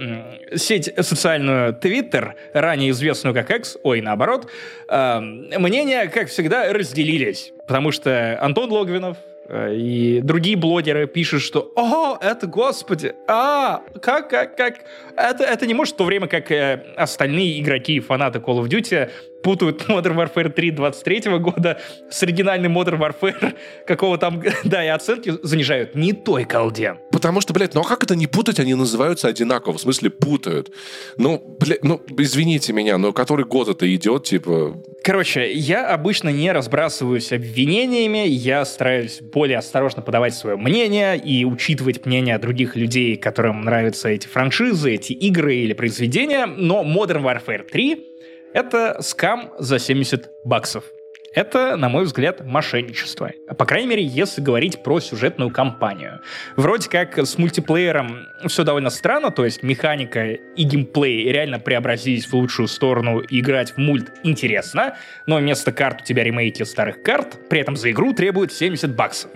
[0.55, 4.51] сеть социальную Twitter, ранее известную как X, ой, наоборот,
[4.89, 9.17] э, мнения, как всегда, разделились, потому что Антон Логвинов,
[9.49, 14.79] и другие блогеры пишут, что «О, это, господи, а, как, как, как...»
[15.15, 18.67] это, это не может в то время, как э, остальные игроки и фанаты Call of
[18.67, 19.09] Duty
[19.45, 23.53] путают Modern Warfare 3 23 года с оригинальным Modern Warfare,
[23.85, 26.95] какого там, да, и оценки занижают не той колде.
[27.11, 30.71] Потому что, блядь, ну а как это не путать, они называются одинаково, в смысле путают.
[31.17, 34.83] Ну, блядь, ну, извините меня, но который год это идет, типа...
[35.03, 42.03] Короче, я обычно не разбрасываюсь обвинениями, я стараюсь более осторожно подавать свое мнение и учитывать
[42.07, 48.07] мнение других людей, которым нравятся эти франшизы, эти игры или произведения, но Modern Warfare 3—
[48.55, 50.85] это скам за 70 баксов.
[51.33, 53.31] Это, на мой взгляд, мошенничество.
[53.57, 56.21] По крайней мере, если говорить про сюжетную кампанию.
[56.55, 62.33] Вроде как с мультиплеером все довольно странно, то есть механика и геймплей реально преобразились в
[62.33, 64.95] лучшую сторону, и играть в мульт интересно,
[65.27, 69.31] но вместо карт у тебя ремейки старых карт, при этом за игру требуют 70 баксов.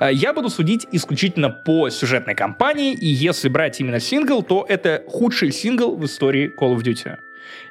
[0.00, 5.52] Я буду судить исключительно по сюжетной кампании, и если брать именно сингл, то это худший
[5.52, 7.18] сингл в истории Call of Duty.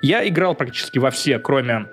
[0.02, 1.88] Я играл практически во все, кроме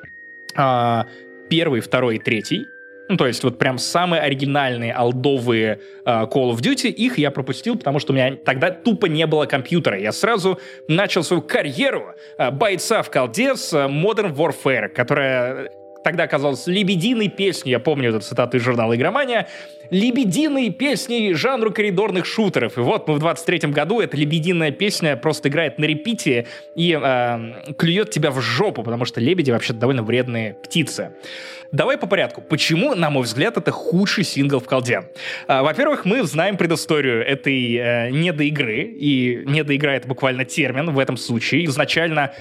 [0.56, 1.06] а,
[1.48, 2.66] первый, второй и третий.
[3.08, 7.76] Ну, то есть вот прям самые оригинальные алдовые uh, Call of Duty, их я пропустил,
[7.76, 9.98] потому что у меня тогда тупо не было компьютера.
[9.98, 10.58] Я сразу
[10.88, 15.70] начал свою карьеру uh, бойца в колде с uh, Modern Warfare, которая
[16.04, 19.48] тогда казалась лебединой песней, я помню эту цитату из журнала «Игромания»,
[19.90, 22.78] лебединой песней жанру коридорных шутеров.
[22.78, 27.72] И вот мы в 23-м году, эта лебединая песня просто играет на репите и э,
[27.76, 31.12] клюет тебя в жопу, потому что лебеди вообще довольно вредные птицы.
[31.72, 32.40] Давай по порядку.
[32.40, 35.10] Почему, на мой взгляд, это худший сингл в колде?
[35.48, 41.16] А, во-первых, мы знаем предысторию этой э, недоигры, и недоигра— это буквально термин в этом
[41.16, 41.64] случае.
[41.64, 42.32] Изначально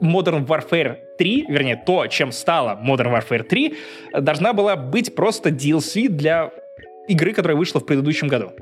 [0.00, 3.76] Modern Warfare 3, вернее, то, чем стала Modern Warfare 3,
[4.20, 6.50] должна была быть просто DLC для
[7.08, 8.52] игры, которая вышла в предыдущем году.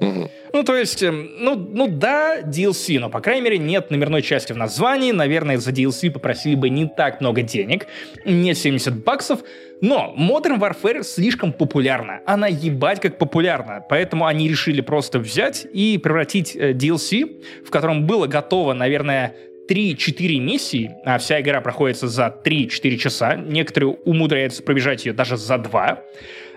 [0.00, 4.52] Ну, то есть, эм, ну, ну да, DLC, но, по крайней мере, нет номерной части
[4.52, 5.12] в названии.
[5.12, 7.86] Наверное, за DLC попросили бы не так много денег,
[8.24, 9.40] не 70 баксов.
[9.80, 12.20] Но Modern Warfare слишком популярна.
[12.26, 13.84] Она ебать как популярна.
[13.88, 19.34] Поэтому они решили просто взять и превратить э, DLC, в котором было готово, наверное,
[19.68, 25.58] 3-4 миссии, а вся игра проходится за 3-4 часа, некоторые умудряются пробежать ее даже за
[25.58, 26.04] 2,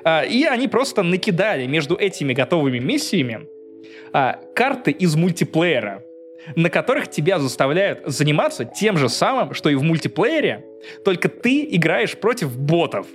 [0.04, 3.48] а, и они просто накидали между этими готовыми миссиями
[4.14, 6.04] а, карты из мультиплеера,
[6.56, 10.66] на которых тебя заставляют заниматься тем же самым, что и в мультиплеере,
[11.04, 13.08] только ты играешь против ботов.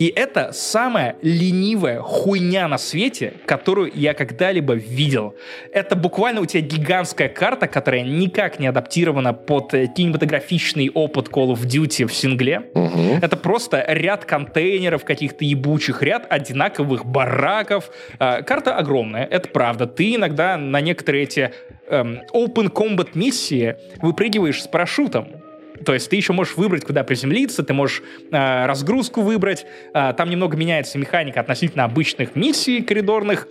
[0.00, 5.34] И это самая ленивая хуйня на свете, которую я когда-либо видел.
[5.74, 11.52] Это буквально у тебя гигантская карта, которая никак не адаптирована под э, кинематографичный опыт Call
[11.52, 12.70] of Duty в сингле.
[12.72, 13.18] Угу.
[13.20, 17.90] Это просто ряд контейнеров каких-то ебучих, ряд одинаковых бараков.
[18.18, 19.86] Э, карта огромная, это правда.
[19.86, 21.52] Ты иногда на некоторые эти
[21.90, 25.39] эм, open combat миссии выпрыгиваешь с парашютом.
[25.84, 29.66] То есть ты еще можешь выбрать, куда приземлиться, ты можешь э, разгрузку выбрать.
[29.94, 33.48] Э, там немного меняется механика относительно обычных миссий коридорных.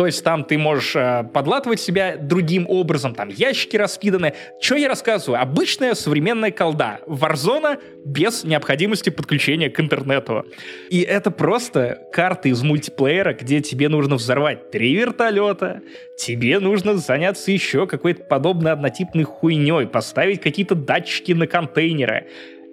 [0.00, 4.32] То есть там ты можешь э, подлатывать себя другим образом, там ящики раскиданы.
[4.58, 5.42] Что я рассказываю?
[5.42, 7.00] Обычная современная колда.
[7.06, 10.46] Варзона без необходимости подключения к интернету.
[10.88, 15.82] И это просто карты из мультиплеера, где тебе нужно взорвать три вертолета,
[16.16, 22.26] тебе нужно заняться еще какой-то подобной однотипной хуйней, поставить какие-то датчики на контейнеры.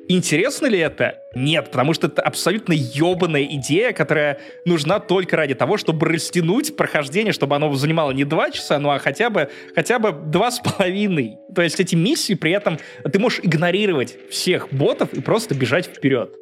[0.09, 1.21] Интересно ли это?
[1.35, 7.33] Нет, потому что это абсолютно ебаная идея, которая нужна только ради того, чтобы растянуть прохождение,
[7.33, 11.37] чтобы оно занимало не два часа, ну а хотя бы, хотя бы два с половиной.
[11.53, 12.79] То есть эти миссии при этом
[13.11, 16.33] ты можешь игнорировать всех ботов и просто бежать вперед.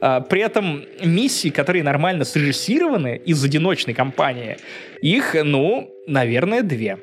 [0.00, 4.58] А, при этом миссии, которые нормально срежиссированы из одиночной кампании,
[5.00, 6.98] их, ну, наверное, две.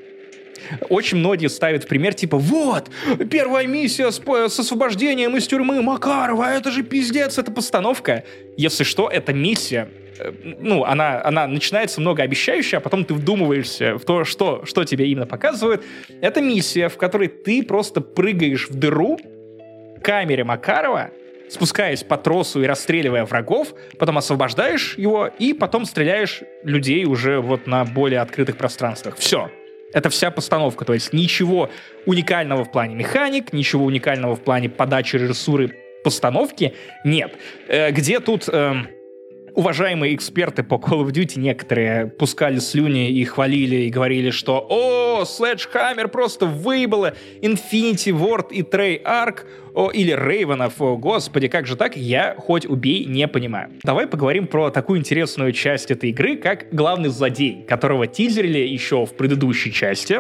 [0.90, 2.90] Очень многие ставят в пример, типа, вот,
[3.30, 8.24] первая миссия с, с освобождением из тюрьмы Макарова, это же пиздец, это постановка.
[8.58, 14.06] Если что, это миссия э, ну, она, она начинается многообещающая, а потом ты вдумываешься в
[14.06, 15.84] то, что, что тебе именно показывают.
[16.22, 19.20] Это миссия, в которой ты просто прыгаешь в дыру
[20.02, 21.12] камере Макарова,
[21.50, 27.68] спускаясь по тросу и расстреливая врагов, потом освобождаешь его и потом стреляешь людей уже вот
[27.68, 29.18] на более открытых пространствах.
[29.18, 29.52] Все.
[29.94, 31.70] Это вся постановка, то есть ничего
[32.06, 37.34] уникального в плане механик, ничего уникального в плане подачи режиссуры постановки нет.
[37.68, 38.48] Э, где тут...
[38.48, 38.76] Э,
[39.56, 45.24] уважаемые эксперты по Call of Duty некоторые пускали слюни и хвалили, и говорили, что «О,
[45.24, 49.40] Sledgehammer просто выебало Infinity Ward и Treyarch,
[49.80, 53.70] о, или Рейвенов, о, господи, как же так, я хоть убей не понимаю.
[53.84, 59.14] Давай поговорим про такую интересную часть этой игры, как главный злодей, которого тизерили еще в
[59.16, 60.20] предыдущей части.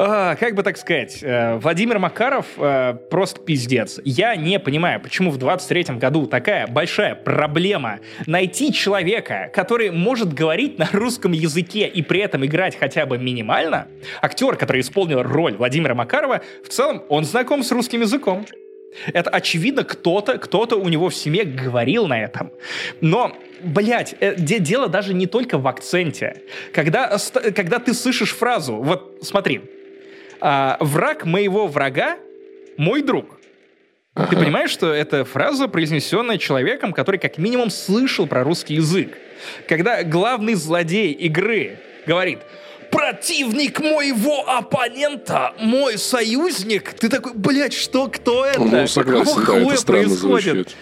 [0.00, 4.00] А, как бы так сказать, э, Владимир Макаров э, просто пиздец.
[4.04, 10.78] Я не понимаю, почему в 23-м году такая большая проблема найти человека, который может говорить
[10.78, 13.88] на русском языке и при этом играть хотя бы минимально.
[14.22, 18.46] Актер, который исполнил роль Владимира Макарова, в целом он знаком с русским языком.
[19.12, 22.52] Это очевидно, кто-то, кто-то у него в семье говорил на этом.
[23.00, 26.42] Но, блядь, э, дело даже не только в акценте.
[26.72, 27.18] Когда,
[27.56, 29.62] когда ты слышишь фразу, вот смотри,
[30.40, 32.16] а, враг моего врага—
[32.78, 33.38] мой друг.
[34.14, 39.16] Ты понимаешь, что это фраза, произнесенная человеком, который как минимум слышал про русский язык.
[39.68, 42.40] Когда главный злодей игры говорит
[42.90, 46.94] противник моего оппонента, мой союзник.
[46.94, 48.60] Ты такой, блядь, что, кто это?
[48.60, 50.54] Ну, согласен, Какого да, это странно происходит?
[50.54, 50.76] звучит.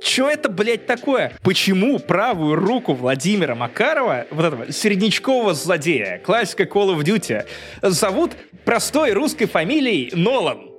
[0.00, 1.32] Что это, блядь, такое?
[1.42, 7.44] Почему правую руку Владимира Макарова, вот этого середнячкового злодея, классика Call of Duty,
[7.82, 8.32] зовут
[8.64, 10.75] простой русской фамилией Нолан?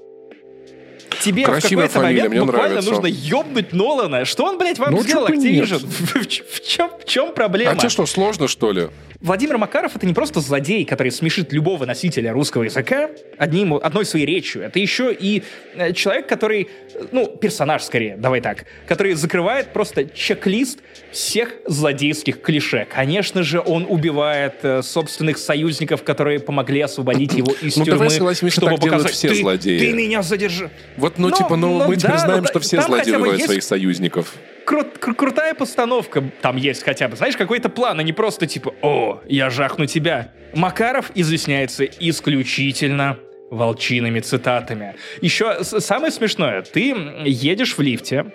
[1.28, 2.92] Тебе Красивая в какой-то момент мне буквально нравится.
[2.92, 4.26] нужно ёбнуть Нолана.
[4.26, 5.80] Что он, блядь, вам ну, сделал, Activision?
[5.80, 7.72] В, в, в, чем, в чем проблема?
[7.72, 8.88] А тебе что, сложно, что ли?
[9.20, 14.28] Владимир Макаров это не просто злодей, который смешит любого носителя русского языка одним, одной своей
[14.28, 14.62] речью.
[14.62, 15.42] Это еще и
[15.76, 16.70] э, человек, который,
[17.12, 20.80] ну, персонаж скорее, давай так, который закрывает просто чек-лист
[21.12, 22.88] всех злодейских клише.
[22.94, 28.36] Конечно же, он убивает э, собственных союзников, которые помогли освободить его из ну, тюрьмы, давай
[28.36, 29.80] чтобы так показать, все ты, злодеи.
[29.80, 30.70] ты меня задержи.
[30.96, 34.34] Вот, ну, но, типа, ну, но, мы теперь знаем, что все злодеи убивают своих союзников
[34.68, 37.16] крут, кру- крутая постановка там есть хотя бы.
[37.16, 40.32] Знаешь, какой-то план, а не просто типа «О, я жахну тебя».
[40.54, 43.18] Макаров изъясняется исключительно
[43.50, 44.96] волчиными цитатами.
[45.22, 46.94] Еще самое смешное, ты
[47.26, 48.26] едешь в лифте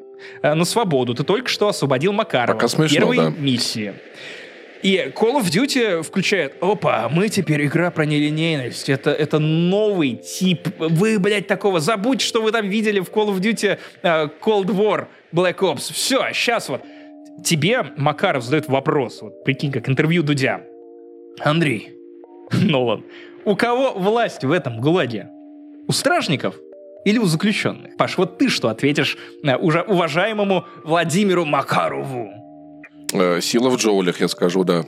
[0.42, 3.30] э, на свободу, ты только что освободил Макарова Пока смешно, первой да.
[3.36, 3.94] миссии.
[4.82, 10.68] И Call of Duty включает, опа, мы теперь игра про нелинейность, это, это новый тип,
[10.78, 15.06] вы, блядь, такого, забудь, что вы там видели в Call of Duty uh, Cold War,
[15.32, 16.82] Black Ops, все, сейчас вот.
[17.44, 20.62] Тебе Макаров задает вопрос, вот прикинь, как интервью Дудя.
[21.40, 21.92] Андрей,
[22.52, 23.04] Нолан,
[23.44, 25.28] у кого власть в этом ГУЛАГе?
[25.86, 26.56] У стражников
[27.04, 27.96] или у заключенных?
[27.96, 32.41] Паш, вот ты что ответишь uh, уже уважаемому Владимиру Макарову?
[33.12, 34.84] Э, сила в джоулях, я скажу, да.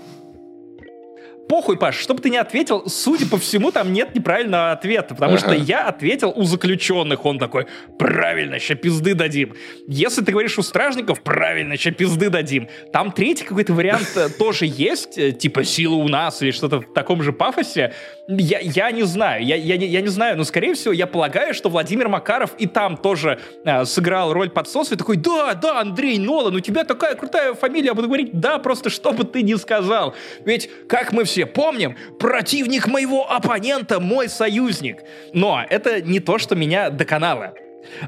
[1.48, 5.40] Похуй, Паш, чтобы ты не ответил, судя по всему, там нет неправильного ответа, потому ага.
[5.40, 7.66] что я ответил у заключенных, он такой,
[7.98, 9.54] правильно, ща пизды дадим.
[9.86, 12.68] Если ты говоришь у стражников, правильно, ща пизды дадим.
[12.92, 16.92] Там третий какой-то вариант э, тоже есть, э, типа сила у нас или что-то в
[16.94, 17.92] таком же пафосе,
[18.26, 21.68] я, я не знаю, я, я, я не знаю, но, скорее всего, я полагаю, что
[21.68, 26.54] Владимир Макаров и там тоже э, сыграл роль подсоса и такой, да, да, Андрей Нолан,
[26.54, 30.14] у тебя такая крутая фамилия, я буду говорить, да, просто что бы ты ни сказал.
[30.46, 34.98] Ведь, как мы все помним, противник моего оппонента мой союзник.
[35.32, 37.54] Но это не то, что меня доконало.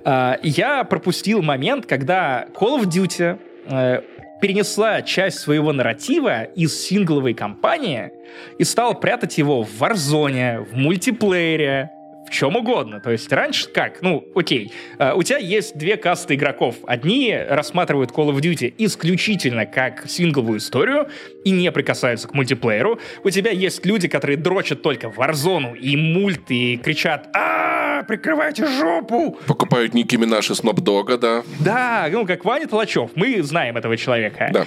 [0.04, 3.38] Э, я пропустил момент, когда Call of Duty
[3.68, 4.02] э,
[4.40, 8.12] перенесла часть своего нарратива из сингловой кампании
[8.58, 11.90] и стала прятать его в Warzone, в мультиплеере,
[12.26, 13.00] в чем угодно.
[13.00, 14.02] То есть раньше как?
[14.02, 14.72] Ну, окей.
[14.98, 16.76] Uh, у тебя есть две касты игроков.
[16.86, 21.08] Одни рассматривают Call of Duty исключительно как сингловую историю
[21.44, 22.98] и не прикасаются к мультиплееру.
[23.24, 29.38] У тебя есть люди, которые дрочат только Warzone и мульт и кричат а прикрывайте жопу!
[29.46, 31.42] Покупают Ники Минаж и Сноп Дога, да.
[31.60, 33.10] Да, ну, как Ваня Толачев.
[33.14, 34.50] Мы знаем этого человека.
[34.52, 34.66] Да.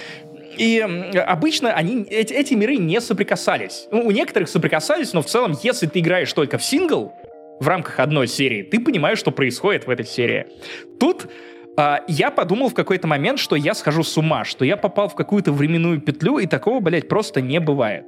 [0.56, 0.78] И
[1.26, 3.86] обычно они, эти, эти миры не соприкасались.
[3.90, 7.12] Ну, у некоторых соприкасались, но в целом, если ты играешь только в сингл,
[7.60, 10.46] в рамках одной серии, ты понимаешь, что происходит в этой серии.
[10.98, 11.28] Тут
[11.76, 15.14] а, я подумал в какой-то момент, что я схожу с ума, что я попал в
[15.14, 18.06] какую-то временную петлю, и такого, блядь, просто не бывает.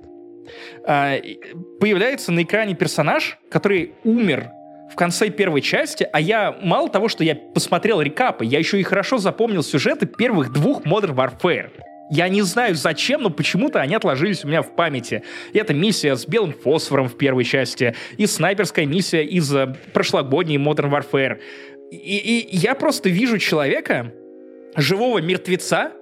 [0.87, 1.16] А,
[1.81, 4.51] появляется на экране персонаж, который умер
[4.91, 8.83] в конце первой части, а я мало того, что я посмотрел рекапы, я еще и
[8.83, 11.70] хорошо запомнил сюжеты первых двух Modern Warfare.
[12.13, 15.23] Я не знаю зачем, но почему-то они отложились у меня в памяти.
[15.55, 20.59] И это миссия с белым фосфором в первой части, и снайперская миссия из э, прошлогодней
[20.59, 21.39] Modern Warfare.
[21.91, 24.13] И, и я просто вижу человека,
[24.77, 25.93] живого мертвеца,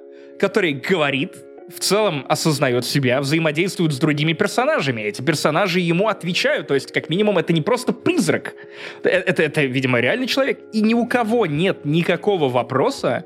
[0.40, 1.36] который говорит,
[1.72, 5.02] в целом осознает себя, взаимодействует с другими персонажами.
[5.02, 8.56] Эти персонажи ему отвечают, то есть, как минимум, это не просто призрак.
[9.04, 10.58] Это, это, это видимо, реальный человек.
[10.72, 13.24] И ни у кого нет никакого вопроса,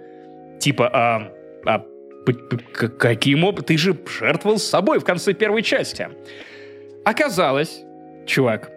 [0.61, 1.33] типа, а,
[1.65, 1.87] а
[2.99, 3.67] Каким образом?
[3.67, 6.09] Ты же жертвовал собой в конце первой части.
[7.05, 7.83] Оказалось,
[8.27, 8.71] чувак,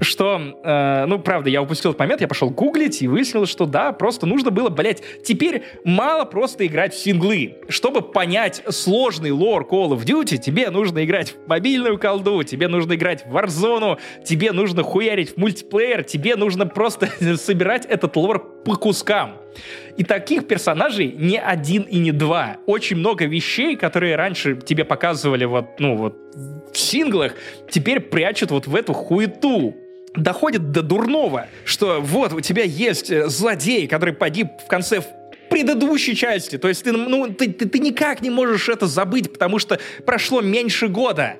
[0.00, 3.92] что, э, ну, правда, я упустил этот момент, я пошел гуглить и выяснил, что да,
[3.92, 7.56] просто нужно было, блять, теперь мало просто играть в синглы.
[7.68, 12.94] Чтобы понять сложный лор Call of Duty, тебе нужно играть в мобильную колду, тебе нужно
[12.94, 18.76] играть в Warzone, тебе нужно хуярить в мультиплеер, тебе нужно просто собирать этот лор по
[18.76, 19.45] кускам.
[19.96, 22.58] И таких персонажей не один и не два.
[22.66, 26.16] Очень много вещей, которые раньше тебе показывали вот, ну, вот
[26.72, 27.34] в синглах,
[27.70, 29.74] теперь прячут вот в эту хуету
[30.14, 35.02] доходит до дурного, что вот у тебя есть э, злодей, который погиб в конце
[35.50, 36.58] предыдущей части.
[36.58, 40.40] То есть ты, ну, ты, ты, ты никак не можешь это забыть, потому что прошло
[40.40, 41.36] меньше года.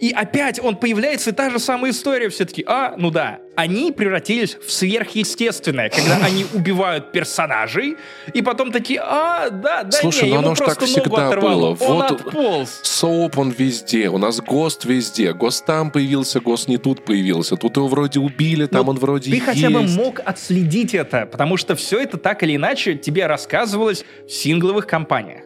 [0.00, 2.28] И опять он появляется, и та же самая история.
[2.28, 7.96] Все-таки, а, ну да, они превратились в сверхъестественное, когда они убивают персонажей,
[8.32, 11.00] и потом такие, а, да, да, Слушай, не, ну ему оно ж так просто ногу
[11.10, 11.74] всегда оторвало.
[11.74, 11.88] было.
[11.88, 12.80] Он Вот отполз.
[12.84, 15.32] Соуп он везде, у нас ГОСТ везде.
[15.32, 17.56] ГОСТ там появился, ГОСТ не тут появился.
[17.56, 19.46] Тут его вроде убили, там Ну, он вроде Ты есть.
[19.46, 24.30] хотя бы мог отследить это, потому что все это так или иначе тебе рассказывалось в
[24.30, 25.42] сингловых кампаниях.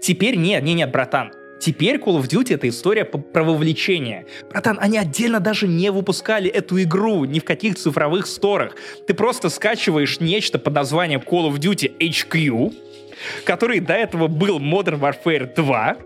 [0.00, 1.32] Теперь нет, нет, нет, братан.
[1.62, 4.26] Теперь Call of Duty это история про вовлечение.
[4.50, 8.74] Братан, они отдельно даже не выпускали эту игру ни в каких цифровых сторах.
[9.06, 12.74] Ты просто скачиваешь нечто под названием Call of Duty HQ,
[13.44, 15.96] который до этого был Modern Warfare 2,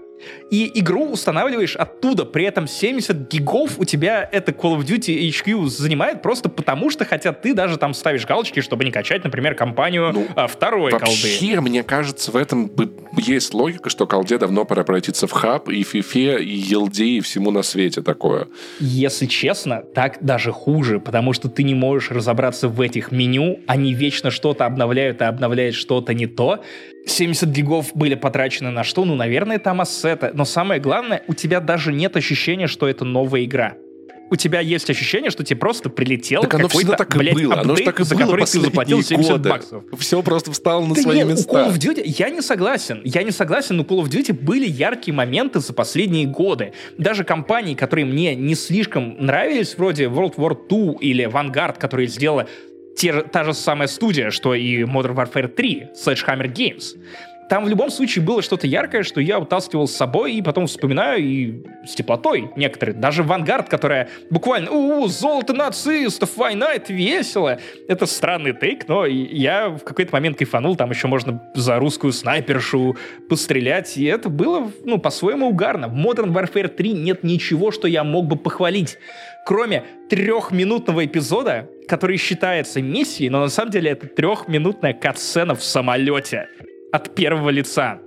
[0.50, 5.66] и игру устанавливаешь оттуда, при этом 70 гигов у тебя это Call of Duty HQ
[5.68, 10.10] занимает просто потому, что хотя ты даже там ставишь галочки, чтобы не качать, например, компанию
[10.12, 11.06] Ну, а, второй колды.
[11.06, 12.70] Вообще, мне кажется, в этом
[13.16, 17.50] есть логика, что колде давно пора превратиться в хаб, и фифе, и елде, и всему
[17.50, 18.48] на свете такое.
[18.80, 23.94] Если честно, так даже хуже, потому что ты не можешь разобраться в этих меню, они
[23.94, 26.62] вечно что-то обновляют, а обновляют что-то не то.
[27.06, 29.04] 70 гигов были потрачены на что?
[29.04, 30.30] Ну, наверное, там ассеты.
[30.34, 33.74] Но самое главное, у тебя даже нет ощущения, что это новая игра.
[34.28, 37.54] У тебя есть ощущение, что тебе просто прилетел Так оно всегда так и блядь, было.
[37.60, 39.50] Оно же апдейт, так и за было который ты заплатил последние 70 годы.
[39.50, 39.84] баксов.
[39.98, 41.52] Все просто встало на Да свои нет, места.
[41.52, 43.02] у Call of Duty я не согласен.
[43.04, 46.72] Я не согласен, но у Call of Duty были яркие моменты за последние годы.
[46.98, 52.48] Даже компании, которые мне не слишком нравились, вроде World War II или Vanguard, которые сделала
[52.96, 56.96] те та же самая студия, что и Modern Warfare 3, Sledgehammer Games.
[57.48, 61.22] Там в любом случае было что-то яркое, что я утаскивал с собой и потом вспоминаю
[61.22, 62.96] и с теплотой некоторые.
[62.96, 67.60] Даже Vanguard, которая буквально «У, золото нацистов, война, это весело».
[67.86, 70.74] Это странный тейк, но я в какой-то момент кайфанул.
[70.74, 72.96] Там еще можно за русскую снайпершу
[73.28, 73.96] пострелять.
[73.96, 75.86] И это было, ну, по-своему угарно.
[75.86, 78.98] В Modern Warfare 3 нет ничего, что я мог бы похвалить.
[79.46, 86.48] Кроме трехминутного эпизода, который считается миссией, но на самом деле это трехминутная катсцена в самолете
[86.92, 88.00] от первого лица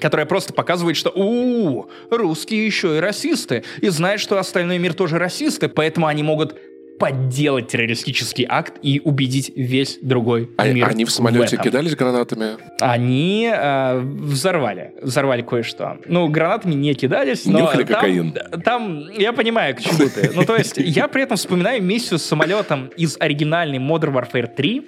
[0.00, 5.18] которая просто показывает, что у русские еще и расисты, и знают, что остальной мир тоже
[5.18, 6.58] расисты, поэтому они могут
[7.00, 11.64] подделать террористический акт и убедить весь другой А- мир они в самолете этом.
[11.64, 12.58] кидались гранатами?
[12.80, 15.96] Они э, взорвали, взорвали кое-что.
[16.06, 18.34] Ну, гранатами не кидались, но Нюхали там, кокаин.
[18.62, 20.30] там, я понимаю, к чему ты.
[20.34, 24.86] Ну, то есть, я при этом вспоминаю миссию с самолетом из оригинальной Modern Warfare 3,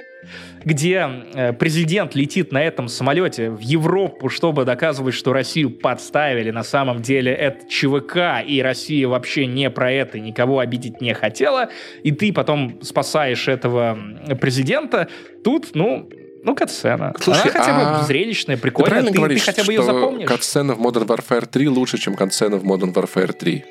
[0.65, 6.51] где э, президент летит на этом самолете в Европу, чтобы доказывать, что Россию подставили.
[6.51, 11.71] На самом деле это ЧВК, и Россия вообще не про это, никого обидеть не хотела.
[12.03, 13.99] И ты потом спасаешь этого
[14.41, 15.09] президента.
[15.43, 16.09] Тут, ну,
[16.45, 17.15] ну, катсцена.
[17.21, 18.91] Слушай, Она хотя бы а зрелищная, Ты прикольная.
[18.91, 20.29] правильно Ты, ты говоришь, хотя бы ее запомнишь.
[20.29, 23.65] катсцена в Modern Warfare 3 лучше, чем катсцена в Modern Warfare 3?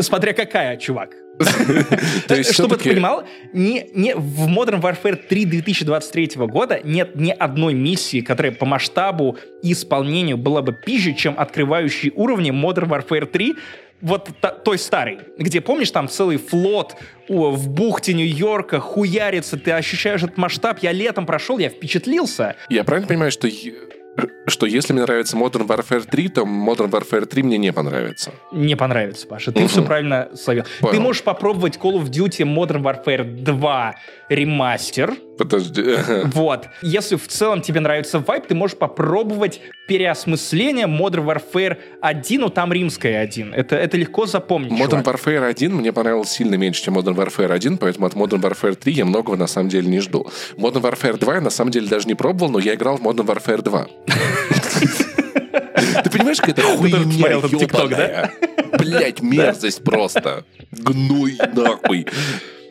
[0.00, 1.14] Смотря какая, чувак.
[2.50, 8.20] Чтобы ты понимал, не, не, в Modern Warfare 3 2023 года нет ни одной миссии,
[8.20, 13.56] которая по масштабу и исполнению была бы пизже, чем открывающие уровни Modern Warfare 3,
[14.02, 16.96] вот та- той старой, где, помнишь, там целый флот
[17.28, 22.56] о, в бухте Нью-Йорка хуярится, ты ощущаешь этот масштаб, я летом прошел, я впечатлился.
[22.68, 23.48] Я правильно понимаю, что,
[24.46, 28.32] что если мне нравится Modern Warfare 3, то Modern Warfare 3 мне не понравится?
[28.52, 29.52] Не понравится, Паша.
[29.52, 29.68] Ты Мгм.
[29.68, 30.64] все правильно словил.
[30.80, 30.94] Понял.
[30.94, 33.94] Ты можешь попробовать Call of Duty Modern Warfare 2
[34.28, 35.14] ремастер.
[35.38, 35.82] Подожди.
[36.34, 36.66] Вот.
[36.82, 42.72] Если в целом тебе нравится вайп, ты можешь попробовать переосмысление Modern Warfare 1, ну там
[42.72, 43.54] римская 1.
[43.54, 45.06] Это, это легко запомнить, Modern чувак.
[45.06, 48.92] Warfare 1 мне понравился сильно меньше, чем Modern Warfare 1, поэтому от Modern Warfare 3
[48.92, 50.26] я многого на самом деле не жду.
[50.56, 53.26] Modern Warfare 2 я на самом деле даже не пробовал, но я играл в Modern
[53.26, 53.86] Warfare 2.
[56.02, 58.04] Ты понимаешь, какая-то хуйня этот TikTok, да?
[58.04, 58.32] ебаная?
[58.78, 60.44] Блять, мерзость просто.
[60.70, 62.06] Гной нахуй.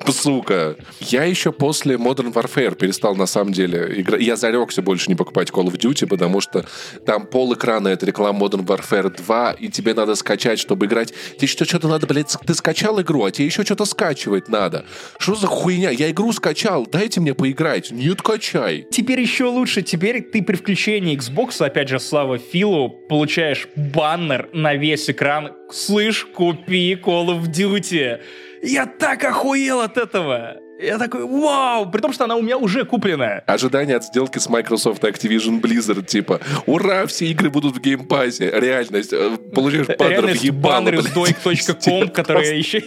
[0.08, 0.76] Сука.
[1.00, 4.22] Я еще после Modern Warfare перестал на самом деле играть.
[4.22, 6.66] Я зарекся больше не покупать Call of Duty, потому что
[7.06, 11.14] там пол экрана это реклама Modern Warfare 2, и тебе надо скачать, чтобы играть.
[11.38, 14.86] Тебе что, что-то надо, блядь, ты скачал игру, а тебе еще что-то скачивать надо.
[15.18, 15.90] Что за хуйня?
[15.90, 17.92] Я игру скачал, дайте мне поиграть.
[17.92, 18.86] Нет, качай.
[18.92, 19.82] Теперь еще лучше.
[19.82, 25.52] Теперь ты при включении Xbox, опять же, слава Филу, получаешь баннер на весь экран.
[25.72, 28.20] Слышь, купи Call of Duty.
[28.62, 30.58] Я так охуел от этого!
[30.80, 31.92] Я такой, вау!
[31.92, 33.44] При том, что она у меня уже купленная.
[33.48, 38.50] Ожидание от сделки с Microsoft и Activision Blizzard, типа, ура, все игры будут в геймпасе.
[38.50, 39.12] Реальность.
[39.12, 42.82] Э, получаешь баннер в ебало, баннеры с doik.com, которые еще...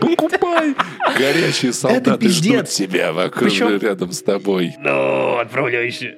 [0.00, 0.74] Покупай!
[1.18, 4.74] Горячие солдаты ждут тебя вокруг, рядом с тобой.
[4.78, 6.14] Ну, отправляйся.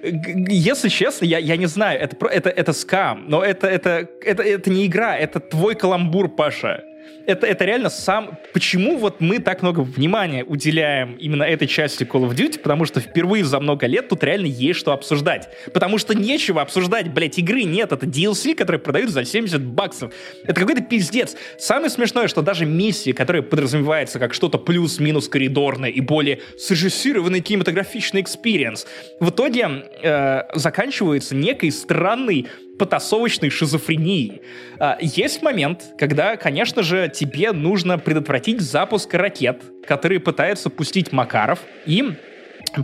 [0.48, 4.70] Если честно, я, я не знаю, это, это, это скам, но это, это, это, это
[4.70, 6.84] не игра, это твой каламбур, Паша
[7.26, 8.38] это, это реально сам...
[8.52, 12.58] Почему вот мы так много внимания уделяем именно этой части Call of Duty?
[12.58, 15.48] Потому что впервые за много лет тут реально есть что обсуждать.
[15.72, 17.92] Потому что нечего обсуждать, блядь, игры нет.
[17.92, 20.12] Это DLC, которые продают за 70 баксов.
[20.44, 21.36] Это какой-то пиздец.
[21.58, 28.20] Самое смешное, что даже миссии, которые подразумеваются как что-то плюс-минус коридорное и более срежиссированный кинематографичный
[28.20, 28.86] experience,
[29.20, 34.42] в итоге э, заканчиваются некой странной потасовочной шизофрении.
[34.78, 41.60] А, есть момент, когда, конечно же, тебе нужно предотвратить запуск ракет, которые пытаются пустить Макаров,
[41.86, 42.12] и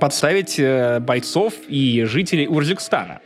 [0.01, 3.21] подставить э, бойцов и жителей Урзикстана.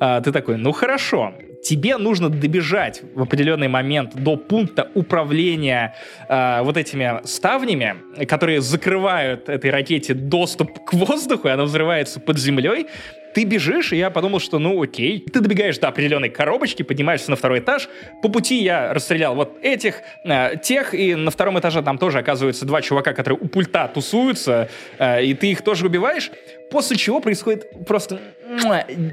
[0.00, 5.94] А, ты такой, ну хорошо, тебе нужно добежать в определенный момент до пункта управления
[6.28, 12.38] э, вот этими ставнями, которые закрывают этой ракете доступ к воздуху, и она взрывается под
[12.38, 12.86] землей.
[13.34, 15.20] Ты бежишь, и я подумал, что ну окей.
[15.32, 17.88] Ты добегаешь до определенной коробочки, поднимаешься на второй этаж.
[18.22, 22.64] По пути я расстрелял вот этих, э, тех, и на втором этаже там тоже оказывается
[22.64, 24.68] два чувака, которые у пульта тусуются,
[24.98, 26.30] э, и ты их тоже убиваешь.
[26.70, 28.20] После чего происходит просто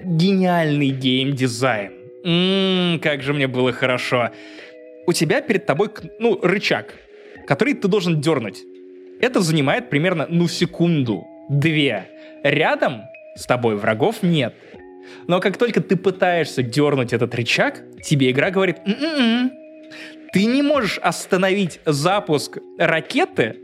[0.06, 2.05] гениальный геймдизайн.
[2.26, 4.32] Ммм, как же мне было хорошо.
[5.06, 5.90] У тебя перед тобой,
[6.20, 6.96] ну, рычаг,
[7.46, 8.64] который ты должен дернуть.
[9.22, 12.10] Это занимает примерно, ну, секунду, две.
[12.44, 13.04] Рядом
[13.36, 14.56] с тобой врагов нет.
[15.28, 19.52] Но как только ты пытаешься дернуть этот рычаг, тебе игра говорит, М-м-м,
[20.34, 23.58] ты не можешь остановить запуск ракеты,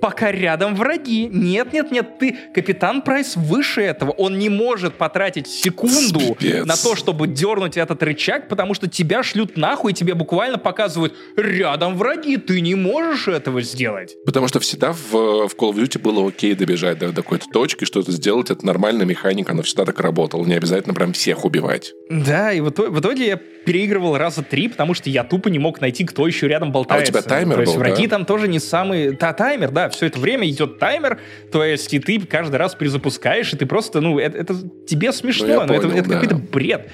[0.00, 1.26] пока рядом враги.
[1.26, 4.10] Нет, нет, нет, ты капитан Прайс выше этого.
[4.12, 6.66] Он не может потратить секунду Спец.
[6.66, 11.14] на то, чтобы дернуть этот рычаг, потому что тебя шлют нахуй, и тебе буквально показывают
[11.36, 12.36] рядом враги.
[12.36, 14.16] Ты не можешь этого сделать.
[14.24, 17.84] Потому что всегда в, в Call of Duty было окей добежать до, до какой-то точки,
[17.84, 18.50] что-то сделать.
[18.50, 20.44] Это нормальная механика, она всегда так работала.
[20.44, 21.92] Не обязательно прям всех убивать.
[22.08, 25.58] Да, и в итоге, в итоге я переигрывал раза три, потому что я тупо не
[25.58, 27.12] мог найти, кто еще рядом болтается.
[27.12, 28.16] А у тебя таймер То есть был, враги да?
[28.16, 29.12] там тоже не самые...
[29.12, 31.18] Да, таймер, да, все это время идет таймер,
[31.52, 34.54] то есть и ты каждый раз перезапускаешь, и ты просто, ну, это, это
[34.86, 36.14] тебе смешно, ну, но понял, это, это да.
[36.14, 36.88] какой-то бред.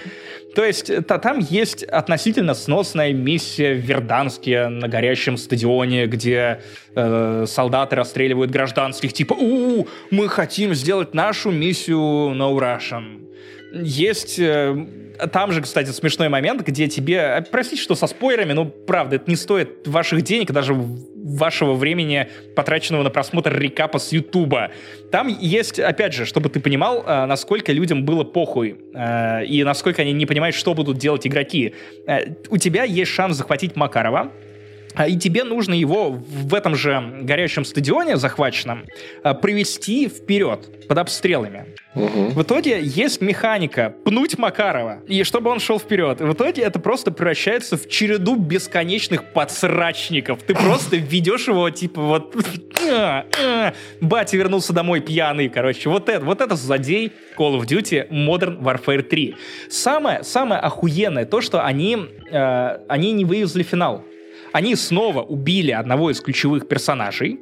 [0.55, 6.63] То есть та, там есть относительно сносная миссия в Верданске на горящем стадионе, где
[6.95, 11.99] э, солдаты расстреливают гражданских, типа «У, мы хотим сделать нашу миссию
[12.35, 13.26] No Russian».
[13.83, 14.87] Есть э,
[15.33, 17.21] там же, кстати, смешной момент, где тебе...
[17.21, 22.29] А, простите, что со спойлерами, но правда, это не стоит ваших денег, даже вашего времени,
[22.55, 24.71] потраченного на просмотр рекапа с Ютуба.
[25.11, 30.03] Там есть, опять же, чтобы ты понимал, а, насколько людям было похуй, а, и насколько
[30.03, 31.75] они не понимают, что будут делать игроки.
[32.49, 34.33] У тебя есть шанс захватить Макарова,
[35.07, 38.87] и тебе нужно его в этом же горящем стадионе захваченном
[39.43, 41.77] привести вперед под обстрелами.
[41.97, 42.31] Угу.
[42.31, 46.21] В итоге есть механика пнуть Макарова, и чтобы он шел вперед.
[46.21, 50.43] В итоге это просто превращается в череду бесконечных подсрачников.
[50.43, 52.37] Ты просто ведешь его, типа, вот...
[54.01, 55.89] Батя вернулся домой пьяный, короче.
[55.89, 59.35] Вот это, вот это злодей Call of Duty Modern Warfare 3.
[59.71, 61.97] Самое, самое охуенное то, что они,
[62.31, 64.05] э, они не вывезли финал.
[64.57, 67.39] Они снова убили одного из ключевых персонажей,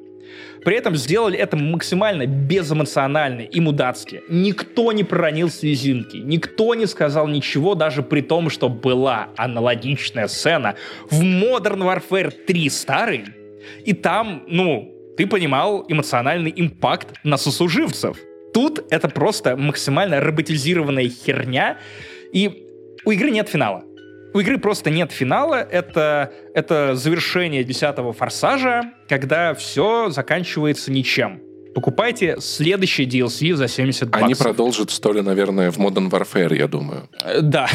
[0.65, 4.25] при этом сделали это максимально безэмоционально и мудацки.
[4.29, 10.75] Никто не проронил слезинки, никто не сказал ничего, даже при том, что была аналогичная сцена
[11.09, 13.27] в Modern Warfare 3 старый,
[13.85, 18.19] и там, ну, ты понимал эмоциональный импакт на сослуживцев.
[18.53, 21.79] Тут это просто максимально роботизированная херня,
[22.33, 22.67] и
[23.05, 23.85] у игры нет финала
[24.35, 31.41] у игры просто нет финала, это, это завершение десятого форсажа, когда все заканчивается ничем.
[31.75, 34.25] покупайте следующий DLC за 70 баксов.
[34.25, 37.09] Они продолжат историю, наверное, в Modern Warfare, я думаю.
[37.25, 37.69] Э, Да.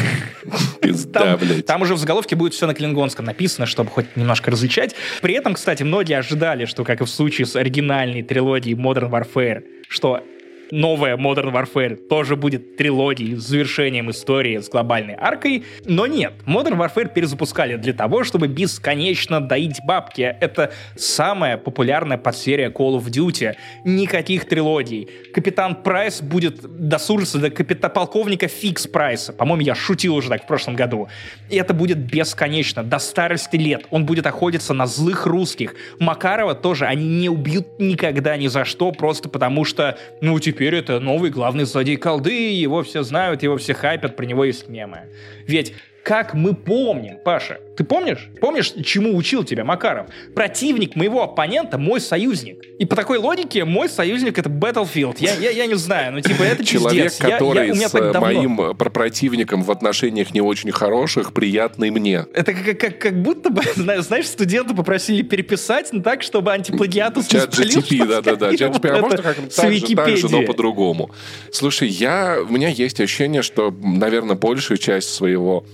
[0.80, 1.66] Пизда, блядь.
[1.66, 4.94] там уже в заголовке будет все на клингонском написано, чтобы хоть немножко различать.
[5.20, 9.62] При этом, кстати, многие ожидали, что, как и в случае с оригинальной трилогией Modern Warfare,
[9.88, 10.22] что
[10.70, 16.34] новая Modern Warfare тоже будет трилогией с завершением истории с глобальной аркой, но нет.
[16.46, 20.22] Modern Warfare перезапускали для того, чтобы бесконечно доить бабки.
[20.40, 23.54] Это самая популярная подсерия Call of Duty.
[23.84, 25.08] Никаких трилогий.
[25.32, 29.32] Капитан Прайс будет досужиться до капита полковника Фикс Прайса.
[29.32, 31.08] По-моему, я шутил уже так в прошлом году.
[31.48, 33.86] И это будет бесконечно, до старости лет.
[33.90, 35.74] Он будет охотиться на злых русских.
[35.98, 41.00] Макарова тоже они не убьют никогда ни за что, просто потому что, ну, теперь это
[41.00, 45.08] новый главный злодей колды, его все знают, его все хайпят, про него есть мемы.
[45.46, 45.72] Ведь
[46.04, 48.28] как мы помним, Паша, ты помнишь?
[48.40, 50.06] Помнишь, чему учил тебя Макаров?
[50.34, 52.62] Противник моего оппонента мой союзник.
[52.78, 55.16] И по такой логике мой союзник это Battlefield.
[55.18, 57.20] Я, я, я не знаю, ну типа это Человек, пиздец.
[57.20, 60.32] Я- я- который у меня с так э, давно- моим э, про- противником в отношениях
[60.34, 62.26] не очень хороших, приятный мне.
[62.34, 67.26] Это как, как, как будто бы, зна- знаешь, студенты попросили переписать ну, так, чтобы антиплагиатус
[67.26, 68.56] Чат GTP, да-да-да.
[68.56, 68.88] Чат GTP.
[68.88, 71.10] А можно как-нибудь так же, так же, но по-другому?
[71.52, 75.64] Слушай, я, у меня есть ощущение, что, наверное, большую часть своего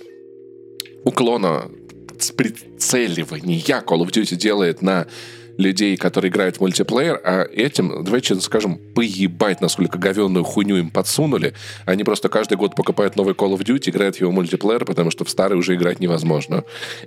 [1.07, 1.71] уклона
[2.19, 5.07] с прицеливания Call of Duty делает на
[5.57, 10.91] людей, которые играют в мультиплеер, а этим, давайте честно скажем, поебать, насколько говенную хуйню им
[10.91, 11.55] подсунули.
[11.87, 15.25] Они просто каждый год покупают новый Call of Duty, играют в его мультиплеер, потому что
[15.25, 16.65] в старый уже играть невозможно.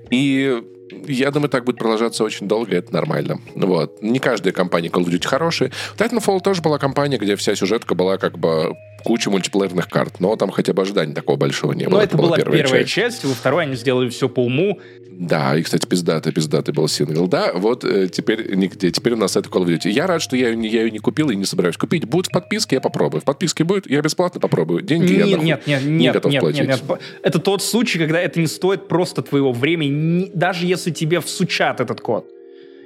[0.09, 0.63] И
[1.07, 3.39] я думаю, так будет продолжаться очень долго, это нормально.
[3.55, 4.01] Вот.
[4.01, 5.71] Не каждая компания Call of Duty хорошая.
[5.97, 10.49] Titanfall тоже была компания, где вся сюжетка была как бы куча мультиплеерных карт, но там
[10.51, 11.97] хотя бы ожиданий такого большого не было.
[11.97, 12.89] Но это была первая, часть.
[12.91, 14.79] часть, во второй они сделали все по уму.
[15.11, 17.27] Да, и, кстати, пиздатый, пиздатый был сингл.
[17.27, 18.89] Да, вот э, теперь нигде.
[18.89, 19.89] Теперь у нас это Call of Duty.
[19.91, 22.05] Я рад, что я, не- я ее не купил и не собираюсь купить.
[22.05, 23.19] Будет в подписке, я попробую.
[23.19, 24.81] В подписке будет, я бесплатно попробую.
[24.81, 26.61] Деньги я Нет, нахуй нет, нет, не нет, готов нет, платить.
[26.61, 26.99] нет, нет.
[27.21, 29.89] Это тот случай, когда это не стоит просто твоего времени,
[30.23, 32.25] ни- даже если тебе всучат этот код.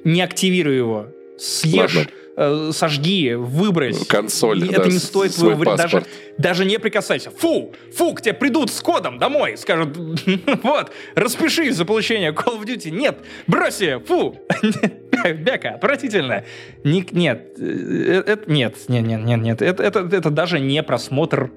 [0.03, 1.07] Не активируй его.
[1.37, 2.11] Съешь, Ладно.
[2.37, 4.05] э, сожги, выбрось.
[4.05, 5.77] Консоль, Это да, не с- стоит свой твоего времени.
[5.77, 6.05] Даже,
[6.37, 7.31] даже не прикасайся.
[7.31, 7.73] Фу!
[7.95, 9.57] Фу, к тебе придут с кодом домой.
[9.57, 9.97] Скажут,
[10.63, 12.91] вот, распишись за получение Call of Duty.
[12.91, 13.17] Нет,
[13.47, 14.37] брось ее, фу!
[15.23, 16.43] Бяка, отвратительно.
[16.83, 19.61] Ник, нет, э, это, нет, нет, нет, нет, нет.
[19.61, 21.49] Это, это, это даже не просмотр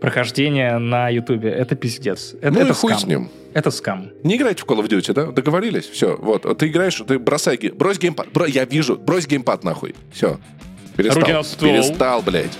[0.00, 1.50] прохождения на Ютубе.
[1.50, 2.34] Это пиздец.
[2.40, 3.00] Это, Ну и это хуй скам.
[3.00, 3.30] с ним.
[3.52, 4.10] Это скам.
[4.22, 5.26] Не играйте в Call of Duty, да?
[5.26, 5.84] Договорились?
[5.86, 6.42] Все, вот.
[6.58, 8.28] Ты играешь, ты бросай, брось геймпад.
[8.32, 9.94] Бро- я вижу, брось геймпад нахуй.
[10.12, 10.38] Все.
[10.96, 11.20] Перестал.
[11.20, 11.68] Руки на стол.
[11.68, 12.56] Перестал, блядь.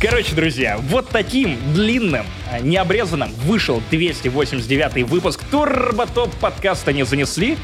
[0.00, 7.56] Короче, друзья, вот таким длинным, а, необрезанным вышел 289 выпуск Турботоп подкаста «Не занесли»,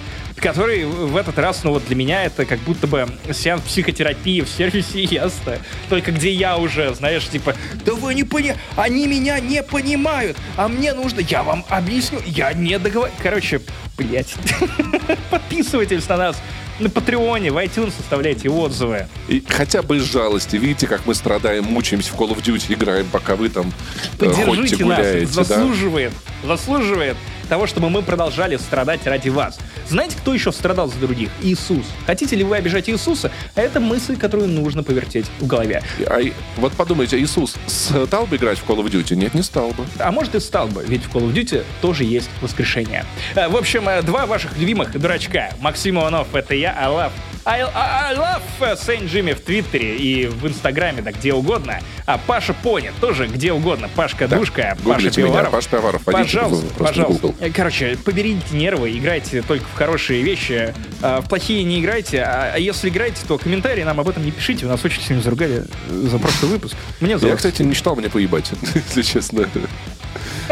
[0.44, 4.48] который в этот раз, ну вот для меня это как будто бы сеанс психотерапии в
[4.48, 5.58] сервисе Ясно.
[5.88, 7.54] Только где я уже, знаешь, типа,
[7.84, 12.52] да вы не понимаете, они меня не понимают, а мне нужно, я вам объясню, я
[12.52, 13.08] не договор...
[13.22, 13.62] Короче,
[13.96, 14.34] блять,
[15.30, 16.36] подписывайтесь на нас
[16.78, 19.06] на Патреоне, в iTunes оставляйте отзывы.
[19.28, 20.56] И хотя бы из жалости.
[20.56, 23.72] Видите, как мы страдаем, мучаемся в Call of Duty, играем, пока вы там
[24.18, 25.26] э, ходите, Поддержите нас, гуляете.
[25.26, 25.44] да?
[25.44, 26.12] заслуживает,
[26.42, 27.16] заслуживает
[27.46, 29.58] того, чтобы мы продолжали страдать ради вас.
[29.88, 31.30] Знаете, кто еще страдал за других?
[31.42, 31.84] Иисус.
[32.06, 33.30] Хотите ли вы обижать Иисуса?
[33.54, 35.82] А это мысль, которую нужно повертеть в голове.
[36.06, 36.20] А
[36.56, 39.14] вот подумайте, Иисус стал бы играть в Call of Duty?
[39.16, 39.84] Нет, не стал бы.
[39.98, 43.04] А может и стал бы, ведь в Call of Duty тоже есть воскрешение.
[43.34, 45.50] Э, В общем, э, два ваших любимых дурачка.
[45.60, 47.12] Максим Иванов, это я, I love,
[47.46, 51.78] I, I- love э, Saint Jimmy в Твиттере и в Инстаграме, да где угодно.
[52.06, 53.88] А Паша Пони тоже где угодно.
[53.94, 55.52] Пашка Душка, Паша Гуглите меня, Пивоваров.
[55.52, 56.02] Паш Пивоваров.
[56.06, 57.33] Вводите Пожалуйста, пожалуйста.
[57.40, 60.74] Э, Короче, поберите нервы, играйте только в хорошие вещи.
[61.02, 62.22] а В плохие не играйте.
[62.22, 64.66] А а если играете, то комментарии нам об этом не пишите.
[64.66, 66.76] У нас очень сильно заругали за прошлый выпуск.
[67.00, 69.48] Мне Я, кстати, не считал мне поебать, если честно.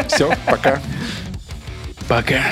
[0.08, 0.80] Все, пока.
[2.08, 2.42] Пока.